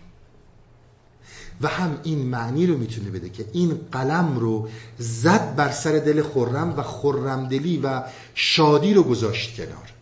و 1.60 1.68
هم 1.68 2.00
این 2.02 2.26
معنی 2.26 2.66
رو 2.66 2.78
می‌تونه 2.78 3.10
بده 3.10 3.28
که 3.28 3.46
این 3.52 3.80
قلم 3.92 4.38
رو 4.38 4.68
زد 4.98 5.54
بر 5.56 5.70
سر 5.70 5.92
دل 5.92 6.22
خرم 6.22 6.74
و 6.76 6.82
خرمدلی 6.82 7.80
و 7.82 8.02
شادی 8.34 8.94
رو 8.94 9.02
گذاشت 9.02 9.56
کنار. 9.56 9.92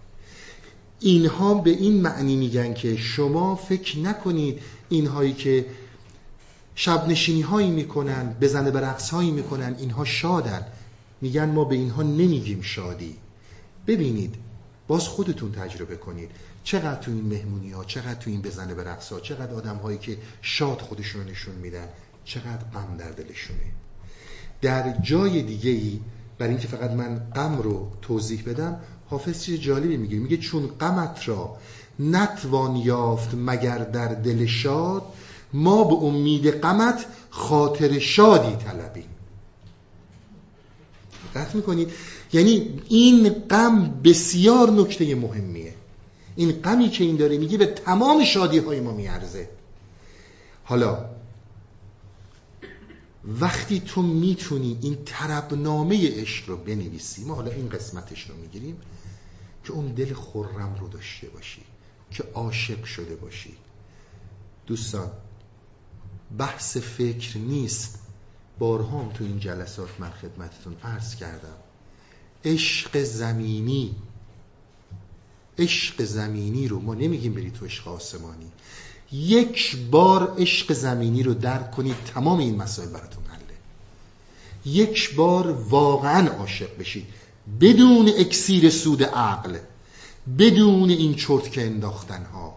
اینها 1.01 1.55
به 1.55 1.71
این 1.71 2.01
معنی 2.01 2.37
میگن 2.37 2.75
که 2.75 2.97
شما 2.97 3.55
فکر 3.55 3.99
نکنید 3.99 4.61
اینهایی 4.89 5.33
که 5.33 5.67
شب 6.75 7.09
نشینی 7.09 7.41
هایی 7.41 7.71
می‌کنن 7.71 8.37
بزنه 8.41 8.71
به 8.71 8.81
رقص 8.81 9.11
هایی 9.11 9.31
می‌کنن 9.31 9.77
اینها 9.79 10.05
شادن. 10.05 10.67
میگن 11.21 11.51
ما 11.51 11.65
به 11.65 11.75
اینها 11.75 12.03
نمیگیم 12.03 12.61
شادی. 12.61 13.17
ببینید 13.87 14.35
باز 14.89 15.09
خودتون 15.09 15.53
تجربه 15.53 15.97
کنید. 15.97 16.31
چقدر 16.65 17.01
تو 17.01 17.11
این 17.11 17.25
مهمونی 17.25 17.71
ها 17.71 17.85
چقدر 17.85 18.15
تو 18.15 18.31
این 18.31 18.43
بزنه 18.43 18.75
به 18.75 18.85
رقص 18.85 19.13
ها 19.13 19.21
چقدر 19.21 19.55
آدم 19.55 19.77
هایی 19.77 19.99
که 19.99 20.19
شاد 20.43 20.81
خودشون 20.81 21.27
نشون 21.27 21.55
میدن 21.55 21.89
چقدر 22.25 22.65
غم 22.75 22.97
در 22.99 23.11
دلشونه. 23.11 23.73
در 24.63 24.97
جای 25.03 25.43
دیگه 25.43 25.71
ای 25.71 26.01
برای 26.39 26.53
اینکه 26.53 26.69
فقط 26.69 26.91
من 26.91 27.19
غم 27.19 27.59
رو 27.59 27.93
توضیح 28.03 28.43
بدم 28.47 28.81
حافظ 29.11 29.43
چیز 29.43 29.61
جالبی 29.61 29.97
میگه. 29.97 30.19
میگه 30.19 30.37
چون 30.37 30.67
غمت 30.67 31.29
را 31.29 31.57
نتوان 31.99 32.77
یافت 32.77 33.35
مگر 33.35 33.79
در 33.79 34.09
دل 34.09 34.47
شاد 34.47 35.03
ما 35.53 35.85
به 35.85 35.95
امید 35.95 36.51
غمت 36.51 37.07
خاطر 37.31 37.99
شادی 37.99 38.57
طلبیم. 38.57 39.05
دقت 41.35 41.55
می‌کنید؟ 41.55 41.91
یعنی 42.33 42.81
این 42.89 43.29
غم 43.29 44.01
بسیار 44.05 44.71
نکته 44.71 45.15
مهمیه. 45.15 45.75
این 46.37 46.53
غمی 46.53 46.89
که 46.89 47.05
این 47.05 47.17
داره 47.17 47.39
میگه 47.39 47.59
به 47.59 47.67
تمام 47.67 48.25
شادی 48.25 48.59
های 48.59 48.81
ما 48.81 48.93
میارزه. 48.93 49.49
حالا 50.65 51.05
وقتی 53.41 53.81
تو 53.81 54.03
می‌تونی 54.03 54.79
این 54.83 54.99
طربنامه 55.05 56.21
عشق 56.21 56.49
رو 56.49 56.57
بنویسی 56.57 57.25
ما 57.25 57.35
حالا 57.35 57.51
این 57.51 57.69
قسمتش 57.69 58.31
رو 58.31 58.37
می‌گیریم. 58.37 58.77
که 59.69 59.75
اون 59.75 59.87
دل 59.87 60.15
خرم 60.15 60.77
رو 60.81 60.89
داشته 60.89 61.29
باشی 61.29 61.63
که 62.11 62.25
عاشق 62.35 62.85
شده 62.85 63.17
باشی. 63.17 63.57
دوستان 64.67 65.11
بحث 66.39 66.77
فکر 66.77 67.39
نیست. 67.39 67.99
بارهام 68.59 69.13
تو 69.13 69.25
این 69.25 69.39
جلسات 69.39 69.89
من 69.99 70.11
خدمتتون 70.11 70.77
عرض 70.85 71.15
کردم. 71.15 71.57
عشق 72.45 73.03
زمینی 73.03 73.97
عشق 75.59 76.05
زمینی 76.05 76.69
رو 76.69 76.81
ما 76.81 76.95
نمیگیم 76.95 77.35
برید 77.35 77.53
تو 77.53 77.65
عشق 77.65 77.89
آسمانی. 77.89 78.53
یک 79.13 79.77
بار 79.91 80.35
عشق 80.39 80.73
زمینی 80.73 81.23
رو 81.23 81.35
درک 81.35 81.71
کنید 81.71 81.97
تمام 82.15 82.39
این 82.39 82.57
مسائل 82.57 82.89
براتون 82.89 83.25
حله. 83.25 83.57
یک 84.65 85.15
بار 85.15 85.53
واقعا 85.53 86.29
عاشق 86.29 86.79
بشید. 86.79 87.07
بدون 87.61 88.09
اکسیر 88.09 88.71
سود 88.71 89.03
عقل 89.03 89.59
بدون 90.39 90.91
این 90.91 91.15
چرت 91.15 91.53
که 91.53 91.67
انداختن 91.67 92.25
ها 92.25 92.57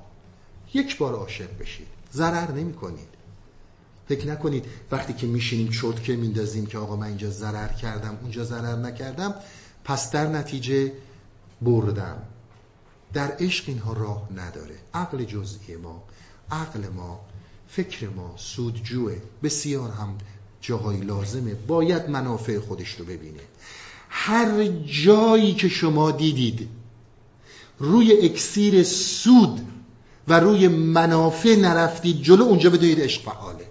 یک 0.74 0.98
بار 0.98 1.14
عاشق 1.14 1.58
بشید. 1.60 1.88
ضرر 2.14 2.52
نمی 2.52 2.74
کنید 2.74 3.08
فکر 4.10 4.28
نکنید 4.28 4.66
وقتی 4.92 5.14
که 5.14 5.28
میشینیم 5.28 5.70
چرتکه 5.70 6.16
میندازیم 6.16 6.66
که 6.66 6.78
آقا 6.78 6.96
من 6.96 7.08
اینجا 7.08 7.30
ضرر 7.30 7.68
کردم 7.68 8.18
اونجا 8.22 8.44
ضرر 8.44 8.76
نکردم 8.76 9.36
پس 9.84 10.12
در 10.12 10.28
نتیجه 10.28 10.92
بردم. 11.62 12.18
در 13.14 13.32
عشق 13.40 13.64
اینها 13.68 13.94
راه 13.94 14.28
نداره. 14.36 14.76
عقل 14.94 15.24
جزئی 15.24 15.76
ما 15.76 16.04
عقل 16.52 16.88
ما 16.88 17.20
فکر 17.68 18.10
ما 18.10 18.34
سودجوه. 18.38 19.16
بسیار 19.44 19.90
هم 19.90 20.18
جاهای 20.62 20.98
لازمه. 20.98 21.54
باید 21.54 22.10
منافع 22.10 22.60
خودش 22.60 22.96
رو 22.96 23.06
ببینه. 23.06 23.42
هر 24.14 24.68
جایی 25.04 25.54
که 25.54 25.70
شما 25.70 26.12
دیدید 26.12 26.70
روی 27.80 28.12
اکسیر 28.26 28.84
سود 28.84 29.60
و 30.28 30.40
روی 30.40 30.68
منافع 30.68 31.56
نرفتید 31.56 32.22
جلو 32.22 32.44
اونجا 32.44 32.70
بدونید 32.70 33.02
عشق 33.02 33.22
فعاله. 33.22 33.66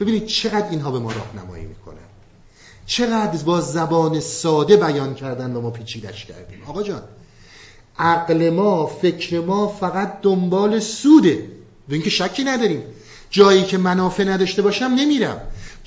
ببینید 0.00 0.26
چقدر 0.26 0.70
اینها 0.70 0.90
به 0.90 0.98
ما 0.98 1.12
راهنمایی 1.12 1.64
می‌کنن. 1.64 1.96
چقدر 2.86 3.42
با 3.42 3.60
زبان 3.60 4.20
ساده 4.20 4.76
بیان 4.76 5.14
کردن 5.14 5.52
و 5.52 5.60
ما 5.60 5.70
پیچیدش 5.70 6.24
کردیم. 6.24 6.62
آقا 6.66 6.82
جان 6.82 7.02
عقل 7.98 8.50
ما 8.50 8.86
فکر 8.86 9.40
ما 9.40 9.68
فقط 9.68 10.20
دنبال 10.22 10.80
سوده. 10.80 11.48
به 11.88 11.94
اینکه 11.94 12.10
شکی 12.10 12.44
نداریم. 12.44 12.82
جایی 13.30 13.64
که 13.64 13.78
منافع 13.78 14.24
نداشته 14.24 14.62
باشم 14.62 14.84
نمیرم. 14.84 15.40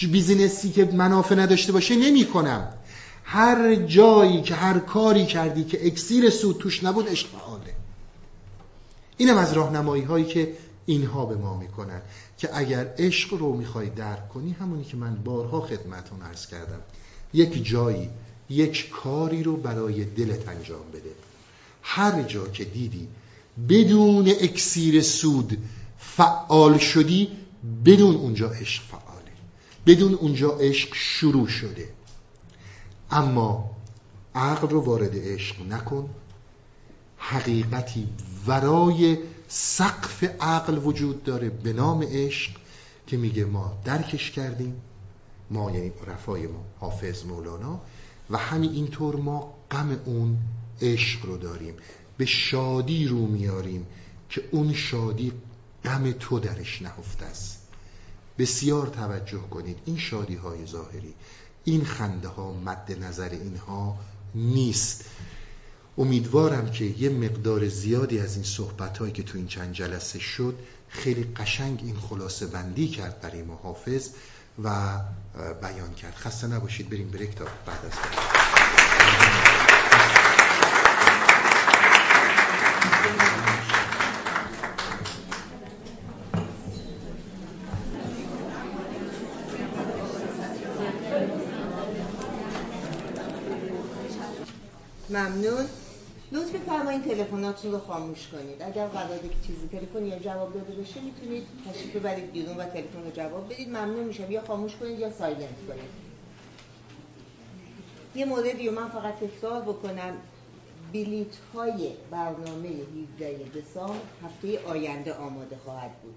بیزینسی 0.03 0.71
که 0.71 0.85
منافع 0.85 1.35
نداشته 1.35 1.71
باشه 1.71 1.95
نمی 1.95 2.25
کنم 2.25 2.67
هر 3.23 3.75
جایی 3.75 4.41
که 4.41 4.55
هر 4.55 4.79
کاری 4.79 5.25
کردی 5.25 5.63
که 5.63 5.87
اکسیر 5.87 6.29
سود 6.29 6.57
توش 6.57 6.83
نبود 6.83 7.09
عشق 7.09 7.27
فعاله 7.27 7.73
اینم 9.17 9.37
از 9.37 9.53
راهنمایی 9.53 10.03
هایی 10.03 10.25
که 10.25 10.53
اینها 10.85 11.25
به 11.25 11.35
ما 11.35 11.57
می‌کنن 11.57 12.01
که 12.37 12.49
اگر 12.53 12.93
عشق 12.97 13.33
رو 13.33 13.53
می‌خوای 13.53 13.89
درک 13.89 14.29
کنی 14.29 14.55
همونی 14.59 14.83
که 14.83 14.97
من 14.97 15.15
بارها 15.15 15.61
خدمتون 15.61 16.21
عرض 16.21 16.47
کردم. 16.47 16.79
یک 17.33 17.67
جایی 17.67 18.09
یک 18.49 18.89
کاری 18.89 19.43
رو 19.43 19.57
برای 19.57 20.05
دلت 20.05 20.49
انجام 20.49 20.91
بده. 20.93 21.11
هر 21.81 22.21
جا 22.21 22.47
که 22.47 22.65
دیدی 22.65 23.07
بدون 23.69 24.27
اکسیر 24.27 25.01
سود 25.01 25.57
فعال 25.99 26.77
شدی 26.77 27.27
بدون 27.85 28.15
اونجا 28.15 28.49
عشق 28.49 28.83
فعاله 28.83 29.14
بدون 29.85 30.13
اونجا 30.13 30.49
عشق 30.49 30.89
شروع 30.93 31.47
شده. 31.47 31.89
اما 33.11 33.75
عقل 34.35 34.67
رو 34.67 34.81
وارد 34.81 35.15
عشق 35.15 35.61
نکن. 35.61 36.09
حقیقتی 37.17 38.07
ورای 38.47 39.17
سقف 39.47 40.23
عقل 40.23 40.77
وجود 40.77 41.23
داره 41.23 41.49
به 41.49 41.73
نام 41.73 42.03
عشق 42.03 42.51
که 43.07 43.17
میگه 43.17 43.45
ما 43.45 43.77
درکش 43.85 44.31
کردیم. 44.31 44.81
ما 45.51 45.71
یعنی 45.71 45.91
رفای 46.07 46.47
ما 46.47 46.65
حافظ 46.79 47.25
مولانا. 47.25 47.81
و 48.29 48.37
همین 48.37 48.71
اینطور 48.71 49.15
ما 49.15 49.53
غم 49.71 49.99
اون 50.05 50.37
عشق 50.81 51.25
رو 51.25 51.37
داریم. 51.37 51.73
به 52.17 52.25
شادی 52.25 53.07
رو 53.07 53.27
میاریم 53.27 53.87
که 54.29 54.43
اون 54.51 54.73
شادی 54.73 55.31
غم 55.83 56.11
تو 56.11 56.39
درش 56.39 56.81
نهفته 56.81 57.25
است. 57.25 57.64
بسیار 58.37 58.87
توجه 58.87 59.39
کنید. 59.39 59.77
این 59.85 59.97
شادی 59.97 60.35
های 60.35 60.65
ظاهری 60.65 61.13
این 61.63 61.85
خنده 61.85 62.27
ها 62.27 62.53
مد 62.53 63.03
نظر 63.03 63.29
اینها 63.29 63.97
نیست. 64.35 65.05
امیدوارم 65.97 66.71
که 66.71 66.85
یه 66.85 67.09
مقدار 67.09 67.67
زیادی 67.67 68.19
از 68.19 68.35
این 68.35 68.43
صحبت 68.43 68.97
هایی 68.97 69.11
که 69.11 69.23
تو 69.23 69.37
این 69.37 69.47
چند 69.47 69.73
جلسه 69.73 70.19
شد 70.19 70.55
خیلی 70.89 71.23
قشنگ 71.23 71.79
این 71.83 71.97
خلاصه 71.97 72.47
بندی 72.47 72.87
کرد 72.87 73.21
برای 73.21 73.43
محافظ 73.43 74.09
و 74.63 74.99
بیان 75.61 75.93
کرد. 75.93 76.15
خسته 76.15 76.47
نباشید 76.47 76.89
بریم 76.89 77.09
بریک 77.09 77.35
تا 77.35 77.45
بعد 77.65 77.85
از 77.85 77.91
ممنون. 95.15 95.65
لطف 96.31 96.55
بفرمایید 96.55 97.03
تلفناتون 97.03 97.71
رو 97.71 97.79
خاموش 97.79 98.27
کنید. 98.27 98.61
اگر 98.61 98.87
قراره 98.87 99.19
که 99.19 99.35
چیزی 99.47 99.67
تلفن 99.67 100.05
یا 100.05 100.19
جواب 100.19 100.53
داده 100.53 100.73
بشه 100.81 101.01
می‌تونید 101.01 101.43
تشریف 101.69 101.95
ببرید 101.95 102.31
بیرون 102.31 102.57
و 102.57 102.65
تلفن 102.65 103.03
رو 103.05 103.11
جواب 103.11 103.53
بدید. 103.53 103.69
ممنون 103.69 104.03
میشم. 104.03 104.31
یا 104.31 104.41
خاموش 104.41 104.75
کنید 104.75 104.99
یا 104.99 105.11
سایلنت 105.11 105.67
کنید. 105.67 106.05
یه 108.15 108.25
موردی 108.25 108.67
رو 108.67 108.75
من 108.75 108.89
فقط 108.89 109.13
تکرار 109.15 109.61
بکنم. 109.61 110.13
بلیت 110.93 111.35
های 111.53 111.89
برنامه 112.11 112.69
17 113.19 113.61
دسامبر 113.61 113.95
هفته 114.23 114.59
آینده 114.59 115.13
آماده 115.13 115.57
خواهد 115.65 115.91
بود. 116.01 116.15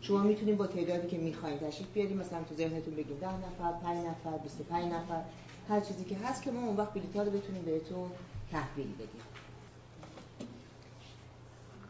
شما 0.00 0.22
می‌تونید 0.22 0.56
با 0.56 0.66
تعدادی 0.66 1.08
که 1.08 1.18
می‌خواین 1.18 1.58
تشریف 1.58 1.88
بیارید 1.94 2.16
مثلا 2.16 2.42
تو 2.48 2.54
ذهنتون 2.54 2.94
بگید 2.94 3.20
10 3.20 3.26
نفر 3.26 3.72
5 3.82 4.06
نفر 4.06 4.38
25 4.38 4.84
نفر 4.84 5.22
هر 5.68 5.80
چیزی 5.80 6.04
که 6.04 6.16
هست 6.16 6.42
که 6.42 6.50
ما 6.50 6.66
اون 6.66 6.76
وقت 6.76 6.94
بلیط 6.94 7.16
ها 7.16 7.22
رو 7.22 7.30
بتونیم 7.30 7.62
بهتون 7.62 8.10
تحویل 8.52 8.94
بدیم. 8.94 9.22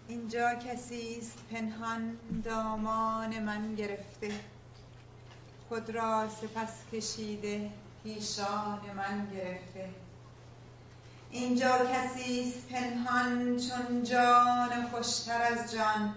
اینجا 0.08 0.54
کسی 0.54 1.18
است 1.18 1.38
پنهان 1.50 2.18
دامان 2.44 3.38
من 3.38 3.74
گرفته. 3.74 4.32
خود 5.68 5.90
را 5.90 6.28
سپس 6.28 6.72
کشیده 6.92 7.70
پیشان 8.04 8.80
من 8.96 9.28
گرفته. 9.34 9.88
اینجا 11.30 11.78
کسی 11.92 12.40
است 12.48 12.68
پنهان 12.68 13.56
چون 13.56 14.04
جان 14.04 14.88
خوشتر 14.90 15.42
از 15.42 15.72
جان. 15.72 16.14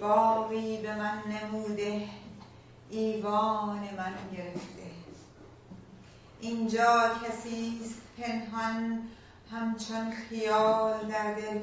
باقی 0.00 0.82
به 0.82 0.94
من 0.94 1.22
نموده 1.28 2.08
ایوان 2.90 3.78
من 3.78 4.14
گرفته. 4.36 4.90
اینجا 6.40 7.10
کسی 7.24 7.80
است 7.84 8.00
پنهان 8.18 9.08
همچون 9.54 10.10
خیال 10.10 11.06
در 11.06 11.34
دل 11.34 11.60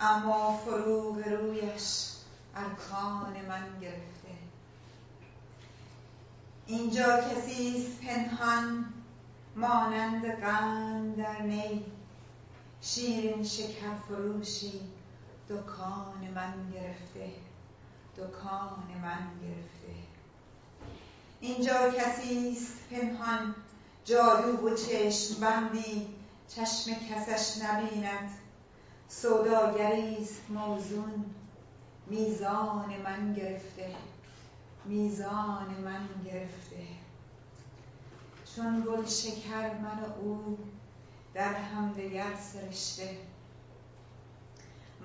اما 0.00 0.56
فروغ 0.56 1.28
رویش 1.28 2.10
ارکان 2.56 3.32
من 3.48 3.80
گرفته. 3.80 4.28
اینجا 6.66 7.20
کسی 7.20 7.86
پنهان 8.02 8.84
مانند 9.56 10.40
قند 10.40 11.16
در 11.16 11.42
نی 11.42 11.84
شیرین 12.80 13.44
شکر 13.44 13.94
فروشی 14.08 14.80
دکان 15.48 16.28
من 16.34 16.54
گرفته 16.72 17.30
دکان 18.16 18.84
من 19.02 19.26
گرفته. 19.42 20.00
اینجا 21.40 21.90
کسی 21.90 22.56
است 22.56 22.72
پنهان 22.90 23.54
جادو 24.04 24.66
و 24.66 24.76
چشم 24.76 25.40
بندی. 25.40 26.19
چشم 26.56 26.92
کسش 26.94 27.62
نبیند. 27.62 28.30
سوداگری 29.08 30.16
است 30.22 30.50
موزون. 30.50 31.24
میزان 32.06 32.96
من 33.04 33.32
گرفته. 33.34 33.94
میزان 34.84 35.66
من 35.84 36.08
گرفته. 36.24 36.86
چون 38.56 38.84
گل 38.86 39.06
شکر 39.06 39.78
من 39.78 40.04
او 40.20 40.58
در 41.34 41.54
همدیگر 41.54 42.36
سرشته. 42.36 43.16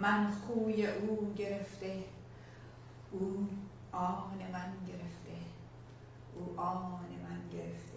من 0.02 0.32
خوی 0.32 0.88
او 0.88 1.34
گرفته. 1.38 2.04
او 3.12 3.48
آن 3.92 4.38
من 4.54 4.74
گرفته. 4.88 5.38
او 6.36 6.60
آن 6.60 7.06
من 7.24 7.50
گرفته. 7.54 7.95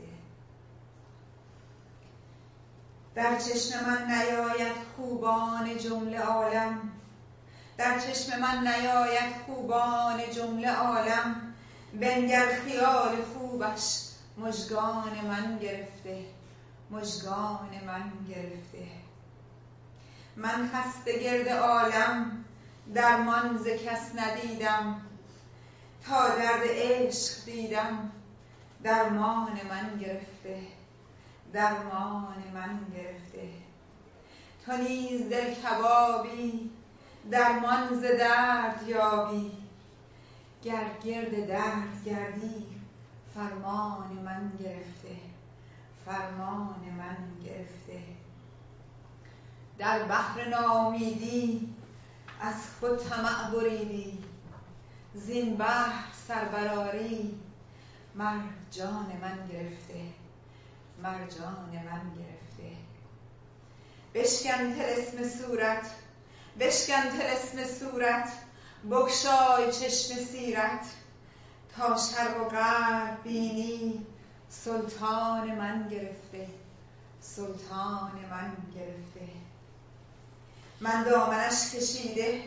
در 3.18 3.38
چشم 3.38 3.84
من 3.86 4.06
نیاید 4.10 4.76
خوبان 4.96 5.78
جمله 5.78 6.20
عالم. 6.20 6.92
در 7.78 7.98
چشم 7.98 8.40
من 8.40 8.68
نیاید 8.68 9.34
خوبان 9.46 10.30
جمله 10.34 10.70
عالم. 10.70 11.54
بنگر 11.94 12.46
خیال 12.64 13.22
خوبش 13.22 14.00
مژگان 14.36 15.12
من 15.28 15.58
گرفته 15.58 16.24
مژگان 16.90 17.70
من 17.86 18.12
گرفته. 18.28 18.86
من 20.36 20.70
خسته 20.74 21.18
گرد 21.18 21.48
عالم 21.48 22.44
درمان 22.94 23.58
ز 23.58 23.66
کس 23.68 24.10
ندیدم. 24.14 25.00
تا 26.06 26.28
درد 26.28 26.62
عشق 26.64 27.44
دیدم 27.44 28.12
درمان 28.82 29.60
من 29.70 29.98
گرفته. 30.00 30.77
درمان 31.52 32.42
من 32.54 32.80
گرفته. 32.94 33.48
تو 34.66 34.76
نیز 34.76 35.28
دل 35.28 35.54
کبابی 35.54 36.70
درمان 37.30 37.94
ز 37.94 38.02
درد 38.02 38.88
یابی. 38.88 39.50
گر 40.62 40.90
گرد 41.04 41.46
درد 41.46 42.04
گردی 42.04 42.66
فرمان 43.34 44.08
من 44.24 44.52
گرفته. 44.60 45.16
فرمان 46.04 46.80
من 46.98 47.16
گرفته. 47.44 48.02
در 49.78 50.04
بحر 50.04 50.48
نامیدی 50.48 51.74
از 52.40 52.54
خود 52.80 52.98
طمع 52.98 53.50
بریدی. 53.50 54.18
زین 55.14 55.56
بحر 55.56 56.04
سربراری 56.28 57.40
مر 58.14 58.40
جان 58.70 59.12
من 59.22 59.46
گرفته. 59.52 60.17
مرجان 61.02 61.70
من 61.72 62.02
گرفته. 62.18 62.76
بشکن 64.14 64.74
تلسم 64.74 65.38
صورت 65.38 65.90
بشکن 66.60 67.02
تلسم 67.18 67.64
صورت 67.64 68.32
بگشای 68.90 69.72
چشم 69.72 70.14
سیرت. 70.14 70.86
تا 71.76 71.96
شرق 71.96 72.40
و 72.40 72.48
غرب 72.48 73.22
بینی 73.22 74.06
سلطان 74.48 75.54
من 75.54 75.88
گرفته 75.88 76.48
سلطان 77.20 78.12
من 78.30 78.56
گرفته. 78.74 79.32
من 80.80 81.02
دامنش 81.02 81.74
کشیده 81.74 82.42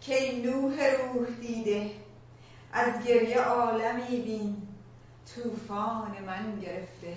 که 0.00 0.42
نوح 0.44 0.86
روح 0.86 1.26
دیده. 1.40 1.90
از 2.72 3.04
گریه 3.06 3.40
عالمی 3.40 4.20
بین 4.20 4.68
طوفان 5.34 6.16
من 6.26 6.60
گرفته. 6.60 7.16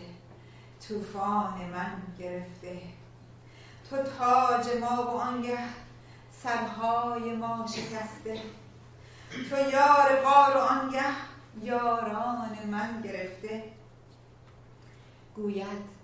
طوفان 0.90 1.54
من 1.74 1.92
گرفته. 2.20 2.82
تو 3.90 3.96
تاج 3.98 4.78
ما 4.82 5.04
و 5.04 5.10
آنگه 5.10 5.60
سرهای 6.44 7.36
ما 7.36 7.66
شکسته. 7.68 8.42
تو 9.50 9.58
یار 9.58 10.22
غار 10.24 10.58
و 10.58 10.60
آنگه 10.60 11.04
یاران 11.62 12.58
من 12.72 13.02
گرفته. 13.02 13.64
گوید 15.36 15.96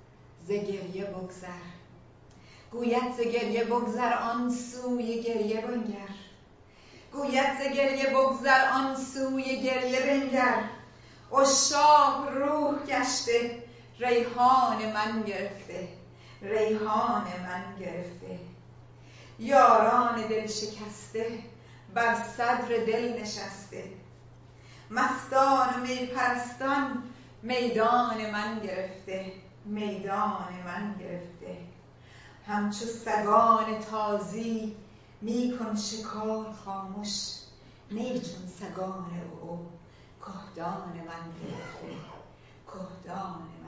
ز 0.47 0.51
گریه 0.51 1.05
بگذر. 1.05 1.47
گوید 2.71 3.13
ز 3.17 3.19
گریه 3.19 3.63
بگذر 3.63 4.13
آن 4.13 4.49
سوی 4.49 5.23
گریه 5.23 5.61
بنگر. 5.61 6.15
گوید 7.13 7.57
ز 7.59 7.75
گریه 7.75 8.09
بگذر 8.09 8.69
آن 8.73 8.95
سوی 8.95 9.61
گریه 9.61 9.99
بنگر. 9.99 10.63
اشاق 11.33 12.27
روح 12.37 12.85
گشته. 12.85 13.60
ریحان 14.01 14.93
من 14.93 15.23
گرفته 15.23 15.87
ریحان 16.41 17.23
من 17.23 17.75
گرفته. 17.79 18.39
یاران 19.39 20.27
دل 20.27 20.47
شکسته 20.47 21.39
بر 21.93 22.15
صدر 22.37 22.67
دل 22.67 23.21
نشسته. 23.21 23.83
مستان 24.89 25.69
و 25.69 25.85
می 25.87 26.05
پرستان 26.05 27.03
میدان 27.41 28.31
من 28.31 28.59
گرفته 28.59 29.33
میدان 29.65 30.53
من 30.65 30.95
گرفته. 30.99 31.57
همچو 32.47 32.85
سگان 32.85 33.79
تازی 33.79 34.75
میکن 35.21 35.75
شکار 35.75 36.53
خاموش 36.65 37.31
نی 37.91 38.19
چون 38.19 38.47
سگان 38.59 39.11
او 39.41 39.69
کهدان 40.19 40.93
من 40.93 41.31
گرفته 41.41 41.97
کهدان 42.67 43.60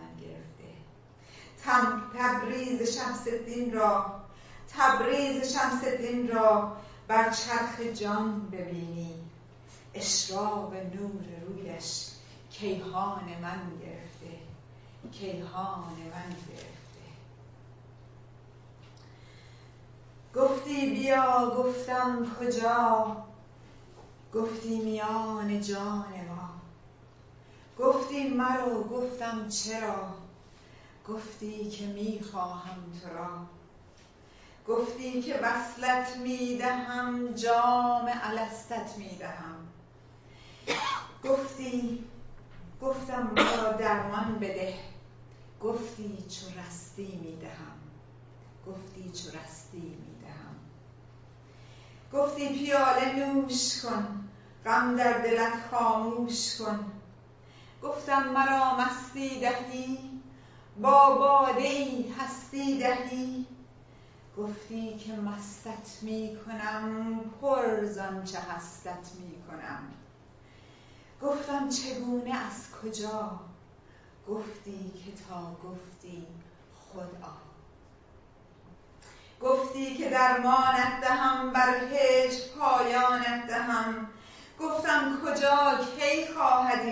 تبریز 1.65 2.97
شمس 2.97 3.27
الدین 3.27 3.73
را 3.73 4.21
تبریز 4.77 5.53
شمس 5.53 5.83
الدین 5.83 6.27
را 6.27 6.77
بر 7.07 7.29
چرخ 7.29 7.79
جان 7.79 8.49
ببینی. 8.51 9.13
اشراق 9.93 10.73
نور 10.73 11.25
رویش 11.47 12.07
کیهان 12.51 13.23
من 13.41 13.61
گرفته 13.81 14.39
کیهان 15.11 15.93
من 16.13 16.29
گرفته. 16.29 16.73
گفتی 20.35 20.89
بیا 20.89 21.55
گفتم 21.57 22.35
کجا؟ 22.39 23.17
گفتی 24.33 24.79
میان 24.79 25.61
جان 25.61 26.13
ما. 26.27 26.49
گفتی 27.79 28.27
مرو 28.27 28.83
گفتم 28.83 29.49
چرا؟ 29.49 30.22
گفتی 31.07 31.69
که 31.69 31.85
می‌خواهم 31.85 32.91
تو 33.01 33.09
را. 33.09 33.29
گفتی 34.67 35.21
که 35.21 35.39
وصلت 35.43 36.17
می‌دهم 36.17 37.33
جام 37.33 38.11
الستت 38.23 38.97
می‌دهم. 38.97 39.55
گفتی 41.23 42.03
گفتم 42.81 43.23
مرا 43.23 43.71
درمان 43.71 44.39
بده. 44.39 44.73
گفتی 45.61 46.25
چو 46.29 46.59
رستی 46.59 47.19
می‌دهم. 47.23 47.77
گفتی 48.67 49.09
چو 49.09 49.37
رستی 49.37 49.77
می‌دهم. 49.77 50.55
گفتی 52.13 52.49
پیاله 52.49 53.13
نوش 53.15 53.81
کن 53.81 54.29
غم 54.65 54.95
در 54.95 55.21
دلت 55.21 55.53
خاموش 55.71 56.57
کن. 56.61 56.91
گفتم 57.83 58.23
مرا 58.23 58.75
مستی 58.75 59.39
دهی 59.39 60.12
با 60.81 61.15
باده 61.15 61.61
ای 61.61 62.11
هستی 62.19 62.79
دهی؟ 62.79 63.45
گفتی 64.37 64.97
که 64.97 65.11
مستت 65.11 65.97
می 66.01 66.37
کنم 66.45 67.19
پر 67.41 67.85
زانچه 67.85 68.39
هستت 68.39 69.11
می 69.19 69.43
کنم. 69.47 69.83
گفتم 71.21 71.69
چگونه 71.69 72.37
از 72.37 72.67
کجا؟ 72.71 73.39
گفتی 74.29 74.91
که 75.05 75.11
تا 75.29 75.55
گفتی 75.69 76.27
خدا. 76.75 77.33
گفتی 79.41 79.95
که 79.95 80.09
درمانت 80.09 81.01
دهم 81.01 81.53
بر 81.53 81.77
هجر 81.91 82.39
پایانت 82.59 83.47
دهم. 83.47 84.07
گفتم 84.59 85.21
کجا 85.25 85.79
کی 85.97 86.33
خواهد 86.33 86.85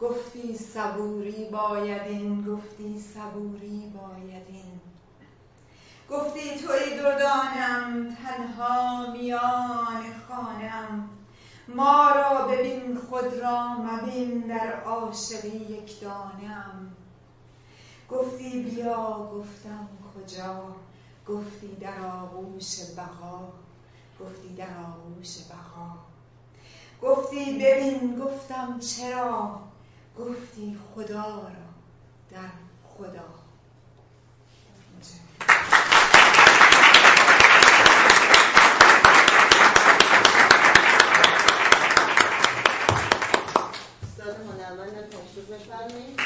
گفتی 0.00 0.56
صبوری 0.56 1.48
بایدین 1.52 2.44
گفتی 2.44 3.00
صبوری 3.00 3.92
بایدین 3.96 4.80
گفتی 6.10 6.40
توی 6.40 6.96
دردانم 6.96 8.16
تنها 8.16 9.12
میان 9.12 10.02
خانم. 10.28 11.08
ما 11.68 12.10
را 12.10 12.46
ببین 12.48 12.98
خود 12.98 13.34
را 13.34 13.68
مبین 13.68 14.40
در 14.40 14.80
عاشقی 14.80 15.48
یک 15.48 16.00
دانم. 16.00 16.96
گفتی 18.10 18.62
بیا 18.62 19.30
گفتم 19.34 19.88
کجا؟ 20.14 20.64
گفتی 21.28 21.76
در 21.80 22.06
آغوش 22.06 22.76
بقا. 22.96 23.40
گفتی 24.20 24.54
در 24.54 24.76
آغوش 24.86 25.36
بقا. 25.50 25.90
گفتی 27.02 27.58
ببین 27.58 28.20
گفتم 28.20 28.78
چرا؟ 28.78 29.69
گفتی 30.18 30.78
خدا 30.94 31.38
را 31.38 31.70
در 32.30 32.50
خدا. 32.84 33.24
استاد 44.02 44.36
هنرمند 44.36 45.08
تشریف 45.10 45.50
بفرمایید. 45.50 46.19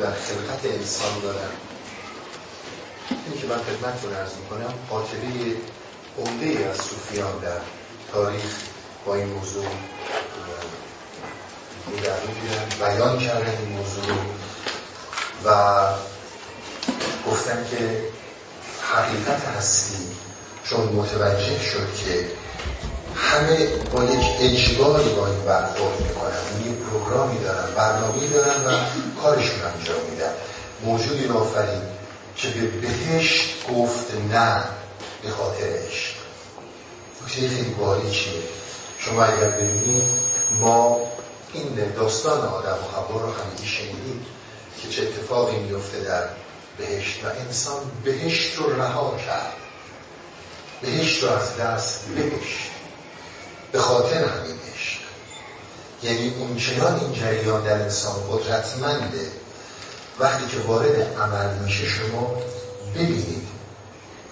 در 0.00 0.12
خلقت 0.12 0.64
انسان 0.64 1.20
دارن 1.22 1.50
این 3.26 3.40
که 3.40 3.46
من 3.46 3.56
خدمتتون 3.56 4.14
ارز 4.14 4.30
می‌کنم 4.42 4.74
خاطره 4.88 5.56
عمده 6.18 6.68
از 6.68 6.76
صوفیان 6.76 7.38
در 7.38 7.60
تاریخ 8.12 8.52
با 9.06 9.14
این 9.14 9.26
موضوع 9.26 9.66
در 12.04 12.86
بیان 12.86 13.18
کردن 13.18 13.56
این 13.58 13.68
موضوع 13.68 14.16
و 15.44 15.84
گفتن 17.30 17.66
که 17.70 18.02
حقیقت 18.82 19.44
هستی 19.44 20.06
چون 20.64 20.80
متوجه 20.80 21.60
شد 21.60 21.94
که 21.94 22.26
همه 23.20 23.66
با 23.92 24.04
یک 24.04 24.24
اجباری 24.40 25.08
با 25.08 25.26
این 25.26 25.44
برخورد 25.44 26.00
می‌کنن. 26.00 26.66
یه 26.66 26.72
پروگرامی 26.72 27.38
دارن 27.38 27.74
برنامه 27.74 28.26
دارن 28.26 28.64
و 28.64 28.78
کارشون 29.22 29.62
انجام 29.76 30.00
میدن. 30.10 30.32
موجودی 30.84 31.28
آفرین 31.28 31.82
که 32.36 32.48
به 32.48 32.66
بهشت 32.66 33.66
گفت 33.68 34.14
نه 34.32 34.64
به 35.22 35.30
خاطر 35.30 35.64
عشق. 35.64 36.14
نکته 37.22 37.48
خیلی 37.48 37.70
باریکیه 37.70 38.42
شما 38.98 39.24
اگر 39.24 39.50
ببینید 39.50 40.08
ما 40.60 41.00
این 41.52 41.92
داستان 41.96 42.48
آدم 42.48 42.72
و 42.72 42.96
حوا 42.96 43.20
رو 43.20 43.32
همیشه 43.32 43.66
شنیدید 43.66 44.26
که 44.82 44.88
چه 44.88 45.02
اتفاقی 45.02 45.56
میفته 45.56 46.00
در 46.00 46.24
بهشت 46.78 47.24
و 47.24 47.28
انسان 47.46 47.80
بهشت 48.04 48.56
رو 48.56 48.80
رها 48.80 49.16
کرد. 49.26 49.52
بهشت 50.82 51.22
رو 51.22 51.30
از 51.30 51.56
دست 51.56 52.04
بهشت 52.04 52.70
به 53.72 53.78
خاطر 53.78 54.24
همین 54.24 54.56
عشق. 54.74 55.00
یعنی 56.02 56.34
اون 56.38 56.56
چنان 56.56 57.00
این 57.00 57.12
جریان 57.12 57.64
در 57.64 57.82
انسان 57.82 58.14
قدرتمنده. 58.30 59.30
وقتی 60.18 60.46
که 60.46 60.58
وارد 60.66 61.16
عمل 61.18 61.58
میشه 61.58 61.86
شما 61.86 62.36
ببینید 62.94 63.46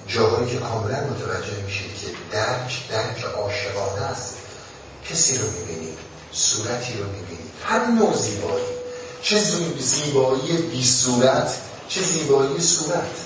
جاهایی 0.06 0.50
که 0.50 0.58
کاملا 0.58 1.00
متوجه 1.00 1.62
میشید 1.64 1.98
که 2.00 2.06
درک 2.30 2.88
درک 2.90 3.24
عاشقانه 3.24 4.02
است 4.02 4.34
کسی 5.10 5.38
رو 5.38 5.44
می‌بینید 5.50 5.98
صورتی 6.32 6.92
رو 6.98 7.04
می‌بینید. 7.04 7.50
هر 7.64 7.86
نوع 7.86 8.14
زیبایی. 8.14 8.64
چه 9.22 9.38
زیبایی 9.78 10.56
بی 10.56 10.84
صورت 10.84 11.54
چه 11.88 12.02
زیبایی 12.02 12.60
صورت. 12.60 13.16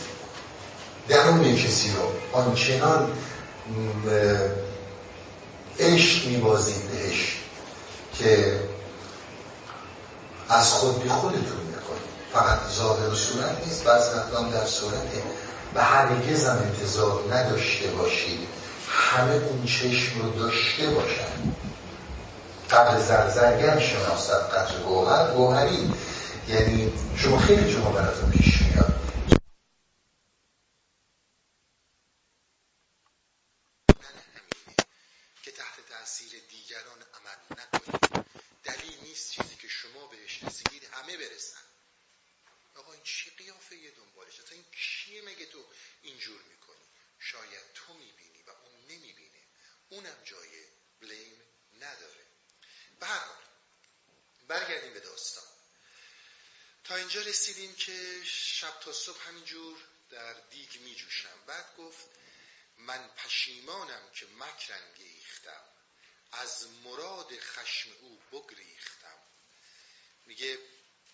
درون 1.09 1.57
کسی 1.57 1.93
رو 1.93 2.39
آنچنان 2.41 3.13
عشق 5.79 6.27
میبازید 6.27 6.91
بهش 6.91 7.37
که 8.19 8.61
از 10.49 10.73
خود 10.73 11.03
بی 11.03 11.09
خودتون 11.09 11.41
می‌کنید 11.43 12.13
فقط 12.33 12.59
ظاهر 12.77 13.09
و 13.09 13.15
صورت 13.15 13.67
نیست 13.67 13.85
بعض 13.85 14.09
اقدام 14.09 14.51
در 14.51 14.67
صورته 14.67 15.23
و 15.75 15.85
هرگز 15.85 16.45
هم 16.45 16.59
انتظار 16.59 17.35
نداشته 17.35 17.89
باشید. 17.89 18.39
همه 18.89 19.33
اون 19.33 19.65
چشم 19.65 20.23
رو 20.23 20.31
داشته 20.31 20.87
باشن. 20.87 21.33
قبل 22.71 23.01
زرزرگر 23.01 23.79
شناست 23.79 24.31
قدر 24.31 24.79
گوهر 24.87 25.33
گوهری. 25.33 25.91
یعنی 26.49 26.93
شما 27.17 27.39
خیلی 27.39 27.73
جمعه 27.73 27.93
براتون 27.93 28.31
پیش 28.31 28.63
میاد. 28.63 28.93
شب 58.63 58.81
تا 58.81 58.93
صبح 58.93 59.29
همینجور 59.29 59.79
در 60.11 60.33
دیگ 60.33 60.81
می 60.81 60.95
جوشم 60.95 61.45
بعد 61.47 61.77
گفت 61.77 62.07
من 62.77 63.09
پشیمانم 63.09 64.11
که 64.15 64.27
مکر 64.27 64.75
انگیختم 64.75 65.65
از 66.33 66.67
مراد 66.67 67.39
خشم 67.39 67.91
او 68.01 68.23
بگریختم. 68.33 69.19
میگه 70.27 70.59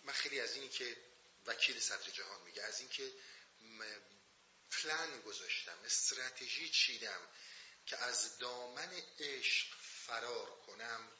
من 0.05 0.13
خیلی 0.13 0.41
از 0.41 0.55
اینی 0.55 0.69
که 0.69 0.97
وکیل 1.47 1.81
صدر 1.81 2.11
جهان 2.11 2.43
میگه 2.43 2.63
از 2.63 2.81
اینکه 2.81 3.13
پلان 4.71 5.21
گذاشتم 5.21 5.79
استراتژی 5.85 6.69
چیدم 6.69 7.21
که 7.87 7.97
از 7.97 8.39
دامن 8.39 9.03
عشق 9.19 9.67
فرار 9.81 10.61
کنم 10.67 11.13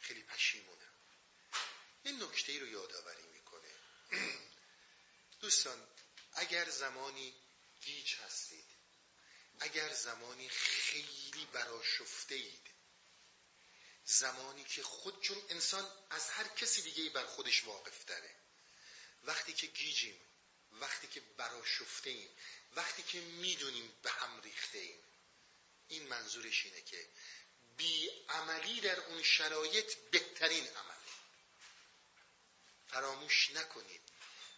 خیلی 0.00 0.22
پشیمونم. 0.22 0.94
این 2.02 2.22
نکته 2.22 2.52
ای 2.52 2.58
رو 2.58 2.66
یادآوری 2.66 3.33
دوستان 5.40 5.88
اگر 6.34 6.70
زمانی 6.70 7.34
گیج 7.80 8.14
هستید 8.14 8.64
اگر 9.60 9.92
زمانی 9.92 10.48
خیلی 10.48 11.46
براشفته 11.52 12.34
اید 12.34 12.70
زمانی 14.04 14.64
که 14.64 14.82
خود 14.82 15.22
چون 15.22 15.42
انسان 15.48 15.92
از 16.10 16.30
هر 16.30 16.48
کسی 16.48 16.82
دیگه 16.82 17.10
بر 17.10 17.26
خودش 17.26 17.64
واقف 17.64 18.04
داره 18.04 18.34
وقتی 19.22 19.52
که 19.52 19.66
گیجیم 19.66 20.20
وقتی 20.72 21.06
که 21.06 21.20
براشفته 21.20 22.10
ایم 22.10 22.30
وقتی 22.72 23.02
که 23.02 23.20
می‌دونیم 23.20 23.92
به 24.02 24.10
هم 24.10 24.40
ریخته 24.40 24.78
ایم 24.78 24.98
این 25.88 26.06
منظورش 26.06 26.64
اینه 26.64 26.80
که 26.80 27.08
بی 27.76 28.10
عملی 28.28 28.80
در 28.80 29.00
اون 29.00 29.22
شرایط 29.22 29.94
بهترین 30.10 30.66
عمل. 30.66 30.94
فراموش 32.86 33.50
نکنید. 33.50 34.03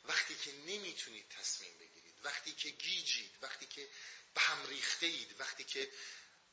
وقتی 0.08 0.34
که 0.34 0.52
نمی‌تونید 0.52 1.28
تصمیم 1.28 1.78
بگیرید 1.78 2.14
وقتی 2.24 2.52
که 2.52 2.70
گیجید 2.70 3.38
وقتی 3.42 3.66
که 3.66 3.88
به 4.34 4.40
هم 4.40 4.66
ریخته 4.66 5.06
اید 5.06 5.40
وقتی 5.40 5.64
که 5.64 5.92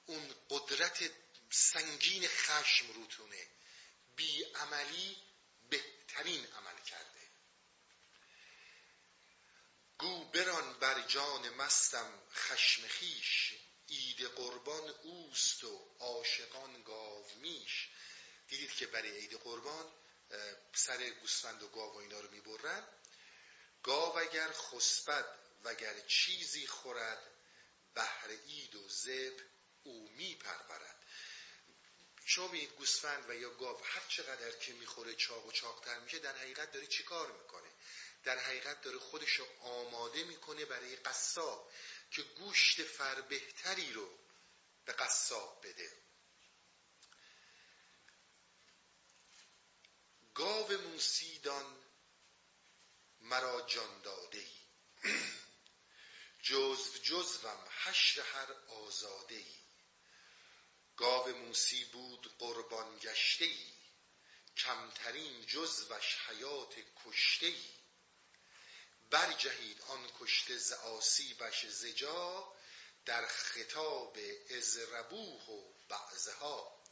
اون 0.06 0.36
قدرت 0.50 1.12
سنگین 1.52 2.28
خشم 2.28 2.94
روتونه 2.94 3.48
بی 4.16 4.44
عملی 4.44 5.18
بهترین 5.70 6.46
عمل 6.46 6.82
کرده. 6.86 7.30
گو 9.98 10.26
بران 10.26 10.74
بر 10.80 11.02
جان 11.02 11.50
مستم 11.50 12.24
خشم 12.34 12.88
خیش 12.88 13.54
عید 13.90 14.22
قربان 14.22 14.90
اوست 14.90 15.64
و 15.64 15.96
عاشقان 16.00 16.84
گاو 16.84 17.32
میش. 17.36 17.90
دیدید 18.48 18.72
که 18.72 18.88
برای 18.88 19.12
عید 19.12 19.34
قربان 19.34 19.94
سر 20.74 21.10
گوسفند 21.10 21.64
و 21.64 21.68
گاو 21.68 21.94
و 21.94 21.98
اینا 21.98 22.20
رو 22.20 22.32
می‌برن. 22.32 22.88
گاو 23.84 24.20
اگر 24.20 24.52
خسبد 24.52 25.40
وگر 25.64 26.00
چیزی 26.00 26.68
خورد 26.68 27.32
بهر 27.94 28.30
اید 28.48 28.76
و 28.76 28.90
زب 28.90 29.40
او 29.84 30.10
میپرورد. 30.10 31.06
شما 32.26 32.48
بینید 32.48 32.70
گوسفند 32.70 33.30
و 33.30 33.34
یا 33.34 33.50
گاو 33.50 33.84
هر 33.84 34.04
چقدر 34.08 34.52
که 34.52 34.74
می‌خوره 34.74 35.16
چاق 35.16 35.46
و 35.46 35.52
چاقتر 35.52 36.00
میشه 36.00 36.20
در 36.20 36.38
حقیقت 36.38 36.72
داره 36.72 36.88
چیکار 36.88 37.32
می‌کنه؟ 37.32 37.70
در 38.24 38.40
حقیقت 38.40 38.82
داره 38.82 39.00
خودش 39.00 39.32
رو 39.32 39.46
آماده 39.60 40.24
می‌کنه 40.24 40.66
برای 40.66 40.96
قصاب 40.96 41.72
که 42.12 42.22
گوشت 42.22 42.84
فربهتری 42.84 43.94
رو 43.94 44.20
به 44.86 44.94
قصاب 44.94 45.68
بده. 45.68 45.92
گاو 50.36 50.78
موسیدان 50.78 51.83
مرا 53.24 53.62
جان 53.62 54.02
داده 54.02 54.40
ای 54.40 54.58
جزو 56.48 56.98
جزوم 57.04 57.68
حشر 57.84 58.22
هر 58.22 58.54
آزاده 58.68 59.36
ای 59.36 59.56
گاو 60.98 61.36
موسی 61.36 61.86
بود 61.86 62.36
قربان 62.40 62.98
گشته 63.00 63.46
ای 63.46 63.74
کمترین 64.58 65.46
جزوش 65.46 66.18
حیات 66.28 66.76
کشته 67.06 67.46
ای 67.46 67.70
برجهید 69.10 69.82
آن 69.82 70.12
کشته 70.20 70.58
ز 70.58 70.72
آسیبش 70.72 71.66
زجا 71.66 72.54
در 73.06 73.28
خطاب 73.28 74.18
از 74.50 74.78
ربوه 74.78 75.44
و 75.44 75.74
بعضها. 75.90 76.84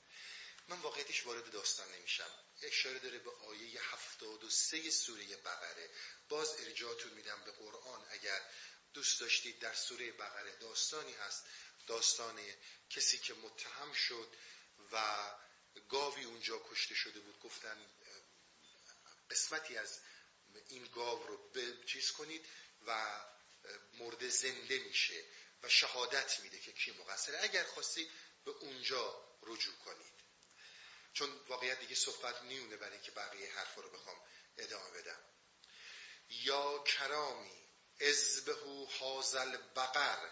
من 0.68 0.80
واقعیتش 0.80 1.26
وارد 1.26 1.52
داستان 1.52 1.92
نمیشم. 1.92 2.32
اشاره 2.64 3.00
داره 3.00 3.20
به 3.20 3.32
آیه 3.32 3.82
73 3.82 4.90
سوره 4.90 5.36
بقره. 5.38 5.90
باز 6.30 6.56
ارجاعتون 6.60 7.14
میدم 7.14 7.44
به 7.46 7.52
قرآن. 7.52 8.06
اگر 8.10 8.42
دوست 8.94 9.20
داشتید 9.20 9.60
در 9.60 9.74
سوره 9.74 10.12
بقره 10.12 10.56
داستانی 10.56 11.14
هست 11.14 11.46
داستان 11.88 12.40
کسی 12.90 13.18
که 13.18 13.34
متهم 13.34 13.94
شد 13.94 14.36
و 14.92 15.26
گاوی 15.90 16.24
اونجا 16.24 16.60
کشته 16.72 16.96
شده 16.96 17.20
بود 17.20 17.40
گفتن 17.40 17.78
قسمتی 19.30 19.78
از 19.78 20.00
این 20.68 20.90
گاو 20.96 21.28
رو 21.28 21.52
به 21.52 21.84
چیز 21.86 22.12
کنید 22.12 22.46
و 22.86 23.22
مرده 23.94 24.30
زنده 24.30 24.80
میشه 24.80 25.26
و 25.64 25.70
شهادت 25.70 26.40
میده 26.40 26.60
که 26.60 26.72
کی 26.72 26.92
مقصره. 26.92 27.44
اگر 27.44 27.64
خواستید 27.64 28.12
به 28.46 28.52
اونجا 28.52 29.28
رجوع 29.44 29.76
کنید. 29.76 30.11
چون 31.14 31.30
واقعیت 31.48 31.80
دیگه 31.80 31.96
صحبت 31.96 32.42
نیونه 32.44 32.78
برای 32.78 32.94
اینکه 32.94 33.12
بقیه 33.12 33.52
حرفا 33.54 33.82
رو 33.82 33.90
بخوام 33.90 34.18
ادامه 34.58 34.90
بدم. 34.90 35.20
یا 36.30 36.84
کرامی 36.84 37.68
ازبهو 38.02 38.86
حازل 38.86 39.58
بقر 39.58 40.30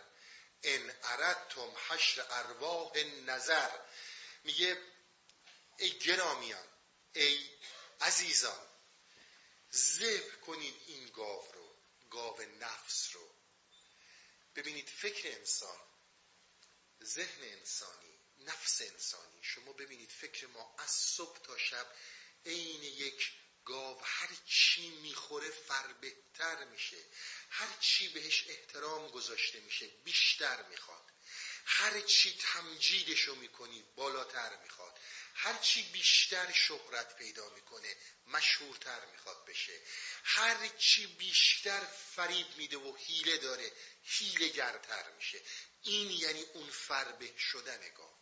ان 0.64 0.96
اردتم 1.04 1.74
حشر 1.88 2.26
ارواح 2.30 2.98
نظر 3.26 3.70
میگه 4.44 4.78
ای 5.78 5.90
گرامیان 6.00 6.68
ای 7.14 7.50
عزیزان 8.02 8.68
ذبح 9.74 10.36
کنید 10.36 10.76
این 10.88 11.10
گاو 11.10 11.52
رو 11.52 11.76
گاو 12.10 12.42
نفس 12.42 13.16
رو. 13.16 13.30
ببینید 14.56 14.90
فکر 14.90 15.38
انسان 15.38 15.80
ذهن 17.04 17.44
انسانی 17.44 18.09
نفس 18.50 18.82
انسانی. 18.82 19.40
شما 19.42 19.74
ببینید 19.74 20.12
فکر 20.12 20.48
ما 20.48 20.76
از 20.80 20.92
صبح 20.92 21.40
تا 21.40 21.58
شب 21.58 21.88
عین 22.46 22.84
یک 22.84 23.32
گاو 23.66 24.02
هر 24.04 24.30
چی 24.46 24.90
می‌خوره 24.90 25.50
فر 25.50 25.94
بهتر 25.94 26.66
میشه. 26.66 26.98
هر 27.50 27.78
چی 27.80 28.08
بهش 28.08 28.46
احترام 28.48 29.08
گذاشته 29.08 29.60
میشه 29.60 29.88
بیشتر 29.88 30.64
می‌خواد. 30.64 31.04
هر 31.66 32.02
چی 32.02 32.38
تمجیدشو 32.40 33.36
می‌کنی 33.36 33.84
بالاتر 33.96 34.62
می‌خواد. 34.64 35.00
هر 35.34 35.58
چی 35.58 35.84
بیشتر 35.84 36.52
شهرت 36.52 37.16
پیدا 37.16 37.50
می‌کنه 37.50 37.96
مشهورتر 38.26 39.06
می‌خواد 39.06 39.46
بشه. 39.46 39.82
هر 40.24 40.68
چی 40.68 41.08
بیشتر 41.08 41.86
فریب 42.16 42.48
میده 42.58 42.78
و 42.78 42.96
حیله 42.96 43.38
داره 43.38 43.72
حیله 44.04 44.48
گرتر 44.48 45.12
میشه. 45.12 45.42
این 45.84 46.12
یعنی 46.12 46.42
اون 46.42 46.70
فربه 46.70 47.38
شدن 47.38 47.94
گاو. 47.98 48.19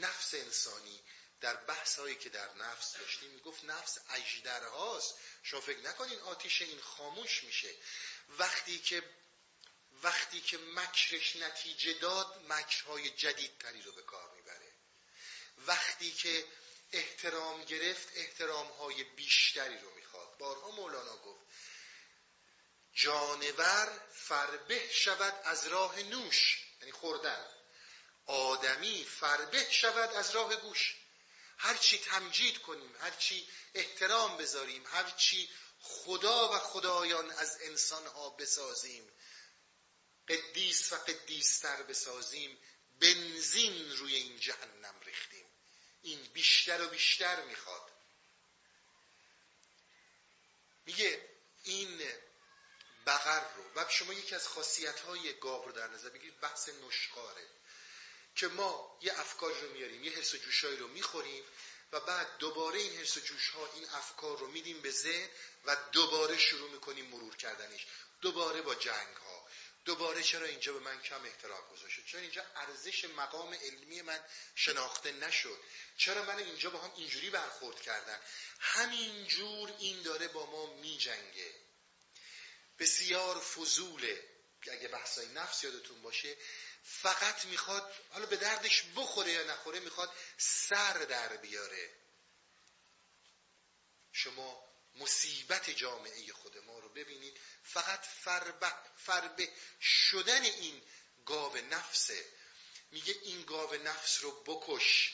نفس 0.00 0.34
انسانی 0.34 1.00
در 1.40 1.56
بحث 1.56 1.98
هایی 1.98 2.16
که 2.16 2.28
در 2.28 2.54
نفس 2.54 2.96
داشتیم 2.96 3.30
می‌گفت 3.30 3.64
نفس 3.64 3.98
اجدرهاست 4.10 5.14
شما 5.42 5.60
فکر 5.60 5.78
نکنین 5.78 6.20
آتیش 6.20 6.62
این 6.62 6.80
خاموش 6.80 7.44
میشه. 7.44 7.74
وقتی 8.28 8.78
که 8.78 9.02
وقتی 10.02 10.40
که 10.40 10.58
مکرش 10.58 11.36
نتیجه 11.36 11.92
داد 11.92 12.44
مکرهای 12.48 13.10
جدیدتری 13.10 13.82
رو 13.82 13.92
به 13.92 14.02
کار 14.02 14.30
می‌بره. 14.36 14.72
وقتی 15.58 16.12
که 16.12 16.44
احترام 16.92 17.64
گرفت 17.64 18.08
احترام 18.14 18.66
های 18.66 19.04
بیشتری 19.04 19.78
رو 19.78 19.94
می‌خواد. 19.94 20.38
بارها 20.38 20.70
مولانا 20.70 21.16
گفت 21.16 21.46
جانور 22.92 24.00
فربه 24.12 24.92
شود 24.92 25.42
از 25.44 25.66
راه 25.66 26.02
نوش. 26.02 26.66
یعنی 26.80 26.92
خوردن. 26.92 27.55
آدمی 28.26 29.04
فربه 29.04 29.70
شود 29.70 30.12
از 30.12 30.30
راه 30.30 30.56
گوش. 30.56 30.96
هرچی 31.58 31.98
تمجید 31.98 32.58
کنیم 32.58 32.96
هرچی 33.00 33.48
احترام 33.74 34.36
بذاریم 34.36 34.84
هرچی 34.86 35.50
خدا 35.80 36.52
و 36.52 36.58
خدایان 36.58 37.30
از 37.30 37.58
انسانها 37.60 38.30
بسازیم 38.30 39.12
قدیس 40.28 40.92
و 40.92 40.96
قدیستر 40.96 41.82
بسازیم 41.82 42.58
بنزین 43.00 43.96
روی 43.96 44.14
این 44.14 44.40
جهنم 44.40 45.00
ریختیم. 45.04 45.46
این 46.02 46.22
بیشتر 46.22 46.82
و 46.82 46.88
بیشتر 46.88 47.44
می‌خواد. 47.44 47.92
میگه 50.86 51.28
این 51.62 52.02
بغر 53.06 53.54
رو 53.54 53.64
و 53.76 53.88
شما 53.88 54.12
یکی 54.12 54.34
از 54.34 54.48
خاصیت 54.48 55.00
های 55.00 55.32
گاو 55.32 55.64
رو 55.64 55.72
در 55.72 55.88
نظر 55.88 56.08
بگیرید 56.08 56.40
بحث 56.40 56.68
نشخاره 56.68 57.46
که 58.36 58.48
ما 58.48 58.98
یه 59.02 59.20
افکار 59.20 59.60
رو 59.60 59.72
میاریم 59.72 60.04
یه 60.04 60.12
حس 60.12 60.34
و 60.34 60.36
جوشایی 60.36 60.76
رو 60.76 60.88
می‌خوریم 60.88 61.44
و 61.92 62.00
بعد 62.00 62.38
دوباره 62.38 62.78
این 62.78 62.92
حس 62.92 63.16
و 63.16 63.20
جوش 63.20 63.48
ها 63.48 63.70
این 63.74 63.88
افکار 63.88 64.38
رو 64.38 64.46
میدیم 64.46 64.80
به 64.80 64.90
ذهن 64.90 65.28
و 65.64 65.76
دوباره 65.92 66.38
شروع 66.38 66.70
می‌کنیم 66.70 67.06
مرور 67.06 67.36
کردنش. 67.36 67.86
دوباره 68.20 68.62
با 68.62 68.74
جنگ 68.74 69.16
ها 69.16 69.46
دوباره 69.84 70.22
چرا 70.22 70.46
اینجا 70.46 70.72
به 70.72 70.78
من 70.78 71.02
کم 71.02 71.24
احترام 71.24 71.68
گذاشته 71.72 72.02
چرا 72.02 72.20
اینجا 72.20 72.44
ارزش 72.56 73.04
مقام 73.04 73.54
علمی 73.54 74.02
من 74.02 74.20
شناخته 74.54 75.12
نشد؟ 75.12 75.60
چرا 75.96 76.22
من 76.24 76.38
اینجا 76.38 76.70
با 76.70 76.78
هم 76.78 76.92
اینجوری 76.96 77.30
برخورد 77.30 77.80
کردن؟ 77.80 78.20
همینجور 78.58 79.72
این 79.78 80.02
داره 80.02 80.28
با 80.28 80.46
ما 80.46 80.74
میجنگه. 80.74 81.54
بسیار 82.78 83.40
فضوله. 83.40 84.24
اگه 84.72 84.88
بحثای 84.88 85.26
نفس 85.26 85.64
یادتون 85.64 86.02
باشه 86.02 86.36
فقط 86.86 87.44
می‌خواد 87.44 87.92
حالا 88.10 88.26
به 88.26 88.36
دردش 88.36 88.82
بخوره 88.96 89.32
یا 89.32 89.42
نخوره 89.42 89.80
می‌خواد 89.80 90.12
سر 90.38 90.92
در 90.92 91.36
بیاره. 91.36 91.94
شما 94.12 94.64
مصیبت 94.94 95.70
جامعه 95.70 96.32
خود 96.32 96.58
ما 96.58 96.78
رو 96.78 96.88
ببینید. 96.88 97.40
فقط 97.62 98.00
فربه, 98.04 98.72
فربه 98.96 99.52
شدن 99.80 100.42
این 100.42 100.82
گاو 101.26 101.56
نفسه 101.56 102.24
میگه 102.90 103.14
این 103.22 103.42
گاو 103.42 103.74
نفس 103.74 104.22
رو 104.22 104.42
بکش. 104.44 105.12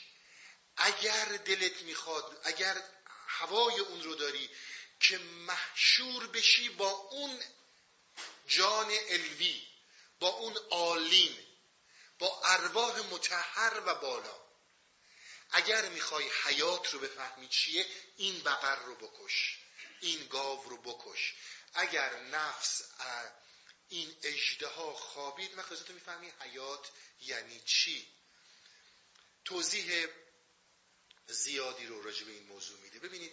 اگر 0.77 1.25
دلت 1.25 1.83
می‌خواد 1.83 2.41
اگر 2.45 2.83
هوای 3.27 3.79
اون 3.79 4.03
رو 4.03 4.15
داری 4.15 4.51
که 5.01 5.19
محشور 5.19 6.27
بشی 6.27 6.69
با 6.69 6.91
اون 6.91 7.43
جان 8.47 8.91
الوی 9.09 9.67
با 10.21 10.29
اون 10.29 10.59
آلین 10.71 11.52
با 12.23 12.41
ارواح 12.45 13.01
متحر 13.01 13.83
و 13.87 13.95
بالا. 13.95 14.41
اگر 15.51 15.89
می‌خوای 15.89 16.31
حیات 16.45 16.91
رو 16.91 16.99
بفهمی 16.99 17.49
چیه 17.49 17.87
این 18.17 18.43
بقر 18.43 18.77
رو 18.77 18.95
بکش 18.95 19.59
این 20.01 20.27
گاو 20.27 20.69
رو 20.69 20.77
بکش. 20.77 21.35
اگر 21.75 22.23
نفس 22.23 22.83
این 23.89 24.17
اجده 24.23 24.67
ها 24.67 24.95
خوابید 24.95 25.55
من 25.55 25.63
تو 25.63 25.93
می‌فهمی 25.93 26.33
حیات 26.41 26.91
یعنی 27.21 27.61
چی. 27.61 28.15
توضیح 29.45 30.07
زیادی 31.27 31.87
رو 31.87 32.03
راجع 32.03 32.25
به 32.25 32.33
این 32.33 32.47
موضوع 32.47 32.79
میده. 32.81 32.99
ببینید 32.99 33.33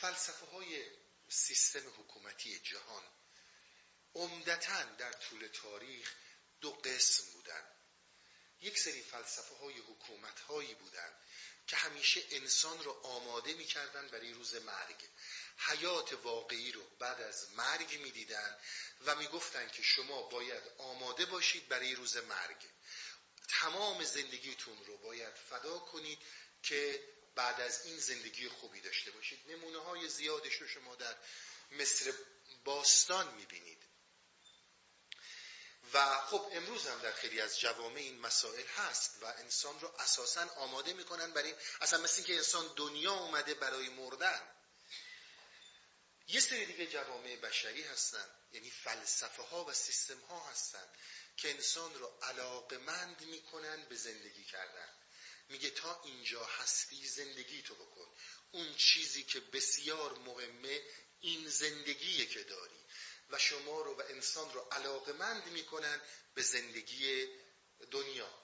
فلسفه 0.00 0.46
های 0.46 0.90
سیستم 1.28 1.88
حکومتی 1.88 2.58
جهان 2.58 3.02
عمدتا 4.14 4.82
در 4.82 5.12
طول 5.12 5.48
تاریخ 5.48 6.14
دو 6.62 6.70
قسم 6.70 7.24
بودن. 7.32 7.64
یک 8.60 8.78
سری 8.78 9.02
فلسفه 9.02 9.54
های 9.54 9.78
حکومت 9.78 10.40
هایی 10.40 10.74
بودن 10.74 11.12
که 11.66 11.76
همیشه 11.76 12.22
انسان 12.30 12.84
رو 12.84 12.90
آماده 12.92 13.54
می‌کردن 13.54 14.08
برای 14.08 14.32
روز 14.32 14.54
مرگ. 14.54 15.08
حیات 15.58 16.12
واقعی 16.12 16.72
رو 16.72 16.82
بعد 16.98 17.20
از 17.20 17.52
مرگ 17.52 17.98
می‌دیدن 18.00 18.58
و 19.06 19.16
می‌گفتن 19.16 19.68
که 19.68 19.82
شما 19.82 20.22
باید 20.22 20.62
آماده 20.78 21.26
باشید 21.26 21.68
برای 21.68 21.94
روز 21.94 22.16
مرگ. 22.16 22.66
تمام 23.48 24.04
زندگیتون 24.04 24.84
رو 24.84 24.98
باید 24.98 25.34
فدا 25.34 25.78
کنید 25.78 26.18
که 26.62 27.08
بعد 27.34 27.60
از 27.60 27.86
این 27.86 27.98
زندگی 27.98 28.48
خوبی 28.48 28.80
داشته 28.80 29.10
باشید. 29.10 29.50
نمونه 29.50 29.78
های 29.78 30.08
زیادش 30.08 30.54
رو 30.54 30.68
شما 30.68 30.94
در 30.94 31.16
مصر 31.70 32.14
باستان 32.64 33.34
می‌بینید. 33.34 33.81
و 35.94 36.20
خب 36.20 36.48
امروز 36.52 36.86
هم 36.86 36.98
در 36.98 37.12
خیلی 37.12 37.40
از 37.40 37.60
جوامع 37.60 38.00
این 38.00 38.20
مسائل 38.20 38.66
هست 38.66 39.22
و 39.22 39.26
انسان 39.26 39.80
رو 39.80 39.88
اساسا 39.98 40.46
آماده 40.56 40.92
می‌کنن 40.92 41.32
برای 41.32 41.54
اصلا 41.80 42.00
مثل 42.00 42.16
اینکه 42.16 42.36
انسان 42.36 42.72
دنیا 42.76 43.12
اومده 43.12 43.54
برای 43.54 43.88
مردن. 43.88 44.40
یه 46.28 46.40
سری 46.40 46.66
دیگه 46.66 46.86
جوامع 46.86 47.36
بشری 47.36 47.82
هستن 47.82 48.30
یعنی 48.52 48.70
فلسفه 48.70 49.42
ها 49.42 49.64
و 49.64 49.72
سیستم 49.72 50.20
ها 50.20 50.48
هستن 50.50 50.88
که 51.36 51.50
انسان 51.50 51.94
رو 51.94 52.06
علاقمند 52.22 53.22
می‌کنن 53.22 53.84
به 53.88 53.96
زندگی 53.96 54.44
کردن. 54.44 54.88
میگه 55.48 55.70
تا 55.70 56.00
اینجا 56.04 56.44
هستی 56.44 57.06
زندگی 57.06 57.62
تو 57.62 57.74
بکن. 57.74 58.06
اون 58.52 58.74
چیزی 58.74 59.22
که 59.22 59.40
بسیار 59.40 60.18
مهمه 60.18 60.82
این 61.20 61.48
زندگیه 61.48 62.26
که 62.26 62.44
داری. 62.44 62.84
و 63.32 63.38
شما 63.38 63.80
رو 63.80 63.94
و 63.94 64.02
انسان 64.08 64.52
رو 64.52 64.60
علاقمند 64.60 65.46
می‌کنن 65.46 66.00
به 66.34 66.42
زندگی 66.42 67.28
دنیا. 67.90 68.42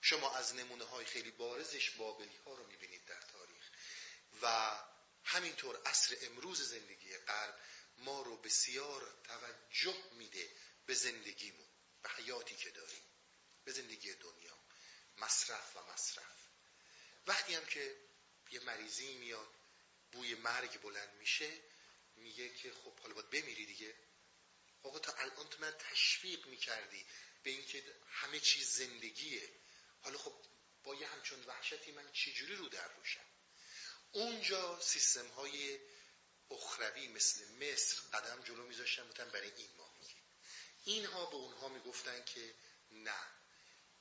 شما 0.00 0.36
از 0.36 0.54
نمونه 0.54 0.84
های 0.84 1.04
خیلی 1.04 1.30
بارزش 1.30 1.90
بابلی 1.90 2.36
ها 2.36 2.54
رو 2.54 2.66
می‌بینید 2.66 3.04
در 3.04 3.20
تاریخ. 3.20 3.70
و 4.42 4.78
همینطور 5.24 5.80
عصر 5.86 6.16
امروز 6.22 6.62
زندگی 6.62 7.16
غرب 7.16 7.60
ما 7.98 8.22
رو 8.22 8.36
بسیار 8.36 9.18
توجه 9.24 9.96
میده 10.12 10.50
به 10.86 10.94
زندگیمون 10.94 11.68
به 12.02 12.08
حیاتی 12.08 12.56
که 12.56 12.70
داریم 12.70 13.02
به 13.64 13.72
زندگی 13.72 14.14
دنیا. 14.14 14.58
مصرف 15.16 15.76
و 15.76 15.92
مصرف. 15.92 16.48
وقتی 17.26 17.54
هم 17.54 17.66
که 17.66 17.96
یه 18.50 18.60
مریضی 18.60 19.14
میاد 19.14 19.48
بوی 20.12 20.34
مرگ 20.34 20.80
بلند 20.80 21.14
میشه 21.14 21.50
میگه 22.16 22.48
که 22.48 22.72
خب 22.72 22.98
حالا 22.98 23.14
باید 23.14 23.30
بمیری 23.30 23.66
دیگه. 23.66 23.94
آقا 24.84 24.98
تا 24.98 25.12
الان 25.12 25.48
تو 25.48 25.58
من 25.60 25.70
تشویق 25.78 26.46
می‌کردی 26.46 27.06
به 27.42 27.50
اینکه 27.50 27.84
همه 28.08 28.40
چیز 28.40 28.70
زندگیه. 28.70 29.50
حالا 30.00 30.18
خب 30.18 30.34
با 30.84 30.94
یه 30.94 31.06
همچون 31.08 31.44
وحشتی 31.44 31.92
من 31.92 32.12
چجوری 32.12 32.56
رو 32.56 32.68
در 32.68 32.88
روشم؟ 32.88 33.26
اونجا 34.12 34.80
سیستم 34.80 35.26
های 35.26 35.80
اخروی 36.50 37.08
مثل 37.08 37.52
مصر 37.52 37.96
قدم 38.12 38.42
جلو 38.42 38.66
میذاشتن 38.66 39.06
بودن 39.06 39.30
برای 39.30 39.52
این 39.56 39.70
ما 39.76 39.94
میگه 40.00 40.14
اینها 40.84 41.26
به 41.26 41.36
اونها 41.36 41.68
می‌گفتن 41.68 42.24
که 42.24 42.54
نه 42.90 43.28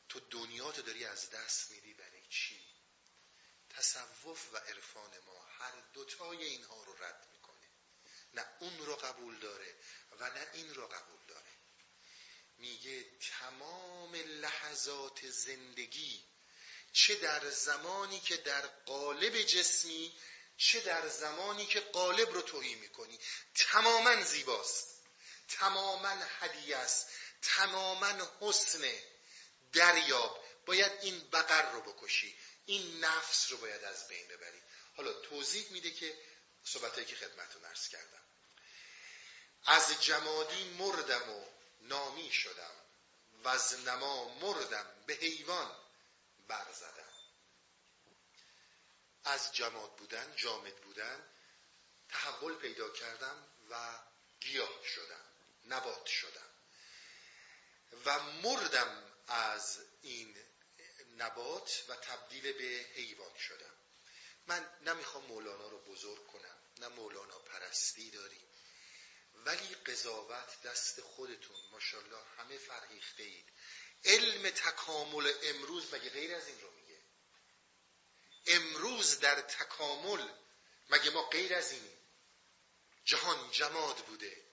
تو 0.10 0.19
دنیا 0.19 0.72
تو 0.72 0.81
داری 0.81 1.05
از 1.05 1.30
دست 1.30 1.72
میدی 1.72 1.93
برای 1.93 2.26
چی؟ 2.30 2.60
تصوف 3.69 4.53
و 4.53 4.57
عرفان 4.57 5.19
ما 5.26 5.45
هر 5.45 5.81
دوتای 5.93 6.43
اینها 6.43 6.84
رو 6.84 6.93
رد 7.03 7.32
نه 8.34 8.45
اون 8.60 8.77
رو 8.77 8.95
قبول 8.95 9.39
داره 9.39 9.76
و 10.19 10.30
نه 10.30 10.47
این 10.53 10.76
رو 10.76 10.88
قبول 10.88 11.19
داره. 11.27 11.51
میگه 12.57 13.05
تمام 13.19 14.15
لحظات 14.15 15.30
زندگی 15.30 16.26
چه 16.93 17.15
در 17.15 17.49
زمانی 17.49 18.19
که 18.19 18.38
در 18.38 18.68
قالب 18.68 19.41
جسمی 19.41 20.14
چه 20.57 20.80
در 20.80 21.07
زمانی 21.07 21.65
که 21.65 21.80
قالب 21.80 22.30
رو 22.30 22.41
توهی 22.41 22.76
می‌کنی. 22.76 23.19
تماما 23.55 24.23
زیباست. 24.23 24.88
تماما 25.47 26.26
هدیه 26.39 26.77
است. 26.77 27.07
تماما 27.41 28.31
حسن 28.39 28.91
دریاب. 29.73 30.43
باید 30.65 30.91
این 31.01 31.19
بقر 31.19 31.72
رو 31.72 31.81
بکشی. 31.81 32.38
این 32.65 33.03
نفس 33.03 33.51
رو 33.51 33.57
باید 33.57 33.84
از 33.84 34.07
بین 34.07 34.27
ببری. 34.27 34.61
حالا 34.95 35.14
توضیح 35.14 35.72
میده 35.72 35.91
که 35.91 36.18
صحبتهایی 36.64 37.05
که 37.05 37.15
خدمتون 37.15 37.65
ارز 37.65 37.88
کردم. 37.88 38.22
از 39.65 40.02
جمادی 40.02 40.69
مردم 40.69 41.30
و 41.30 41.45
نامی 41.81 42.31
شدم 42.31 42.76
و 43.44 43.48
از 43.48 43.80
نما 43.80 44.40
مردم 44.40 44.85
به 45.06 45.14
حیوان 45.14 45.76
برزدم. 46.48 47.14
از 49.23 49.53
جماد 49.56 49.95
بودن 49.95 50.35
جامد 50.35 50.76
بودن 50.76 51.30
تحول 52.10 52.56
پیدا 52.56 52.90
کردم 52.90 53.48
و 53.69 53.99
گیاه 54.40 54.84
شدم 54.95 55.26
نبات 55.65 56.06
شدم. 56.06 56.49
و 58.06 58.19
مردم 58.19 59.03
از 59.27 59.80
این 60.02 60.38
نبات 61.18 61.84
و 61.88 61.95
تبدیل 61.95 62.53
به 62.53 62.85
حیوان 62.95 63.38
شدم. 63.38 63.73
من 64.48 64.69
نمی‌خوام 64.85 65.26
مولانا 65.26 65.68
رو 65.68 65.80
بزرگ 65.80 66.27
کنم 66.27 66.57
نه 66.77 66.88
مولانا 66.88 67.40
پرستی 67.40 68.11
داریم. 68.11 68.52
ولی 69.45 69.75
قضاوت 69.75 70.61
دست 70.61 71.01
خودتون 71.01 71.55
ماشاءالله 71.71 72.23
همه 72.37 72.57
فرهیخته 72.57 73.23
اید. 73.23 73.49
علم 74.05 74.49
تکامل 74.49 75.33
امروز 75.43 75.93
مگه 75.93 76.09
غیر 76.09 76.35
از 76.35 76.47
این 76.47 76.61
رو 76.61 76.71
میگه؟ 76.71 77.01
امروز 78.47 79.19
در 79.19 79.41
تکامل 79.41 80.29
مگه 80.89 81.09
ما 81.09 81.29
غیر 81.29 81.55
از 81.55 81.71
این 81.71 81.89
جهان 83.05 83.51
جماد 83.51 83.97
بوده؟ 83.97 84.43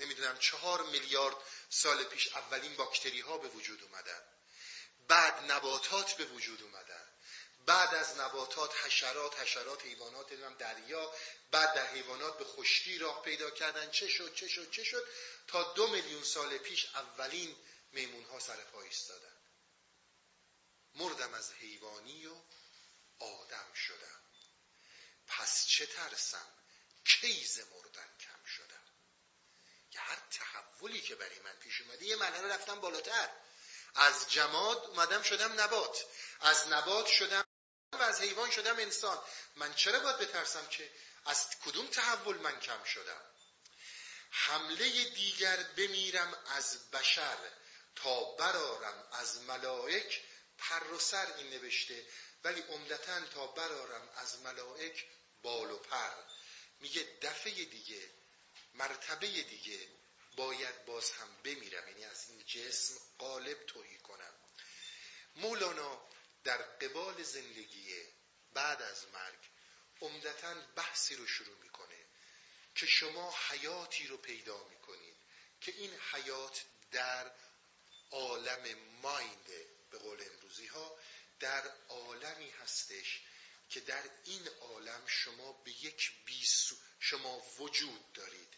نمی‌دونم 0.00 0.38
چهار 0.38 0.82
میلیارد 0.82 1.36
سال 1.70 2.04
پیش 2.04 2.28
اولین 2.36 2.76
باکتری 2.76 3.20
ها 3.20 3.38
به 3.38 3.48
وجود 3.48 3.82
اومدن. 3.82 4.22
بعد 5.08 5.50
نباتات 5.50 6.16
به 6.16 6.24
وجود 6.24 6.62
اومدن. 6.62 6.97
بعد 7.68 7.94
از 7.94 8.18
نباتات 8.18 8.86
حشرات 8.86 9.40
حشرات 9.40 9.84
حیوانات 9.84 10.32
نمی‌دونم 10.32 10.54
دریا 10.54 11.14
بعد 11.50 11.74
در 11.74 11.86
حیوانات 11.86 12.38
به 12.38 12.44
خشکی 12.44 12.98
راه 12.98 13.22
پیدا 13.22 13.50
کردن. 13.50 13.90
چه 13.90 14.08
شد؟ 14.08 14.34
چه 14.34 14.48
شد؟ 14.48 14.70
چه 14.70 14.84
شد؟ 14.84 15.08
تا 15.46 15.72
دو 15.72 15.86
میلیون 15.86 16.24
سال 16.24 16.58
پیش 16.58 16.86
اولین 16.94 17.56
میمون 17.92 18.24
ها 18.24 18.40
سر 18.40 18.56
پا 18.56 18.82
ایستادن. 18.82 19.36
مردم 20.94 21.34
از 21.34 21.52
حیوانی 21.52 22.26
و 22.26 22.34
آدم 23.18 23.72
شدم 23.74 24.22
پس 25.26 25.66
چه 25.66 25.86
ترسم؟ 25.86 26.46
کیز 27.04 27.58
مردن 27.58 28.08
کم 28.20 28.44
شدم 28.56 28.84
که 29.90 30.00
هر 30.00 30.18
تحولی 30.30 31.00
که 31.00 31.14
برای 31.14 31.38
من 31.38 31.56
پیش 31.56 31.80
اومده 31.80 32.04
یه 32.04 32.16
مرحله 32.16 32.54
رفتم 32.54 32.80
بالاتر. 32.80 33.30
از 33.94 34.30
جماد 34.30 34.78
اومدم 34.78 35.22
شدم 35.22 35.60
نبات. 35.60 36.04
از 36.40 36.68
نبات 36.68 37.06
شدم 37.06 37.47
از 37.92 38.20
حیوان 38.20 38.50
شدم 38.50 38.76
انسان. 38.76 39.18
من 39.56 39.74
چرا 39.74 40.00
باید 40.00 40.18
بترسم 40.18 40.66
که 40.66 40.90
از 41.26 41.46
کدوم 41.64 41.86
تحول 41.86 42.36
من 42.36 42.60
کم 42.60 42.84
شدم؟ 42.84 43.20
حمله 44.30 45.04
دیگر 45.04 45.56
بمیرم 45.56 46.34
از 46.46 46.90
بشر 46.90 47.36
تا 47.96 48.24
برارم 48.24 49.08
از 49.12 49.40
ملائک. 49.42 50.22
پر 50.58 50.92
و 50.92 50.98
سر 50.98 51.26
این 51.36 51.50
نوشته 51.50 52.06
ولی 52.44 52.60
عمدتا 52.60 53.20
تا 53.20 53.46
برارم 53.46 54.08
از 54.16 54.38
ملائک 54.38 55.04
بال 55.42 55.70
و 55.70 55.78
پر. 55.78 56.10
میگه 56.80 57.18
دفعه 57.22 57.50
دیگه 57.50 58.10
مرتبه 58.74 59.26
دیگه 59.26 59.88
باید 60.36 60.84
باز 60.84 61.10
هم 61.10 61.42
بمیرم. 61.44 61.88
یعنی 61.88 62.04
از 62.04 62.28
این 62.28 62.44
جسم 62.44 62.94
قالب 63.18 63.66
توهی 63.66 63.98
کنم. 63.98 64.34
مولانا 65.36 66.08
در 66.48 66.62
قبال 66.62 67.22
زندگی 67.22 68.02
بعد 68.52 68.82
از 68.82 69.06
مرگ 69.12 69.38
عمدتا 70.00 70.54
بحثی 70.76 71.16
رو 71.16 71.26
شروع 71.26 71.56
می‌کنه 71.58 72.04
که 72.74 72.86
شما 72.86 73.34
حیاتی 73.48 74.06
رو 74.06 74.16
پیدا 74.16 74.64
می‌کنید 74.64 75.16
که 75.60 75.72
این 75.72 75.94
حیات 76.12 76.64
در 76.90 77.32
عالم 78.10 78.78
مایند 79.02 79.46
به 79.90 79.98
قول 79.98 80.22
امروزی 80.22 80.66
ها 80.66 80.98
در 81.40 81.72
عالمی 81.88 82.50
هستش 82.50 83.22
که 83.68 83.80
در 83.80 84.02
این 84.24 84.48
عالم 84.48 85.06
شما 85.06 85.52
به 85.52 85.70
یک 85.70 86.12
بیسو 86.24 86.76
شما 87.00 87.38
وجود 87.58 88.12
دارید. 88.12 88.54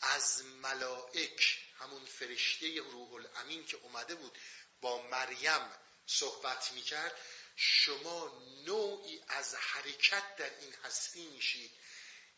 از 0.00 0.44
ملائک 0.44 1.58
همون 1.78 2.04
فرشته 2.04 2.80
روح 2.80 3.12
الامین 3.12 3.66
که 3.66 3.76
اومده 3.76 4.14
بود 4.14 4.38
با 4.80 5.02
مریم 5.02 5.70
صحبت 6.06 6.72
می‌کرد 6.72 7.20
شما 7.56 8.42
نوعی 8.64 9.20
از 9.28 9.54
حرکت 9.54 10.36
در 10.36 10.58
این 10.60 10.74
هستی 10.84 11.26
میشید 11.26 11.72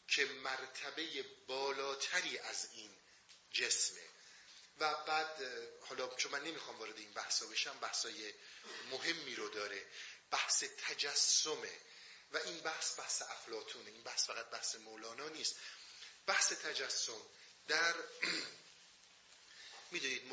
که 0.08 0.24
مرتبه 0.24 1.22
بالاتری 1.46 2.38
از 2.38 2.68
این 2.72 2.96
جسمه. 3.50 4.08
و 4.78 4.94
بعد 4.94 5.42
حالا 5.80 6.14
چون 6.16 6.32
من 6.32 6.44
نمی‌خوام 6.44 6.78
وارد 6.78 6.98
این 6.98 7.12
بحثا 7.12 7.46
بشم 7.46 7.78
بحثای 7.78 8.34
مهمی 8.90 9.34
رو 9.34 9.48
داره. 9.48 9.86
بحث 10.30 10.64
تجسمه. 10.64 11.80
و 12.30 12.38
این 12.38 12.60
بحث 12.60 12.98
بحث 12.98 13.22
افلاتونه 13.22 13.90
این 13.90 14.02
بحث 14.02 14.26
فقط 14.26 14.46
بحث 14.50 14.74
مولانا 14.74 15.28
نیست. 15.28 15.56
بحث 16.26 16.52
تجسم 16.52 17.22
در 17.68 17.94
می‌دونید 19.94 20.32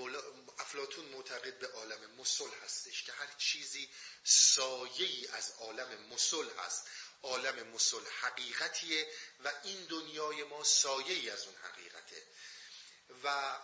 افلاتون 0.59 1.05
معتقد 1.05 1.59
به 1.59 1.67
عالم 1.67 2.11
مسل 2.11 2.49
هستش 2.63 3.03
که 3.03 3.11
هر 3.11 3.33
چیزی 3.38 3.89
سایه 4.23 5.05
ای 5.05 5.27
از 5.27 5.51
عالم 5.51 6.07
مسل 6.13 6.49
هست. 6.57 6.88
عالم 7.23 7.67
مسل 7.67 8.05
حقیقتیه 8.21 9.11
و 9.43 9.53
این 9.63 9.85
دنیای 9.85 10.43
ما 10.43 10.63
سایه 10.63 11.13
ای 11.13 11.29
از 11.29 11.45
اون 11.45 11.55
حقیقته. 11.55 12.27
و 13.23 13.59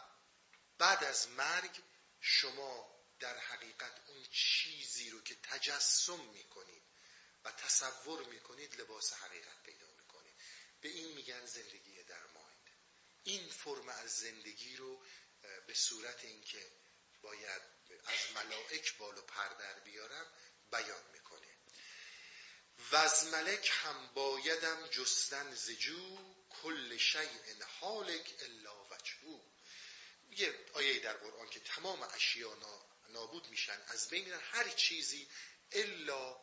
بعد 0.77 1.03
از 1.03 1.27
مرگ 1.27 1.81
شما 2.19 2.97
در 3.19 3.37
حقیقت 3.37 4.01
اون 4.07 4.25
چیزی 4.31 5.09
رو 5.09 5.21
که 5.21 5.35
تجسم 5.43 6.19
می‌کنید 6.19 6.83
و 7.43 7.51
تصور 7.51 8.23
می‌کنید 8.23 8.81
لباس 8.81 9.13
حقیقت 9.13 9.63
پیدا 9.63 9.87
می‌کنید 9.99 10.35
به 10.81 10.89
این 10.89 11.15
میگن 11.15 11.45
زندگی 11.45 12.03
در 12.03 12.25
مایند 12.25 12.69
این 13.23 13.49
فرم 13.49 13.89
از 13.89 14.11
زندگی 14.17 14.75
رو 14.75 15.03
به 15.67 15.73
صورت 15.73 16.25
اینکه 16.25 16.71
باید 17.21 17.61
از 18.05 18.35
ملائک 18.35 18.97
بال 18.97 19.17
و 19.17 19.21
پردر 19.21 19.79
بیارم 19.79 20.25
بیان 20.71 21.11
می‌کنه. 21.13 21.57
و 22.91 22.95
از 22.95 23.23
ملک 23.23 23.71
هم 23.73 24.13
بایدم 24.13 24.87
جستن 24.87 25.55
زجو 25.55 26.17
کل 26.49 26.97
شیء 26.97 27.63
حالک 27.79 28.35
الا 28.41 28.85
وجهو 28.85 29.41
یه 30.29 30.65
آیه 30.73 30.99
در 30.99 31.13
قرآن 31.17 31.49
که 31.49 31.59
تمام 31.59 32.01
اشیا 32.03 32.57
نابود 33.09 33.49
میشن 33.49 33.81
از 33.87 34.09
بین 34.09 34.33
هر 34.33 34.69
چیزی 34.69 35.29
الا 35.71 36.39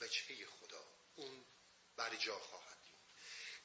وجهه 0.00 0.46
خدا. 0.46 0.86
اون 1.16 1.46
بر 1.96 2.16
جا 2.16 2.38
خواهد 2.38 2.78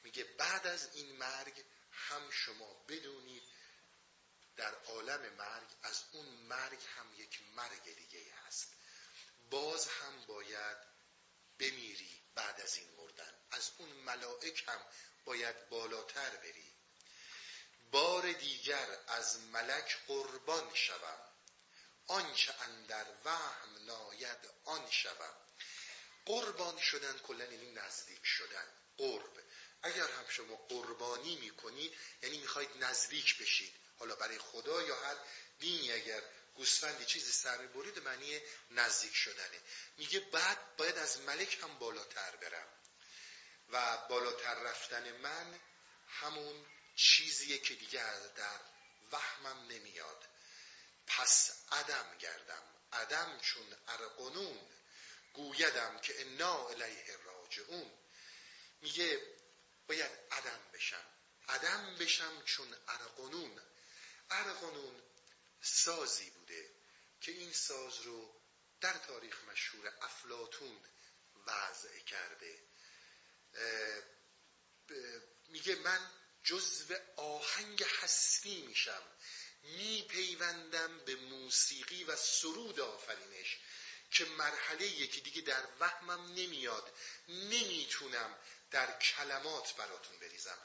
میگه 0.02 0.24
بعد 0.24 0.66
از 0.66 0.88
این 0.94 1.12
مرگ 1.12 1.64
هم 1.90 2.30
شما 2.30 2.84
بدونید 2.88 3.42
در 4.56 4.74
عالم 4.74 5.20
مرگ 5.32 5.68
از 5.82 6.02
اون 6.12 6.26
مرگ 6.26 6.78
هم 6.96 7.14
یک 7.16 7.40
مرگ 7.56 7.96
دیگه 7.96 8.34
هست. 8.46 8.68
باز 9.50 9.88
هم 9.88 10.26
باید 10.26 10.76
بمیری 11.58 12.22
بعد 12.34 12.60
از 12.60 12.76
این 12.76 12.88
مردن. 12.96 13.34
از 13.50 13.70
اون 13.78 13.88
ملائک 13.88 14.64
هم 14.68 14.80
باید 15.24 15.68
بالاتر 15.68 16.30
بری. 16.36 16.72
بار 17.90 18.32
دیگر 18.32 18.98
از 19.08 19.38
ملک 19.38 19.98
قربان 20.06 20.74
شوم. 20.74 21.18
آنچه 22.06 22.54
اندر 22.62 23.06
وهم 23.24 23.84
ناید 23.86 24.38
آن 24.64 24.90
شوم. 24.90 25.36
قربان 26.26 26.78
شدن 26.78 27.18
کلا 27.18 27.44
یعنی 27.44 27.72
نزدیک 27.72 28.24
شدن. 28.24 28.72
قرب. 28.96 29.42
اگر 29.82 30.10
هم 30.10 30.28
شما 30.28 30.56
قربانی 30.56 31.36
می‌کنید 31.36 31.94
یعنی 32.22 32.38
می‌خواید 32.38 32.84
نزدیک 32.84 33.38
بشید. 33.38 33.85
حالا 33.98 34.14
برای 34.14 34.38
خدا 34.38 34.82
یا 34.82 34.96
هر 34.96 35.16
دینی 35.58 35.92
اگر 35.92 36.22
گوسفندی 36.56 37.04
چیزی 37.04 37.32
سر 37.32 37.66
برید 37.66 37.98
معنی 37.98 38.40
نزدیک 38.70 39.14
شدنه. 39.14 39.60
میگه 39.96 40.20
بعد 40.20 40.76
باید 40.76 40.98
از 40.98 41.20
ملک 41.20 41.58
هم 41.62 41.78
بالاتر 41.78 42.36
برم. 42.36 42.68
و 43.68 43.96
بالاتر 44.08 44.54
رفتن 44.54 45.12
من 45.12 45.60
همون 46.08 46.66
چیزیه 46.96 47.58
که 47.58 47.74
دیگر 47.74 48.18
در 48.36 48.60
وهمم 49.12 49.66
نمیاد. 49.68 50.24
پس 51.06 51.50
عدم 51.72 52.18
گردم. 52.18 52.62
عدم 52.92 53.40
چون 53.40 53.76
ارقنون 53.88 54.68
گویدم 55.32 55.98
که 55.98 56.20
انا 56.20 56.68
الیه 56.68 57.16
راجعون. 57.24 57.92
میگه 58.80 59.20
باید 59.86 60.10
عدم 60.30 60.60
بشم. 60.74 61.06
عدم 61.48 61.96
بشم 61.96 62.42
چون 62.44 62.76
ارقنون 62.88 63.60
ارقنون 64.30 65.02
سازی 65.60 66.30
بوده 66.30 66.70
که 67.20 67.32
این 67.32 67.52
ساز 67.52 68.00
رو 68.00 68.40
در 68.80 68.98
تاریخ 68.98 69.44
مشهور 69.44 69.92
افلاتون 70.02 70.80
وضع 71.46 71.98
کرده. 71.98 72.62
میگه 75.48 75.74
من 75.74 76.10
جزو 76.44 76.94
آهنگ 77.16 77.82
هستی 77.82 78.62
میشم. 78.66 79.02
میپیوندم 79.62 80.98
به 80.98 81.16
موسیقی 81.16 82.04
و 82.04 82.16
سرود 82.16 82.80
آفرینش 82.80 83.58
که 84.10 84.24
مرحله 84.24 84.86
یکی 84.86 85.20
دیگه 85.20 85.40
در 85.40 85.68
وهمم 85.80 86.34
نمیاد. 86.34 86.92
نمی‌تونم 87.28 88.38
در 88.70 88.98
کلمات 88.98 89.76
براتون 89.76 90.18
بریزم. 90.18 90.58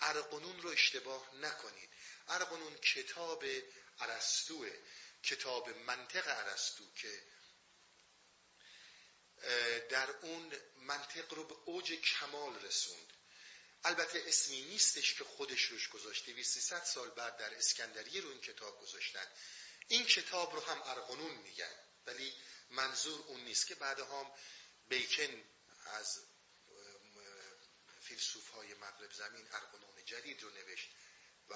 ارقنون 0.00 0.62
رو 0.62 0.70
اشتباه 0.70 1.34
نکنید. 1.34 1.90
ارقنون 2.28 2.76
کتاب 2.76 3.44
عرستوه 4.00 4.70
کتاب 5.22 5.68
منطق 5.68 6.28
عرستو 6.28 6.84
که 6.94 7.22
در 9.90 10.10
اون 10.10 10.52
منطق 10.76 11.34
رو 11.34 11.44
به 11.44 11.54
اوج 11.64 11.92
کمال 11.92 12.62
رسوند. 12.62 13.12
البته 13.84 14.24
اسمی 14.26 14.62
نیستش 14.62 15.14
که 15.14 15.24
خودش 15.24 15.62
روش 15.62 15.88
گذاشته 15.88 16.32
200 16.32 16.84
سال 16.84 17.10
بعد 17.10 17.36
در 17.36 17.54
اسکندریه 17.54 18.20
رو 18.20 18.30
این 18.30 18.40
کتاب 18.40 18.80
گذاشتن. 18.80 19.26
این 19.88 20.06
کتاب 20.06 20.54
رو 20.54 20.60
هم 20.60 20.82
ارقنون 20.82 21.34
میگن 21.34 21.74
ولی 22.06 22.34
منظور 22.70 23.20
اون 23.20 23.40
نیست 23.40 23.66
که 23.66 23.74
بعد 23.74 24.00
هم 24.00 24.32
بیکن 24.88 25.44
از 25.86 26.20
فیلسوف 28.00 28.48
های 28.48 28.74
مغرب 28.74 29.12
زمین 29.12 29.48
ارقنون 29.52 30.04
جدید 30.04 30.42
رو 30.42 30.50
نوشت 30.50 30.88
و 31.48 31.54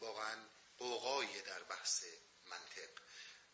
واقعا 0.00 0.48
قوقایی 0.78 1.42
در 1.42 1.62
بحث 1.62 2.04
منطق. 2.46 2.88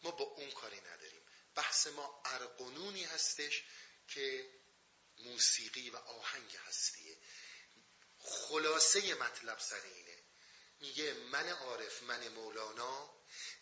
ما 0.02 0.10
با 0.10 0.24
اون 0.24 0.50
کاری 0.50 0.80
نداریم. 0.80 1.22
بحث 1.54 1.86
ما 1.86 2.22
ارقنونی 2.24 3.04
هستش 3.04 3.64
که 4.08 4.50
موسیقی 5.18 5.90
و 5.90 5.96
آهنگ 5.96 6.56
هستیه. 6.56 7.16
خلاصه 8.18 9.14
مطلب 9.14 9.58
سر 9.58 9.82
اینه. 9.94 10.18
میگه 10.80 11.12
من 11.14 11.48
عارف 11.48 12.02
من 12.02 12.28
مولانا 12.28 13.14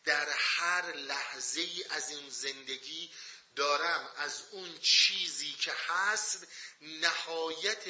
در 0.04 0.28
هر 0.30 0.92
لحظه 0.92 1.60
ای 1.60 1.84
از 1.84 2.10
این 2.10 2.30
زندگی 2.30 3.14
دارم 3.56 4.12
از 4.16 4.42
اون 4.50 4.78
چیزی 4.78 5.52
که 5.52 5.72
هست 5.72 6.46
نهایت 6.80 7.84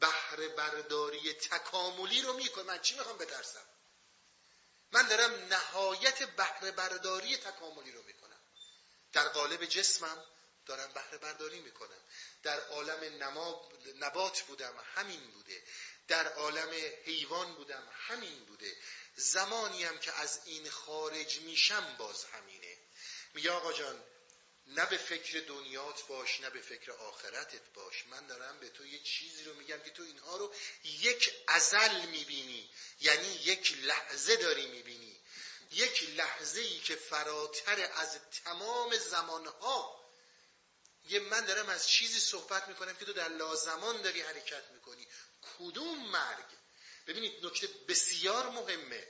بهره 0.00 0.48
برداری 0.48 1.32
تکاملی 1.32 2.22
رو 2.22 2.32
می‌کنم. 2.32 2.66
من 2.66 2.80
چی 2.82 2.94
می‌خوام 2.94 3.18
بترسم؟ 3.18 3.66
من 4.94 5.08
دارم 5.08 5.34
نهایت 5.50 6.22
بهره 6.22 6.70
برداری 6.70 7.36
تکاملی 7.36 7.92
رو 7.92 8.02
می‌کنم. 8.02 8.40
در 9.12 9.28
قالب 9.28 9.64
جسمم 9.64 10.24
دارم 10.66 10.92
بهره 10.92 11.18
برداری 11.18 11.60
می‌کنم. 11.60 12.00
در 12.42 12.60
عالم 12.60 13.30
نبات 13.98 14.40
بودم 14.40 14.74
همین 14.94 15.30
بوده. 15.30 15.62
در 16.08 16.28
عالم 16.32 16.70
حیوان 17.04 17.54
بودم 17.54 17.88
همین 17.92 18.44
بوده. 18.44 18.76
زمانی 19.16 19.84
هم 19.84 19.98
که 19.98 20.12
از 20.12 20.40
این 20.44 20.70
خارج 20.70 21.40
میشم 21.40 21.96
باز 21.98 22.24
همینه. 22.24 22.76
میگه 23.34 23.50
آقا 23.50 23.72
جان 23.72 24.04
نه 24.66 24.86
به 24.86 24.96
فکر 24.96 25.40
دنیات 25.48 26.06
باش 26.06 26.40
نه 26.40 26.50
به 26.50 26.60
فکر 26.60 26.92
آخرتت 26.92 27.72
باش. 27.74 28.06
من 28.06 28.26
دارم 28.26 28.60
به 28.60 28.68
تو 28.68 28.86
یه 28.86 28.98
چیزی 28.98 29.44
رو 29.44 29.54
میگم 29.54 29.80
که 29.80 29.90
تو 29.90 30.02
اینها 30.02 30.36
رو 30.36 30.54
یک 30.84 31.32
ازل 31.48 32.06
می‌بینی. 32.06 32.70
یعنی 33.00 33.28
یک 33.28 33.78
لحظه 33.78 34.36
داری 34.36 34.66
می‌بینی. 34.66 35.20
یک 35.72 36.08
لحظه 36.16 36.60
ای 36.60 36.78
که 36.78 36.96
فراتر 36.96 37.90
از 37.96 38.18
تمام 38.44 38.96
زمانها. 38.98 40.04
یه 41.08 41.20
من 41.20 41.44
دارم 41.44 41.68
از 41.68 41.88
چیزی 41.88 42.20
صحبت 42.20 42.68
می‌کنم 42.68 42.96
که 42.96 43.04
تو 43.04 43.12
در 43.12 43.28
لازمان 43.28 44.02
داری 44.02 44.20
حرکت 44.20 44.70
می‌کنی. 44.70 45.08
کدوم 45.58 46.10
مرگ؟ 46.10 46.46
ببینید 47.06 47.46
نکته 47.46 47.66
بسیار 47.66 48.50
مهمه. 48.50 49.08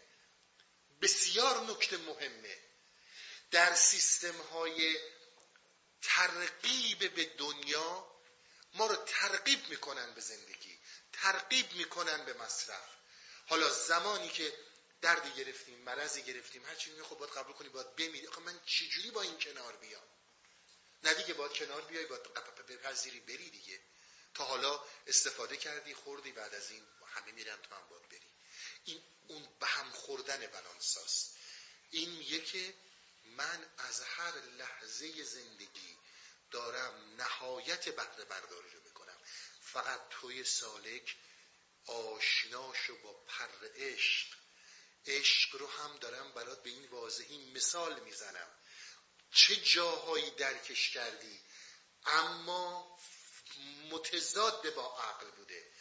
بسیار 1.03 1.61
نکته 1.61 1.97
مهمه. 1.97 2.59
در 3.51 3.75
سیستم 3.75 4.41
های 4.41 4.99
ترغیب 6.05 7.15
به 7.15 7.25
دنیا 7.25 8.15
ما 8.75 8.87
رو 8.87 8.97
ترغیب 8.97 9.69
می‌کنن 9.69 10.15
به 10.15 10.21
زندگی 10.21 10.79
ترغیب 11.13 11.73
می‌کنن 11.73 12.25
به 12.25 12.33
مصرف. 12.33 12.89
حالا 13.47 13.71
زمانی 13.71 14.29
که 14.29 14.59
دردی 15.01 15.31
گرفتیم 15.31 15.79
مرضی 15.79 16.23
گرفتیم 16.23 16.65
هر 16.65 16.75
چیزی 16.75 17.03
خب 17.03 17.19
باید 17.19 17.33
قبول 17.33 17.53
کنی 17.53 17.69
باید 17.69 17.97
بمیری. 17.97 18.27
خب 18.27 18.43
من 18.43 18.61
چجوری 18.67 19.11
با 19.11 19.23
این 19.23 19.39
کنار 19.39 19.77
بیام؟ 19.77 20.03
نه 21.05 21.15
دیگه 21.15 21.35
باید 21.35 21.53
کنار 21.53 21.81
بیای 21.81 22.07
باید 22.07 22.23
بپذیری 22.69 23.21
بری 23.21 23.51
دیگه. 23.51 23.81
تا 24.35 24.45
حالا 24.45 24.85
استفاده 25.07 25.57
کردی 25.57 25.95
خوردی 25.95 26.33
بعد 26.33 26.55
از 26.55 26.71
این 26.71 26.87
همه 27.07 27.33
میرن 27.33 27.57
تو 27.57 27.75
هم 27.75 27.89
باید 27.89 28.09
بری. 28.09 28.31
این 28.85 29.03
اون 29.29 29.49
به 29.61 29.67
هم 29.67 29.91
خوردن 29.91 30.47
بلانساست 30.47 31.37
این 31.91 32.11
میگه 32.11 32.41
که 32.41 32.75
من 33.25 33.71
از 33.79 34.01
هر 34.01 34.41
لحظه 34.41 35.25
زندگی 35.25 35.94
دارم 36.55 37.15
نهایت 37.19 37.89
بهره 37.89 38.25
برداری 38.25 38.71
رو 38.71 38.81
می‌کنم. 38.85 39.19
فقط 39.61 40.01
توی 40.11 40.45
سالک 40.45 41.17
آشناشو 41.87 43.03
با 43.03 43.13
پر 43.13 43.69
عشق 43.77 44.27
عشق 45.07 45.57
رو 45.57 45.67
هم 45.67 45.99
دارم 45.99 46.33
برات 46.33 46.63
به 46.63 46.71
این 46.71 46.87
واضحی 46.89 47.53
مثال 47.53 48.01
می‌زنم. 48.01 48.49
چه 49.33 49.57
جاهایی 49.57 50.31
درکش 50.31 50.91
کردی؟ 50.91 51.41
اما 52.07 52.99
متضاد 53.91 54.75
با 54.75 54.99
عقل 54.99 55.31
بوده. 55.31 55.73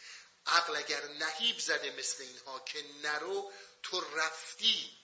عقل 0.45 0.75
اگر 0.75 1.07
نهیب 1.07 1.59
زده 1.59 1.91
مثل 1.91 2.23
اینها 2.23 2.59
که 2.59 2.83
نرو 3.01 3.53
تو 3.83 4.01
رفتی. 4.01 4.97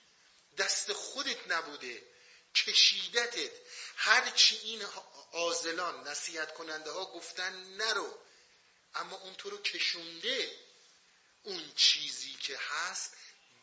دست 0.57 0.93
خودت 0.93 1.47
نبوده. 1.47 2.18
کشیدتت 2.55 3.51
هرچی 3.95 4.57
این 4.57 4.85
آزلان 5.31 6.07
نصیحت 6.07 6.53
کننده 6.53 6.91
ها 6.91 7.05
گفتن 7.05 7.53
نرو. 7.77 8.19
اما 8.95 9.15
اون 9.17 9.35
تو 9.35 9.49
رو 9.49 9.57
کشونده. 9.57 10.59
اون 11.43 11.73
چیزی 11.75 12.33
که 12.33 12.57
هست 12.57 13.13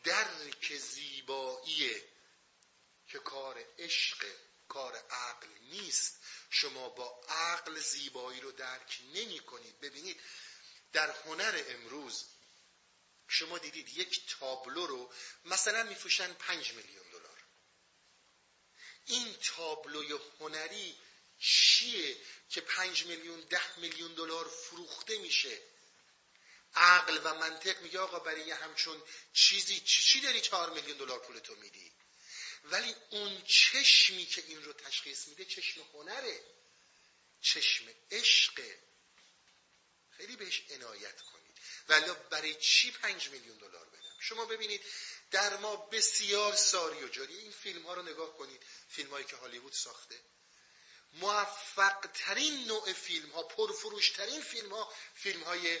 درک 0.03 0.77
زیباییه 0.77 2.03
که 3.07 3.19
کار 3.19 3.65
عشق 3.79 4.25
کار 4.67 4.95
عقل 4.95 5.47
نیست. 5.61 6.19
شما 6.49 6.89
با 6.89 7.21
عقل 7.29 7.79
زیبایی 7.79 8.41
رو 8.41 8.51
درک 8.51 8.99
نمی 9.13 9.39
کنید. 9.39 9.79
ببینید 9.79 10.21
در 10.93 11.11
هنر 11.11 11.63
امروز 11.67 12.25
شما 13.27 13.57
دیدید 13.57 13.97
یک 13.97 14.37
تابلو 14.39 14.87
رو 14.87 15.13
مثلا 15.45 15.83
میفروشن 15.83 16.33
پنج 16.33 16.73
میلیون. 16.73 17.06
این 19.07 19.33
تابلوی 19.33 20.19
هنری 20.39 20.95
چیه 21.39 22.17
که 22.49 22.61
پنج 22.61 23.05
میلیون 23.05 23.41
ده 23.41 23.79
میلیون 23.79 24.13
دلار 24.13 24.47
فروخته 24.47 25.17
میشه؟ 25.17 25.61
عقل 26.73 27.19
و 27.23 27.33
منطق 27.33 27.81
میگه 27.81 27.99
آقا 27.99 28.19
برای 28.19 28.51
همچون 28.51 29.03
چیزی 29.33 29.79
چی, 29.79 30.03
چی 30.03 30.21
داری 30.21 30.41
چهار 30.41 30.69
میلیون 30.69 30.97
دلار 30.97 31.19
پول 31.19 31.39
تو 31.39 31.55
میدی؟ 31.55 31.91
ولی 32.63 32.95
اون 33.09 33.43
چشمی 33.43 34.25
که 34.25 34.43
این 34.47 34.63
رو 34.63 34.73
تشخیص 34.73 35.27
میده 35.27 35.45
چشم 35.45 35.81
هنره 35.93 36.41
چشم 37.41 37.85
عشق 38.11 38.61
خیلی 40.17 40.35
بهش 40.35 40.61
عنایت 40.69 41.21
کنید. 41.21 41.57
ولی 41.89 42.05
برای 42.29 42.55
چی 42.55 42.91
پنج 42.91 43.29
میلیون 43.29 43.57
دلار 43.57 43.85
بدم؟ 43.85 44.15
شما 44.19 44.45
ببینید 44.45 44.81
در 45.31 45.57
ما 45.57 45.75
بسیار 45.75 46.55
ساری 46.55 47.03
و 47.03 47.07
جاری. 47.07 47.37
این 47.37 47.51
فیلم 47.51 47.85
ها 47.85 47.93
رو 47.93 48.01
نگاه 48.01 48.37
کنید 48.37 48.63
فیلم 48.89 49.09
هایی 49.09 49.25
که 49.25 49.35
هالیوود 49.35 49.73
ساخته. 49.73 50.19
موفق 51.13 52.07
ترین 52.13 52.67
نوع 52.67 52.93
فیلم 52.93 53.29
ها 53.29 53.43
پرفروش 53.43 54.09
ترین 54.09 54.41
فیلم 54.41 54.73
ها 54.73 54.93
فیلم 55.15 55.43
های 55.43 55.79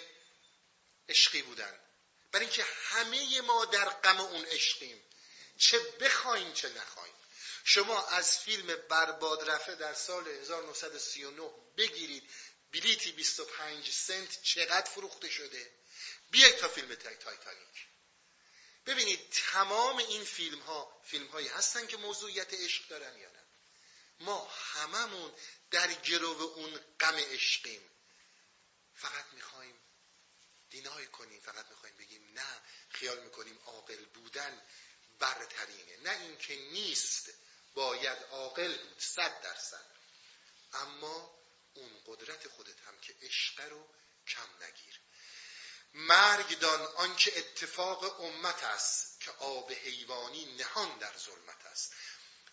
عشقی 1.09 1.41
بودن. 1.41 1.79
برای 2.31 2.45
اینکه 2.45 2.65
همه 2.89 3.41
ما 3.41 3.65
در 3.65 3.89
غم 3.89 4.19
اون 4.19 4.45
عشقیم. 4.45 5.03
چه 5.57 5.79
بخوایم 5.79 6.53
چه 6.53 6.69
نخوایم. 6.69 7.13
شما 7.63 8.07
از 8.07 8.39
فیلم 8.39 8.75
برباد 8.75 9.49
رفته 9.49 9.75
در 9.75 9.93
سال 9.93 10.27
1939 10.27 11.49
بگیرید. 11.77 12.29
بلیتی 12.71 13.11
25 13.11 13.91
سنت 13.91 14.41
چقدر 14.43 14.89
فروخته 14.89 15.29
شده؟ 15.29 15.71
بیاید 16.31 16.57
تا 16.57 16.67
فیلم 16.67 16.95
تایتانیک. 16.95 17.87
ببینید 18.87 19.29
تمام 19.29 19.97
این 19.97 20.23
فیلم 20.23 20.59
ها 20.59 21.01
فیلم 21.05 21.27
هایی 21.27 21.47
هستن 21.47 21.87
که 21.87 21.97
موضوعیت 21.97 22.53
عشق 22.53 22.87
دارن 22.87 23.17
یا 23.17 23.29
نه. 23.29 23.43
ما 24.19 24.47
هممون 24.47 25.33
در 25.71 25.93
گرو 25.93 26.41
اون 26.41 26.79
غم 26.99 27.15
عشقیم. 27.15 27.89
فقط 28.95 29.25
می‌خوایم 29.33 29.79
دینای 30.69 31.07
کنیم 31.07 31.41
فقط 31.41 31.65
می‌خوایم 31.69 31.95
بگیم 31.95 32.33
نه 32.33 32.61
خیال 32.89 33.23
می‌کنیم 33.23 33.59
عاقل 33.65 34.05
بودن 34.05 34.61
برترینه. 35.19 35.97
نه 35.97 36.21
اینکه 36.21 36.55
نیست 36.55 37.29
باید 37.73 38.17
عاقل 38.23 38.77
بود 38.77 38.99
صد 38.99 39.41
درصد. 39.41 39.85
اما 40.73 41.39
اون 41.73 42.01
قدرت 42.05 42.47
خودت 42.47 42.79
هم 42.79 42.99
که 42.99 43.15
عشق 43.21 43.61
رو 43.61 43.89
کم 44.27 44.63
نگیر. 44.63 44.99
مرگ 45.93 46.59
دان 46.59 46.81
آنکه 46.81 47.39
اتفاق 47.39 48.21
امت 48.21 48.63
است 48.63 49.21
که 49.21 49.31
آب 49.31 49.71
حیوانی 49.71 50.45
نهان 50.45 50.97
در 50.97 51.17
ظلمت 51.17 51.65
است. 51.65 51.93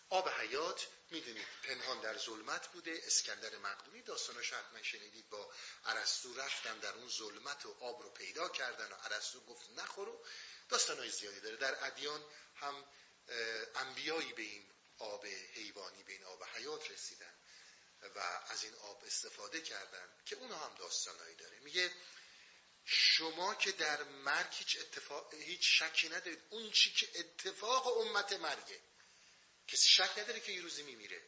آب 0.09 0.29
حیات 0.29 0.87
می‌دونید 1.11 1.47
پنهان 1.63 2.01
در 2.01 2.17
ظلمت 2.17 2.67
بوده. 2.67 3.01
اسکندر 3.05 3.57
مقدونی 3.57 4.01
داستانش 4.01 4.53
حتما 4.53 4.83
شنیدید 4.83 5.29
با 5.29 5.53
عرستو 5.85 6.33
رفتن 6.33 6.79
در 6.79 6.93
اون 6.93 7.09
ظلمت 7.09 7.65
و 7.65 7.75
آب 7.79 8.01
رو 8.01 8.09
پیدا 8.09 8.49
کردن 8.49 8.91
و 8.91 8.95
عرستو 8.95 9.39
گفت 9.39 9.69
نخورو. 9.69 10.25
داستانهای 10.69 11.09
زیادی 11.09 11.39
داره. 11.39 11.55
در 11.55 11.85
ادیان 11.85 12.25
هم 12.55 12.85
انبیایی 13.75 14.33
به 14.33 14.41
این 14.41 14.71
آب 14.97 15.25
حیوانی 15.53 16.03
به 16.03 16.13
این 16.13 16.23
آب 16.23 16.43
حیات 16.43 16.91
رسیدن 16.91 17.33
و 18.15 18.19
از 18.47 18.63
این 18.63 18.75
آب 18.75 19.03
استفاده 19.05 19.61
کردن 19.61 20.09
که 20.25 20.35
اونها 20.35 20.65
هم 20.65 20.75
داستانهایی 20.75 21.35
داره. 21.35 21.59
میگه 21.59 21.91
شما 22.85 23.55
که 23.55 23.71
در 23.71 24.03
مرگ 24.03 24.53
هیچ 24.53 24.77
اتفاق 24.79 25.33
هیچ 25.33 25.83
شکی 25.83 26.09
ندارید. 26.09 26.39
اون 26.49 26.71
چی 26.71 26.91
که 26.91 27.09
اتفاق 27.19 27.97
امت 27.97 28.33
مرگه. 28.33 28.79
کسی 29.67 29.89
شک 29.89 30.17
نداره 30.17 30.39
که 30.39 30.51
یه 30.51 30.61
روزی 30.61 30.83
میمیره. 30.83 31.21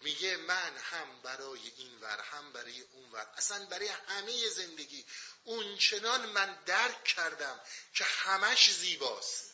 میگه 0.00 0.36
من 0.36 0.76
هم 0.76 1.22
برای 1.22 1.72
این 1.76 2.00
ور 2.00 2.20
هم 2.20 2.52
برای 2.52 2.80
اون 2.80 3.10
ور. 3.10 3.26
اصلا 3.36 3.66
برای 3.66 3.88
همه 3.88 4.48
زندگی. 4.48 5.06
اون 5.44 5.78
چنان 5.78 6.26
من 6.26 6.64
درک 6.64 7.04
کردم 7.04 7.60
که 7.94 8.04
همش 8.04 8.70
زیباست. 8.70 9.50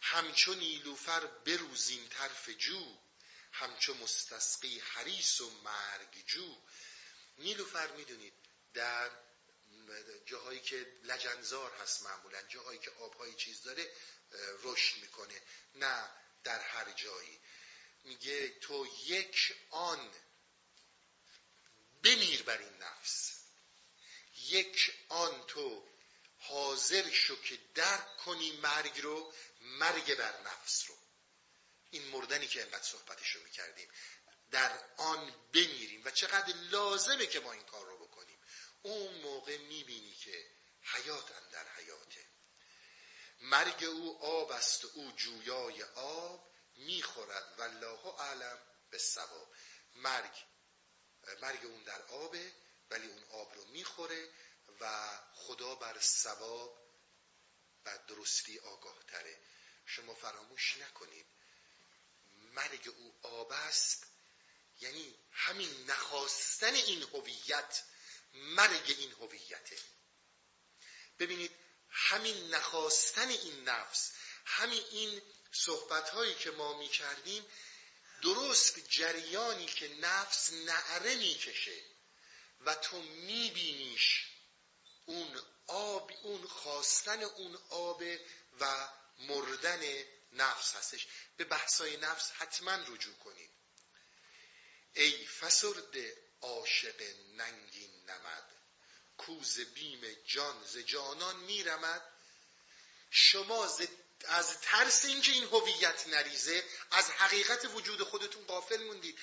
همچون 0.00 0.58
نیلوفر 0.58 1.26
بروزین 1.26 2.08
طرف 2.08 2.48
جو 2.48 2.98
همچون 3.52 3.96
مستسقی 3.96 4.78
حریس 4.78 5.40
و 5.40 5.50
مرگ 5.50 6.26
جو 6.26 6.56
نیلوفر 7.38 7.86
می‌دونید 7.86 8.43
در 8.74 9.10
جاهایی 10.26 10.60
که 10.60 10.86
لجنزار 11.02 11.72
هست 11.72 12.02
معمولا 12.02 12.42
جاهایی 12.42 12.78
که 12.78 12.90
آبهایی 12.90 13.34
چیز 13.34 13.62
داره 13.62 13.90
رشد 14.62 14.96
می‌کنه. 14.96 15.42
نه 15.74 16.10
در 16.44 16.60
هر 16.60 16.92
جایی. 16.92 17.40
میگه 18.04 18.48
تو 18.48 18.86
یک 19.06 19.56
آن 19.70 20.12
بمیر 22.02 22.42
بر 22.42 22.58
این 22.58 22.76
نفس. 22.82 23.40
یک 24.36 24.94
آن 25.08 25.46
تو 25.46 25.88
حاضر 26.38 27.10
شو 27.10 27.42
که 27.42 27.58
درک 27.74 28.16
کنی 28.16 28.52
مرگ 28.52 29.00
رو 29.00 29.34
مرگ 29.60 30.14
بر 30.14 30.40
نفس 30.40 30.84
رو. 30.88 30.96
این 31.90 32.08
مردنی 32.08 32.46
که 32.46 32.62
انقدر 32.62 32.82
صحبتش 32.82 33.30
رو 33.30 33.42
می‌کردیم. 33.42 33.88
در 34.50 34.78
آن 34.96 35.34
بمیریم. 35.52 36.02
و 36.04 36.10
چقدر 36.10 36.54
لازمه 36.56 37.26
که 37.26 37.40
ما 37.40 37.52
این 37.52 37.64
کار 37.64 37.86
رو 37.86 37.93
اون 38.84 39.14
موقع 39.14 39.56
می‌بینی 39.56 40.14
که 40.14 40.50
حیات 40.82 41.50
در 41.50 41.68
حیاته. 41.68 42.26
مرگ 43.40 43.84
او 43.84 44.24
آب 44.24 44.50
است 44.50 44.84
او 44.84 45.12
جویای 45.12 45.82
آب 45.94 46.52
می‌خورد. 46.76 47.54
والله 47.58 48.06
اعلم 48.06 48.58
به 48.90 48.98
ثواب. 48.98 49.54
مرگ 49.94 50.44
مرگ 51.42 51.64
اون 51.64 51.82
در 51.82 52.02
آبه 52.02 52.52
ولی 52.90 53.06
اون 53.06 53.24
آب 53.24 53.54
رو 53.54 53.64
می‌خوره 53.64 54.28
و 54.80 55.10
خدا 55.34 55.74
بر 55.74 56.00
ثواب 56.00 56.84
و 57.84 57.98
درستی 58.08 58.58
آگاه 58.58 59.02
تره 59.02 59.40
شما 59.86 60.14
فراموش 60.14 60.76
نکنید. 60.76 61.26
مرگ 62.52 62.88
او 62.96 63.18
آب 63.22 63.52
است 63.52 64.06
یعنی 64.80 65.18
همین 65.32 65.90
نخواستن 65.90 66.74
این 66.74 67.02
هویت 67.02 67.82
مرگ 68.34 68.94
این 68.98 69.12
هویته. 69.12 69.78
ببینید 71.18 71.52
همین 71.90 72.54
نخواستن 72.54 73.28
این 73.28 73.68
نفس 73.68 74.12
همین 74.44 74.82
این 74.90 75.22
صحبت 75.52 76.10
هایی 76.10 76.34
که 76.34 76.50
ما 76.50 76.78
می 76.78 76.88
کردیم 76.88 77.46
درست 78.22 78.88
جریانی 78.88 79.66
که 79.66 79.88
نفس 79.88 80.52
نعره 80.52 81.14
می‌کشه 81.14 81.84
و 82.60 82.74
تو 82.74 83.02
میبینیش 83.02 84.26
اون 85.06 85.42
آب 85.66 86.12
اون 86.22 86.46
خواستن 86.46 87.22
اون 87.22 87.58
آب 87.70 88.02
و 88.60 88.88
مردن 89.18 90.04
نفس 90.32 90.74
هستش. 90.74 91.06
به 91.36 91.44
بحثای 91.44 91.96
نفس 91.96 92.30
حتما 92.30 92.74
رجوع 92.74 93.14
کنید 93.14 93.50
ای 94.94 95.26
فسرد 95.26 95.96
عاشق 96.40 97.02
ننگین 97.36 97.93
نمد 98.08 98.44
کوز 99.18 99.60
بیم 99.60 100.00
جان 100.26 100.64
ز 100.64 100.78
جانان 100.78 101.36
میرمد. 101.36 102.02
شما 103.10 103.64
از 104.28 104.60
ترس 104.60 105.04
اینکه 105.04 105.32
این 105.32 105.44
هویت 105.44 106.08
نریزه 106.08 106.64
از 106.90 107.10
حقیقت 107.10 107.64
وجود 107.74 108.02
خودتون 108.02 108.44
غافل 108.44 108.82
موندید. 108.82 109.18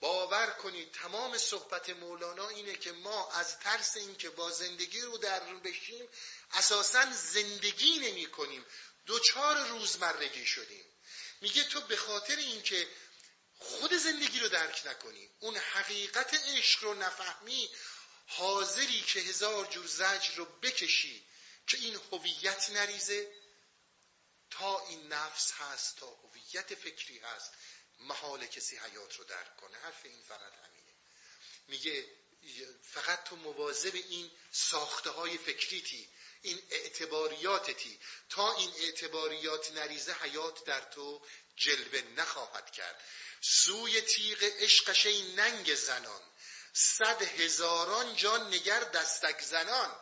باور 0.00 0.50
کنید 0.50 0.92
تمام 0.92 1.38
صحبت 1.38 1.90
مولانا 1.90 2.48
اینه 2.48 2.76
که 2.76 2.92
ما 2.92 3.30
از 3.32 3.58
ترس 3.58 3.96
اینکه 3.96 4.30
با 4.30 4.50
زندگی 4.50 5.00
رو 5.00 5.18
در 5.18 5.40
بشیم 5.40 6.08
اساسا 6.52 7.12
زندگی 7.12 7.98
نمی 7.98 8.26
کنیم 8.26 8.66
دوچار 9.06 9.68
روزمرگی 9.68 10.46
شدیم. 10.46 10.84
میگه 11.40 11.64
تو 11.64 11.80
به 11.80 11.96
خاطر 11.96 12.36
اینکه 12.36 12.88
خود 13.58 13.94
زندگی 13.94 14.40
رو 14.40 14.48
درک 14.48 14.82
نکنی 14.86 15.30
اون 15.40 15.56
حقیقت 15.56 16.34
عشق 16.34 16.84
رو 16.84 16.94
نفهمی 16.94 17.70
حاضری 18.26 19.00
که 19.00 19.20
هزار 19.20 19.66
جور 19.66 19.86
زجر 19.86 20.34
رو 20.36 20.44
بکشی 20.44 21.26
که 21.66 21.76
این 21.76 22.00
هویت 22.12 22.70
نریزه 22.70 23.32
تا 24.50 24.86
این 24.86 25.06
نفس 25.06 25.52
هست 25.52 25.96
تا 25.96 26.06
هویت 26.06 26.74
فکری 26.74 27.18
هست 27.18 27.52
محال 27.98 28.46
کسی 28.46 28.76
حیات 28.76 29.16
رو 29.16 29.24
درک 29.24 29.56
کنه. 29.56 29.78
حرف 29.78 30.00
این 30.04 30.22
فقط 30.22 30.52
همینه. 30.52 30.92
میگه 31.68 32.06
فقط 32.82 33.24
تو 33.24 33.36
مواظب 33.36 33.94
این 33.94 34.30
ساخته 34.52 35.10
های 35.10 35.38
فکریتی 35.38 36.08
این 36.42 36.62
اعتباریاتتی 36.70 38.00
تا 38.28 38.56
این 38.56 38.72
اعتباریات 38.76 39.72
نریزه 39.72 40.12
حیات 40.12 40.64
در 40.64 40.80
تو 40.80 41.26
جلوه 41.56 42.00
نخواهد 42.00 42.70
کرد. 42.70 43.02
سوی 43.40 44.00
تیغ 44.00 44.42
عشقش 44.42 45.06
این 45.06 45.40
ننگ 45.40 45.74
زنان 45.74 46.22
صد 46.76 47.22
هزاران 47.22 48.16
جان 48.16 48.54
نگر 48.54 48.84
دستک 48.84 49.40
زنان. 49.40 50.00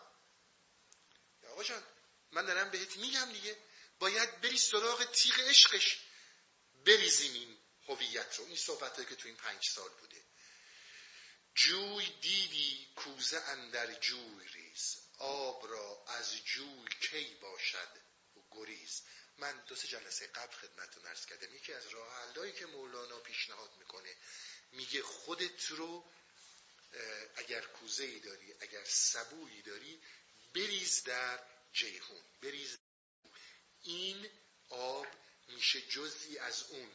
آقا 1.51 1.65
جان 1.65 1.83
من 2.31 2.47
دارم 2.47 2.71
بهت 2.71 2.97
میگم 2.97 3.33
دیگه. 3.33 3.59
باید 3.99 4.41
بری 4.41 4.59
سراغ 4.59 5.05
تیغ 5.13 5.41
عشقش. 5.41 5.99
بریزیم 6.85 7.33
این 7.33 7.59
هویت 7.89 8.37
رو. 8.37 8.45
این 8.45 8.57
صحبت 8.57 9.09
که 9.09 9.17
تو 9.17 9.29
این 9.29 9.37
پنج 9.37 9.69
سال 9.69 9.89
بوده. 9.89 10.23
جوی 11.55 12.19
دیدی 12.21 12.93
کوزه 12.97 13.41
اندر 13.41 13.95
جوی 13.95 14.49
ریز. 14.49 14.97
آب 15.19 15.67
را 15.67 16.05
از 16.09 16.37
جوی 16.45 16.89
کی 17.01 17.35
باشد 17.35 17.89
و 18.37 18.41
گریز. 18.51 19.03
من 19.39 19.65
دو 19.67 19.77
سه 19.77 19.89
جلسه 19.89 20.27
قبل 20.27 20.57
خدمتتون 20.57 21.07
ارز 21.07 21.27
کردم. 21.27 21.55
یکی 21.55 21.73
از 21.73 21.89
راه 21.89 22.53
که 22.53 22.67
مولانا 22.67 23.19
پیشنهاد 23.19 23.77
می‌کنه 23.79 24.17
میگه 24.73 25.03
خودت 25.03 25.65
رو 25.67 26.13
اگر 27.37 27.61
کوزه 27.61 28.05
ای 28.05 28.21
داری 28.21 28.55
اگر 28.61 28.85
سبویی 28.85 29.63
داری 29.63 30.03
بریز 30.55 31.05
در 31.05 31.41
جیهون. 31.73 32.23
بریز. 32.43 32.79
این 33.83 34.31
آب 34.69 35.07
میشه 35.49 35.81
جزئی 35.81 36.39
از 36.39 36.63
اون. 36.63 36.91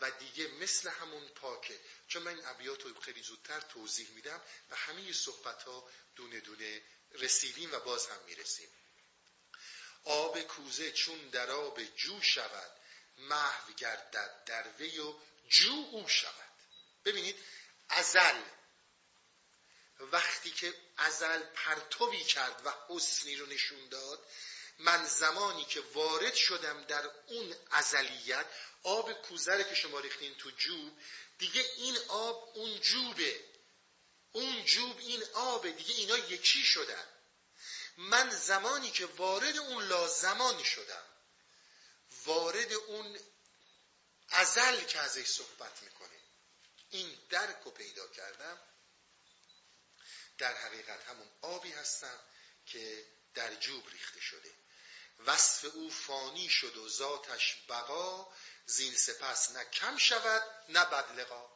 و 0.00 0.10
دیگه 0.10 0.48
مثل 0.48 0.88
همون 0.90 1.28
پاکه. 1.28 1.80
چون 2.08 2.22
من 2.22 2.34
این 2.34 2.46
ابیات 2.46 2.82
رو 2.82 3.00
خیلی 3.00 3.22
زودتر 3.22 3.60
توضیح 3.60 4.10
میدم 4.10 4.42
و 4.70 4.76
همه 4.76 5.12
صحبت 5.12 5.62
ها 5.62 5.90
دونه 6.16 6.40
دونه 6.40 6.82
رسیدیم 7.12 7.72
و 7.72 7.78
باز 7.78 8.06
هم 8.06 8.24
می‌رسیم. 8.26 8.68
آب 10.04 10.40
کوزه 10.40 10.92
چون 10.92 11.28
در 11.28 11.50
آب 11.50 11.82
جو 11.82 12.22
شود 12.22 12.70
محو 13.18 13.72
گردد 13.72 14.44
در 14.46 14.68
وی 14.78 14.98
و 14.98 15.14
جو 15.48 15.88
او 15.92 16.08
شود. 16.08 16.52
ببینید 17.04 17.36
ازل 17.88 18.42
وقتی 20.00 20.50
که 20.50 20.74
ازل 20.96 21.42
پرتوی 21.42 22.24
کرد 22.24 22.66
و 22.66 22.74
حسنی 22.88 23.36
رو 23.36 23.46
نشون 23.46 23.88
داد 23.88 24.26
من 24.78 25.06
زمانی 25.06 25.64
که 25.64 25.80
وارد 25.80 26.34
شدم 26.34 26.84
در 26.84 27.10
اون 27.26 27.56
ازلیت 27.70 28.46
آب 28.82 29.12
کوزره 29.12 29.64
که 29.64 29.74
شما 29.74 30.00
ریختین 30.00 30.34
تو 30.34 30.50
جوب 30.50 30.92
دیگه 31.38 31.64
این 31.76 31.98
آب 32.08 32.52
اون 32.54 32.80
جوبه. 32.80 33.44
اون 34.32 34.64
جوب 34.64 34.98
این 34.98 35.24
آبه. 35.34 35.72
دیگه 35.72 35.94
اینا 35.94 36.18
یکی 36.18 36.62
شدن. 36.62 37.06
من 37.96 38.30
زمانی 38.30 38.90
که 38.90 39.06
وارد 39.06 39.56
اون 39.56 39.84
لازمانی 39.84 40.64
شدم. 40.64 41.04
وارد 42.24 42.72
اون 42.72 43.18
ازل 44.28 44.84
که 44.84 44.98
ازش 44.98 45.26
صحبت 45.26 45.82
می‌کنه. 45.82 46.20
این 46.90 47.18
درک 47.30 47.56
رو 47.64 47.70
پیدا 47.70 48.08
کردم. 48.08 48.58
در 50.38 50.56
حقیقت 50.56 51.04
همون 51.04 51.30
آبی 51.42 51.72
هستم 51.72 52.20
که 52.66 53.06
در 53.34 53.54
جوب 53.54 53.88
ریخته 53.88 54.20
شده. 54.20 54.54
وصف 55.26 55.64
او 55.64 55.90
فانی 55.90 56.48
شد 56.48 56.76
و 56.76 56.88
ذاتش 56.88 57.56
بقا 57.68 58.32
زین 58.66 58.94
سپس 58.94 59.50
نه 59.50 59.64
کم 59.64 59.98
شود 59.98 60.42
نه 60.68 60.84
بدلقا. 60.84 61.50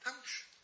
تموم 0.00 0.22
شد. 0.22 0.54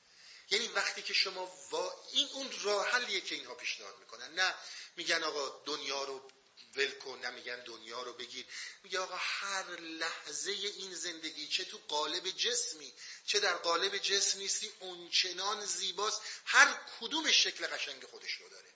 یعنی 0.50 0.68
وقتی 0.68 1.02
که 1.02 1.14
شما 1.14 1.46
وا... 1.70 2.04
این 2.12 2.28
اون 2.32 2.50
راه 2.62 2.88
حلیه 2.90 3.20
که 3.20 3.34
اینها 3.34 3.54
پیشنهاد 3.54 3.98
می‌کنن. 3.98 4.34
نه 4.34 4.54
میگن 4.96 5.22
آقا 5.22 5.62
دنیا 5.64 6.04
رو 6.04 6.30
ول 6.74 6.90
کن 6.90 7.18
نه 7.18 7.30
میگن 7.30 7.64
دنیا 7.64 8.02
رو 8.02 8.12
بگیر. 8.12 8.46
میگه 8.82 8.98
آقا 8.98 9.16
هر 9.16 9.80
لحظه 9.80 10.50
این 10.50 10.94
زندگی 10.94 11.48
چه 11.48 11.64
تو 11.64 11.78
قالب 11.88 12.30
جسمی 12.30 12.94
چه 13.24 13.40
در 13.40 13.56
قالب 13.56 13.98
جسم 13.98 14.38
نیستی 14.38 14.72
اونچنان 14.80 15.66
زیباست. 15.66 16.20
هر 16.44 16.80
کدوم 17.00 17.30
شکل 17.30 17.66
قشنگ 17.66 18.04
خودش 18.06 18.32
رو 18.32 18.48
داره. 18.48 18.72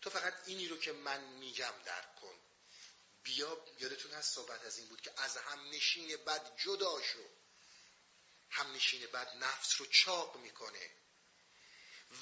تو 0.00 0.10
فقط 0.10 0.34
اینی 0.46 0.68
رو 0.68 0.78
که 0.78 0.92
من 0.92 1.20
میگم 1.24 1.74
درک 1.84 2.16
کن. 2.16 2.34
بیا 3.22 3.64
یادتون 3.78 4.12
هست 4.12 4.34
صحبت 4.34 4.64
از 4.64 4.78
این 4.78 4.88
بود 4.88 5.00
که 5.00 5.12
از 5.16 5.36
همنشین 5.36 6.16
بد 6.16 6.56
جدا 6.56 7.02
شو. 7.02 7.24
همنشین 8.50 9.06
بد 9.06 9.36
نفس 9.36 9.80
رو 9.80 9.86
چاق 9.86 10.36
می‌کنه. 10.36 10.90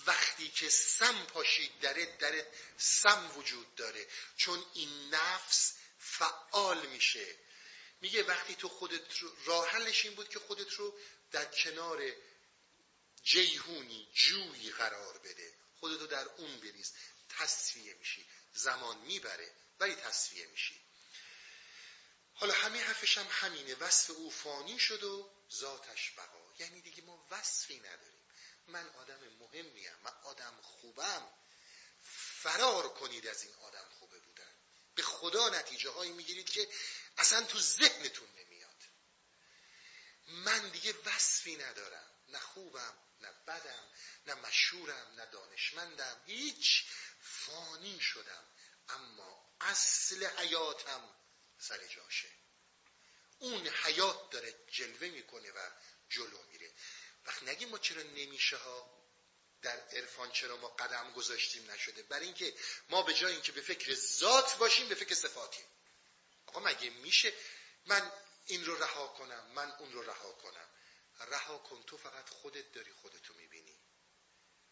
وقتی 0.06 0.48
که 0.48 0.69
سم 0.69 1.27
پاشید 1.27 1.81
داره 1.81 2.16
در 2.16 2.47
سم 2.78 3.32
وجود 3.36 3.74
داره. 3.74 4.06
چون 4.36 4.65
این 4.74 5.15
نفس 5.15 5.74
فعال 5.98 6.86
میشه. 6.86 7.36
میگه 8.01 8.23
وقتی 8.23 8.55
تو 8.55 8.69
خودت 8.69 9.19
رو 9.19 9.36
راحلش 9.44 10.05
این 10.05 10.15
بود 10.15 10.28
که 10.28 10.39
خودت 10.39 10.73
رو 10.73 10.98
در 11.31 11.44
کنار 11.44 12.12
جیهونی 13.23 14.09
جویی 14.15 14.70
قرار 14.70 15.19
بده. 15.19 15.55
خودتو 15.81 16.06
در 16.06 16.28
اون 16.28 16.60
بریز. 16.60 16.93
تصفیه 17.28 17.94
میشی. 17.94 18.27
زمان 18.55 18.98
می‌بره 18.98 19.55
ولی 19.81 19.94
تصفیه 19.94 20.47
میشی. 20.47 20.81
حالا 22.35 22.55
همه 22.55 22.81
حرفش 22.81 23.19
هم 23.19 23.27
همینه. 23.31 23.74
وصف 23.74 24.10
او 24.10 24.31
فانی 24.31 24.78
شد 24.78 25.02
و 25.05 25.31
ذاتش 25.52 26.12
بقا. 26.16 26.52
یعنی 26.59 26.81
دیگه 26.81 27.02
ما 27.02 27.27
وصفی 27.31 27.78
نداریم. 27.78 28.18
من 28.69 28.89
آدم 28.89 29.20
مهمیم 29.40 29.93
من 30.03 30.12
آدم 30.23 30.61
خوبم. 30.62 31.28
فرار 32.43 32.89
کنید 32.89 33.27
از 33.27 33.43
این 33.43 33.55
آدم 33.55 33.89
خوبه 33.99 34.19
بودن. 34.20 34.55
به 34.95 35.03
خدا 35.03 35.49
نتیجه 35.49 35.90
هایی 35.90 36.12
می‌گیرید 36.12 36.51
که 36.51 36.69
اصلا 37.19 37.43
تو 37.43 37.59
ذهنتون 37.61 38.28
نمیاد. 38.31 38.77
من 40.27 40.69
دیگه 40.69 40.95
وصفی 41.05 41.57
ندارم. 41.57 42.11
نه 42.28 42.39
خوبم 42.39 42.99
نه 43.20 43.32
بدم 43.47 43.89
نه 44.27 44.35
مشهورم 44.35 45.15
نه 45.16 45.27
دانشمندم. 45.27 46.23
هیچ 46.27 46.85
فانی 47.20 48.01
شدم. 48.01 48.45
اما 48.89 49.57
اصل 49.61 50.27
حیاتم 50.27 51.16
سر 51.59 51.86
جاشه. 51.86 52.28
اون 53.39 53.69
حیات 53.69 54.31
داره 54.31 54.55
جلوه 54.70 55.09
می‌کنه 55.09 55.51
و 55.51 55.70
جلو 56.09 56.43
میره. 56.43 56.73
وقت 57.28 57.42
نگیم 57.42 57.68
ما 57.68 57.78
چرا 57.78 58.02
نمیشه 58.02 58.56
ها 58.56 58.98
در 59.62 59.80
عرفان 59.80 60.32
چرا 60.32 60.56
ما 60.56 60.68
قدم 60.68 61.12
گذاشتیم 61.12 61.70
نشده. 61.70 62.02
برای 62.02 62.24
اینکه 62.24 62.55
ما 62.88 63.02
به 63.02 63.14
جای 63.14 63.32
اینکه 63.32 63.52
به 63.52 63.60
فکر 63.60 63.94
ذات 63.94 64.56
باشیم 64.56 64.88
به 64.88 64.94
فکر 64.94 65.14
صفاتیم. 65.14 65.64
آقا 66.46 66.60
مگه 66.60 66.90
میشه 66.90 67.32
من 67.86 68.12
این 68.46 68.64
رو 68.64 68.82
رها 68.82 69.06
کنم 69.06 69.46
من 69.55 69.70
اون 69.70 69.92
رو 69.92 70.02
رها 70.02 70.32
کنم؟ 70.32 70.68
رها 71.20 71.59
کن 71.59 71.82
تو 71.82 71.98
فقط 71.98 72.28
خودت 72.28 72.72
داری 72.72 72.92
خودتو 72.92 73.34
می‌بینی. 73.34 73.78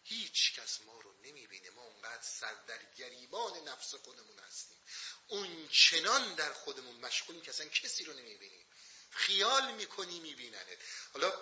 هیچ 0.02 0.60
کس 0.60 0.80
ما 0.80 1.00
رو 1.00 1.12
نمی‌بینه. 1.12 1.70
ما 1.70 1.82
اونقدر 1.82 2.22
سر 2.22 2.54
در 2.54 2.94
گریبان 2.94 3.68
نفس 3.68 3.94
خودمون 3.94 4.38
هستیم. 4.38 4.78
اون 5.26 5.68
چنان 5.68 6.34
در 6.34 6.52
خودمون 6.52 6.96
مشغولیم 6.96 7.42
که 7.42 7.50
اصلا 7.50 7.68
کسی 7.68 8.04
رو 8.04 8.12
نمی‌بینیم. 8.12 8.66
خیال 9.10 9.74
می‌کنی 9.74 10.20
میبیننت. 10.20 10.78
حالا 11.12 11.32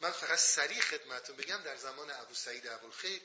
من 0.00 0.10
فقط 0.10 0.38
سریع 0.38 0.80
خدمتون 0.80 1.36
بگم 1.36 1.62
در 1.62 1.76
زمان 1.76 2.10
ابو 2.10 2.34
سعید 2.34 2.66
ابوالخیر 2.66 3.22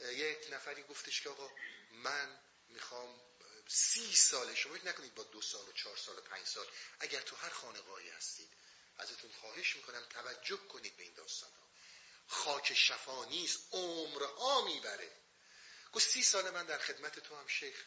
یک 0.00 0.38
نفری 0.50 0.82
گفتش 0.82 1.20
که 1.20 1.30
آقا 1.30 1.50
من 1.90 2.40
می‌خوام 2.68 3.20
سی 3.68 4.14
ساله 4.14 4.54
شما 4.54 4.74
فکر 4.74 4.86
نکنید 4.86 5.14
با 5.14 5.22
دو 5.22 5.42
سال 5.42 5.68
و 5.68 5.72
چهار 5.72 5.96
سال 5.96 6.18
و 6.18 6.20
پنج 6.20 6.46
سال 6.46 6.66
اگر 7.00 7.20
تو 7.20 7.36
هر 7.36 7.48
خانقاهی 7.48 8.10
هستید 8.10 8.48
ازتون 8.98 9.32
خواهش 9.32 9.76
می‌کنم 9.76 10.06
توجه 10.10 10.56
کنید 10.56 10.96
به 10.96 11.02
این 11.02 11.14
داستان 11.14 11.50
ها 11.50 11.70
خاک 12.26 12.74
شفا 12.74 13.24
نیست 13.24 13.60
عمرها 13.72 14.64
می‌بره. 14.64 15.16
گفت 15.92 16.08
سی 16.08 16.22
سال 16.22 16.50
من 16.50 16.66
در 16.66 16.78
خدمت 16.78 17.18
تو 17.18 17.36
هم 17.36 17.46
شیخ. 17.46 17.84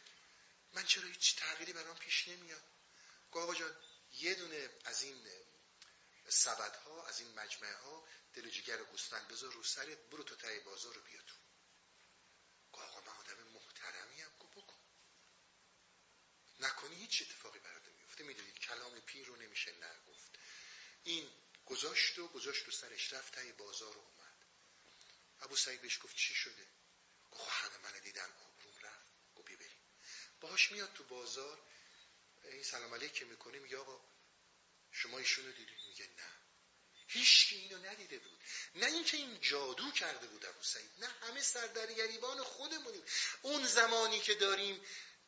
من 0.73 0.85
چرا 0.85 1.07
هیچ 1.07 1.35
تغییری 1.35 1.73
برام 1.73 1.97
پیش 1.97 2.27
نمیاد؟ 2.27 2.64
گفت 3.31 3.43
آقا 3.43 3.55
جان 3.55 3.77
یه 4.14 4.35
دونه 4.35 4.69
از 4.85 5.01
این 5.01 5.23
سبدها 6.30 7.06
از 7.06 7.20
این 7.20 7.34
مجمعه 7.40 7.76
ها 7.76 8.08
دل 8.34 8.50
جگر 8.50 8.84
گوسفند 8.84 9.28
بذار 9.28 9.54
رو 9.54 9.64
سرت 9.64 9.98
برو 9.98 10.24
تو 10.24 10.36
تای 10.36 10.60
بازار 10.60 10.95
رو 10.95 11.02
بیا 11.02 11.22
تو. 11.22 11.36
گفت 12.74 12.86
آقا 12.86 13.02
من 13.02 13.18
آدم 13.18 13.44
محترمی 13.44 14.22
هم 14.22 14.32
گفت 14.40 14.52
بکن. 14.56 14.78
نکنی 16.60 16.95
هیچ 16.95 17.22
اتفاقی 17.22 17.60
برات 17.60 17.88
میفته 17.88 18.24
می‌دونید 18.24 18.60
کلام 18.60 19.00
پیر 19.00 19.28
رو 19.28 19.36
نمیشه 19.36 19.72
نگفت. 19.72 20.38
این 21.04 21.32
گذاشت 21.66 22.20
و 22.20 22.28
گذاشت 22.28 22.68
و 22.68 22.72
سرش 22.72 23.14
رفت 23.14 23.34
تای 23.34 23.52
بازار 23.52 23.94
رو 23.94 24.00
اومد. 24.00 24.34
ابو 25.40 25.56
سعید 25.56 25.82
بهش 25.82 26.00
گفت 26.04 26.16
چی 26.16 26.34
شده؟ 26.34 26.68
گفت 27.32 27.50
همه 27.50 27.78
من 27.78 28.00
دیدن 28.00 28.32
آبروم 28.32 28.78
رفت. 28.82 29.06
گفت 29.36 29.48
بریم. 29.52 29.82
باهاش 30.41 30.72
میاد 30.72 30.94
تو 30.94 31.04
بازار 31.04 31.68
این 32.44 32.64
سلام 32.64 32.94
علیک 32.94 33.14
که 33.14 33.26
می‌کنه 33.26 33.60
میگه 33.60 33.78
آقا 33.78 34.12
شما 34.94 35.18
ایشونو 35.18 35.52
دیدید؟ 35.52 35.78
میگه 35.88 36.06
نه. 36.06 36.34
هیچ 37.07 37.48
اینو 37.52 37.78
ندیده 37.78 38.20
بود. 38.20 38.40
نه 38.76 38.86
اینکه 38.86 39.18
این 39.18 39.41
جادو 39.41 39.91
کرده 39.91 40.28
بود 40.28 40.45
ابو 40.45 40.64
سعید 40.64 40.91
نه 40.99 41.07
همه 41.07 41.41
سر 41.41 41.68
در 41.68 41.94
گریبان 41.94 42.44
خودمونیم. 42.44 43.03
اون 43.41 43.65
زمانی 43.65 44.20
که 44.20 44.34
داریم 44.34 44.86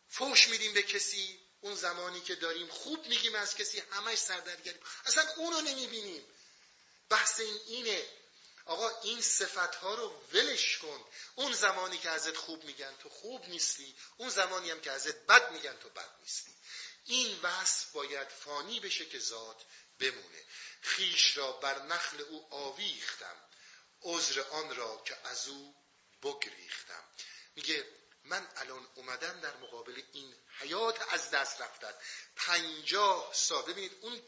فوش 0.09 0.47
میدیم 0.47 0.73
به 0.73 0.83
کسی 0.83 1.39
اون 1.61 1.75
زمانی 1.75 2.21
که 2.21 2.35
داریم 2.35 2.67
خوب 2.67 3.07
میگیم 3.07 3.35
از 3.35 3.55
کسی 3.55 3.79
همش 3.79 4.17
سر 4.17 4.39
در 4.39 4.61
گریبان 4.61 4.89
اصلا 5.05 5.29
اونو 5.37 5.61
نمی‌بینیم. 5.61 6.25
بحث 7.09 7.39
این 7.39 7.59
اینه. 7.67 8.09
آقا 8.65 9.01
این 9.01 9.21
صفت 9.21 9.75
ها 9.75 9.95
رو 9.95 10.23
ولش 10.33 10.77
کن. 10.77 11.05
اون 11.35 11.53
زمانی 11.53 11.97
که 11.97 12.09
ازت 12.09 12.37
خوب 12.37 12.63
میگن 12.63 12.95
تو 12.99 13.09
خوب 13.09 13.45
نیستی 13.49 13.95
اون 14.17 14.29
زمانی 14.29 14.71
هم 14.71 14.81
که 14.81 14.91
ازت 14.91 15.15
بد 15.15 15.51
میگن 15.51 15.77
تو 15.77 15.89
بد 15.89 16.09
نیستی. 16.21 16.54
این 17.05 17.39
وصف 17.41 17.91
باید 17.91 18.27
فانی 18.27 18.79
بشه 18.79 19.05
که 19.05 19.19
ذات 19.19 19.65
بمونه. 19.99 20.43
خیش 20.81 21.37
را 21.37 21.51
بر 21.51 21.81
نخل 21.81 22.21
او 22.21 22.53
آویختم. 22.53 23.35
عذر 24.01 24.41
آن 24.41 24.75
را 24.75 25.03
که 25.05 25.17
از 25.27 25.47
او 25.47 25.75
بگریختم. 26.23 27.03
میگه 27.55 27.85
من 28.23 28.47
الان 28.55 28.87
اومدم 28.95 29.39
در 29.39 29.55
مقابل 29.55 30.01
این 30.13 30.35
حیات 30.59 31.13
از 31.13 31.31
دست 31.31 31.61
رفتن. 31.61 31.93
پنجاه 32.35 33.33
سال. 33.33 33.63
ببینید 33.63 33.97
اون 34.01 34.21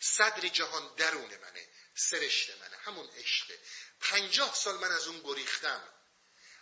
صدر 0.00 0.48
جهان 0.48 0.94
درون 0.96 1.36
منه 1.36 1.68
سرشت 1.94 2.50
منه 2.50 2.76
همون 2.76 3.10
عشقه. 3.10 3.60
پنجاه 4.00 4.54
سال 4.54 4.74
من 4.78 4.92
از 4.92 5.06
اون 5.06 5.20
گریختم. 5.20 5.88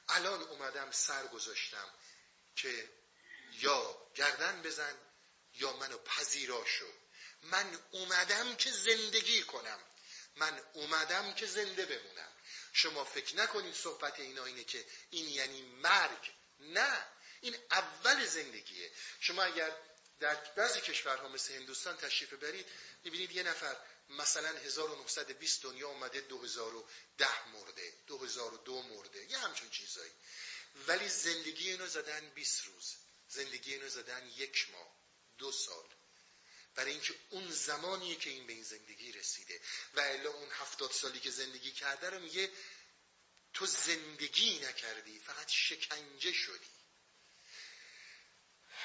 الان 0.08 0.42
اومدم 0.42 0.90
سر 0.90 1.26
گذاشتم 1.26 1.94
که 2.56 2.90
یا 3.52 4.10
گردن 4.14 4.62
بزن 4.62 4.98
یا 5.54 5.72
منو 5.72 5.98
پذیرا 5.98 6.64
شو. 6.64 6.92
من 7.42 7.78
اومدم 7.90 8.56
که 8.56 8.70
زندگی 8.70 9.42
کنم. 9.42 9.80
من 10.36 10.60
اومدم 10.72 11.34
که 11.34 11.46
زنده 11.46 11.86
بمونم. 11.86 12.32
شما 12.72 13.04
فکر 13.04 13.36
نکنید 13.36 13.74
صحبت 13.74 14.20
اینا 14.20 14.44
اینه 14.44 14.64
که 14.64 14.86
این 15.10 15.28
یعنی 15.28 15.62
مرگ. 15.62 16.30
نه 16.60 17.06
این 17.40 17.56
اول 17.70 18.26
زندگیه. 18.26 18.92
شما 19.20 19.42
اگر 19.42 19.76
در 20.20 20.34
بعضی 20.34 20.80
کشورها 20.80 21.28
مثل 21.28 21.54
هندوستان 21.54 21.96
تشریف 21.96 22.32
برید 22.32 22.66
می‌بینید 23.04 23.32
یه 23.32 23.42
نفر 23.42 23.76
مثلا 24.08 24.48
1920 24.48 25.62
دنیا 25.62 25.88
اومده 25.88 26.20
2010 26.20 27.48
مرده 27.48 27.92
2002 28.06 28.82
مرده 28.82 29.30
یه 29.30 29.38
همچون 29.38 29.70
چیزایی. 29.70 30.12
ولی 30.86 31.08
زندگی 31.08 31.70
اینو 31.70 31.86
زدن 31.86 32.30
20 32.30 32.64
روز. 32.66 32.96
زندگی 33.28 33.74
اینو 33.74 33.88
زدن 33.88 34.26
یک 34.36 34.70
ماه. 34.72 34.93
دو 35.38 35.52
سال. 35.52 35.84
برای 36.74 36.92
اینکه 36.92 37.14
اون 37.30 37.50
زمانیه 37.50 38.16
که 38.16 38.30
این 38.30 38.46
به 38.46 38.52
این 38.52 38.62
زندگی 38.62 39.12
رسیده. 39.12 39.60
و 39.94 40.00
الا 40.00 40.30
اون 40.30 40.48
هفتاد 40.50 40.92
سالی 40.92 41.20
که 41.20 41.30
زندگی 41.30 41.72
کرده 41.72 42.10
رو 42.10 42.20
میگه 42.20 42.50
تو 43.54 43.66
زندگی 43.66 44.58
نکردی 44.58 45.18
فقط 45.18 45.48
شکنجه 45.48 46.32
شدی. 46.32 46.70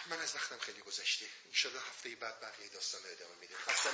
من 0.05 0.19
از 0.19 0.35
وقتم 0.35 0.57
خیلی 0.57 0.81
گذشته. 0.81 1.29
انشالله 1.45 1.81
هفته 1.81 2.15
بعد 2.15 2.41
بقیه 2.41 2.69
داستان 2.69 3.01
ادامه 3.05 3.35
میده 3.35 3.57
خسته 3.57 3.89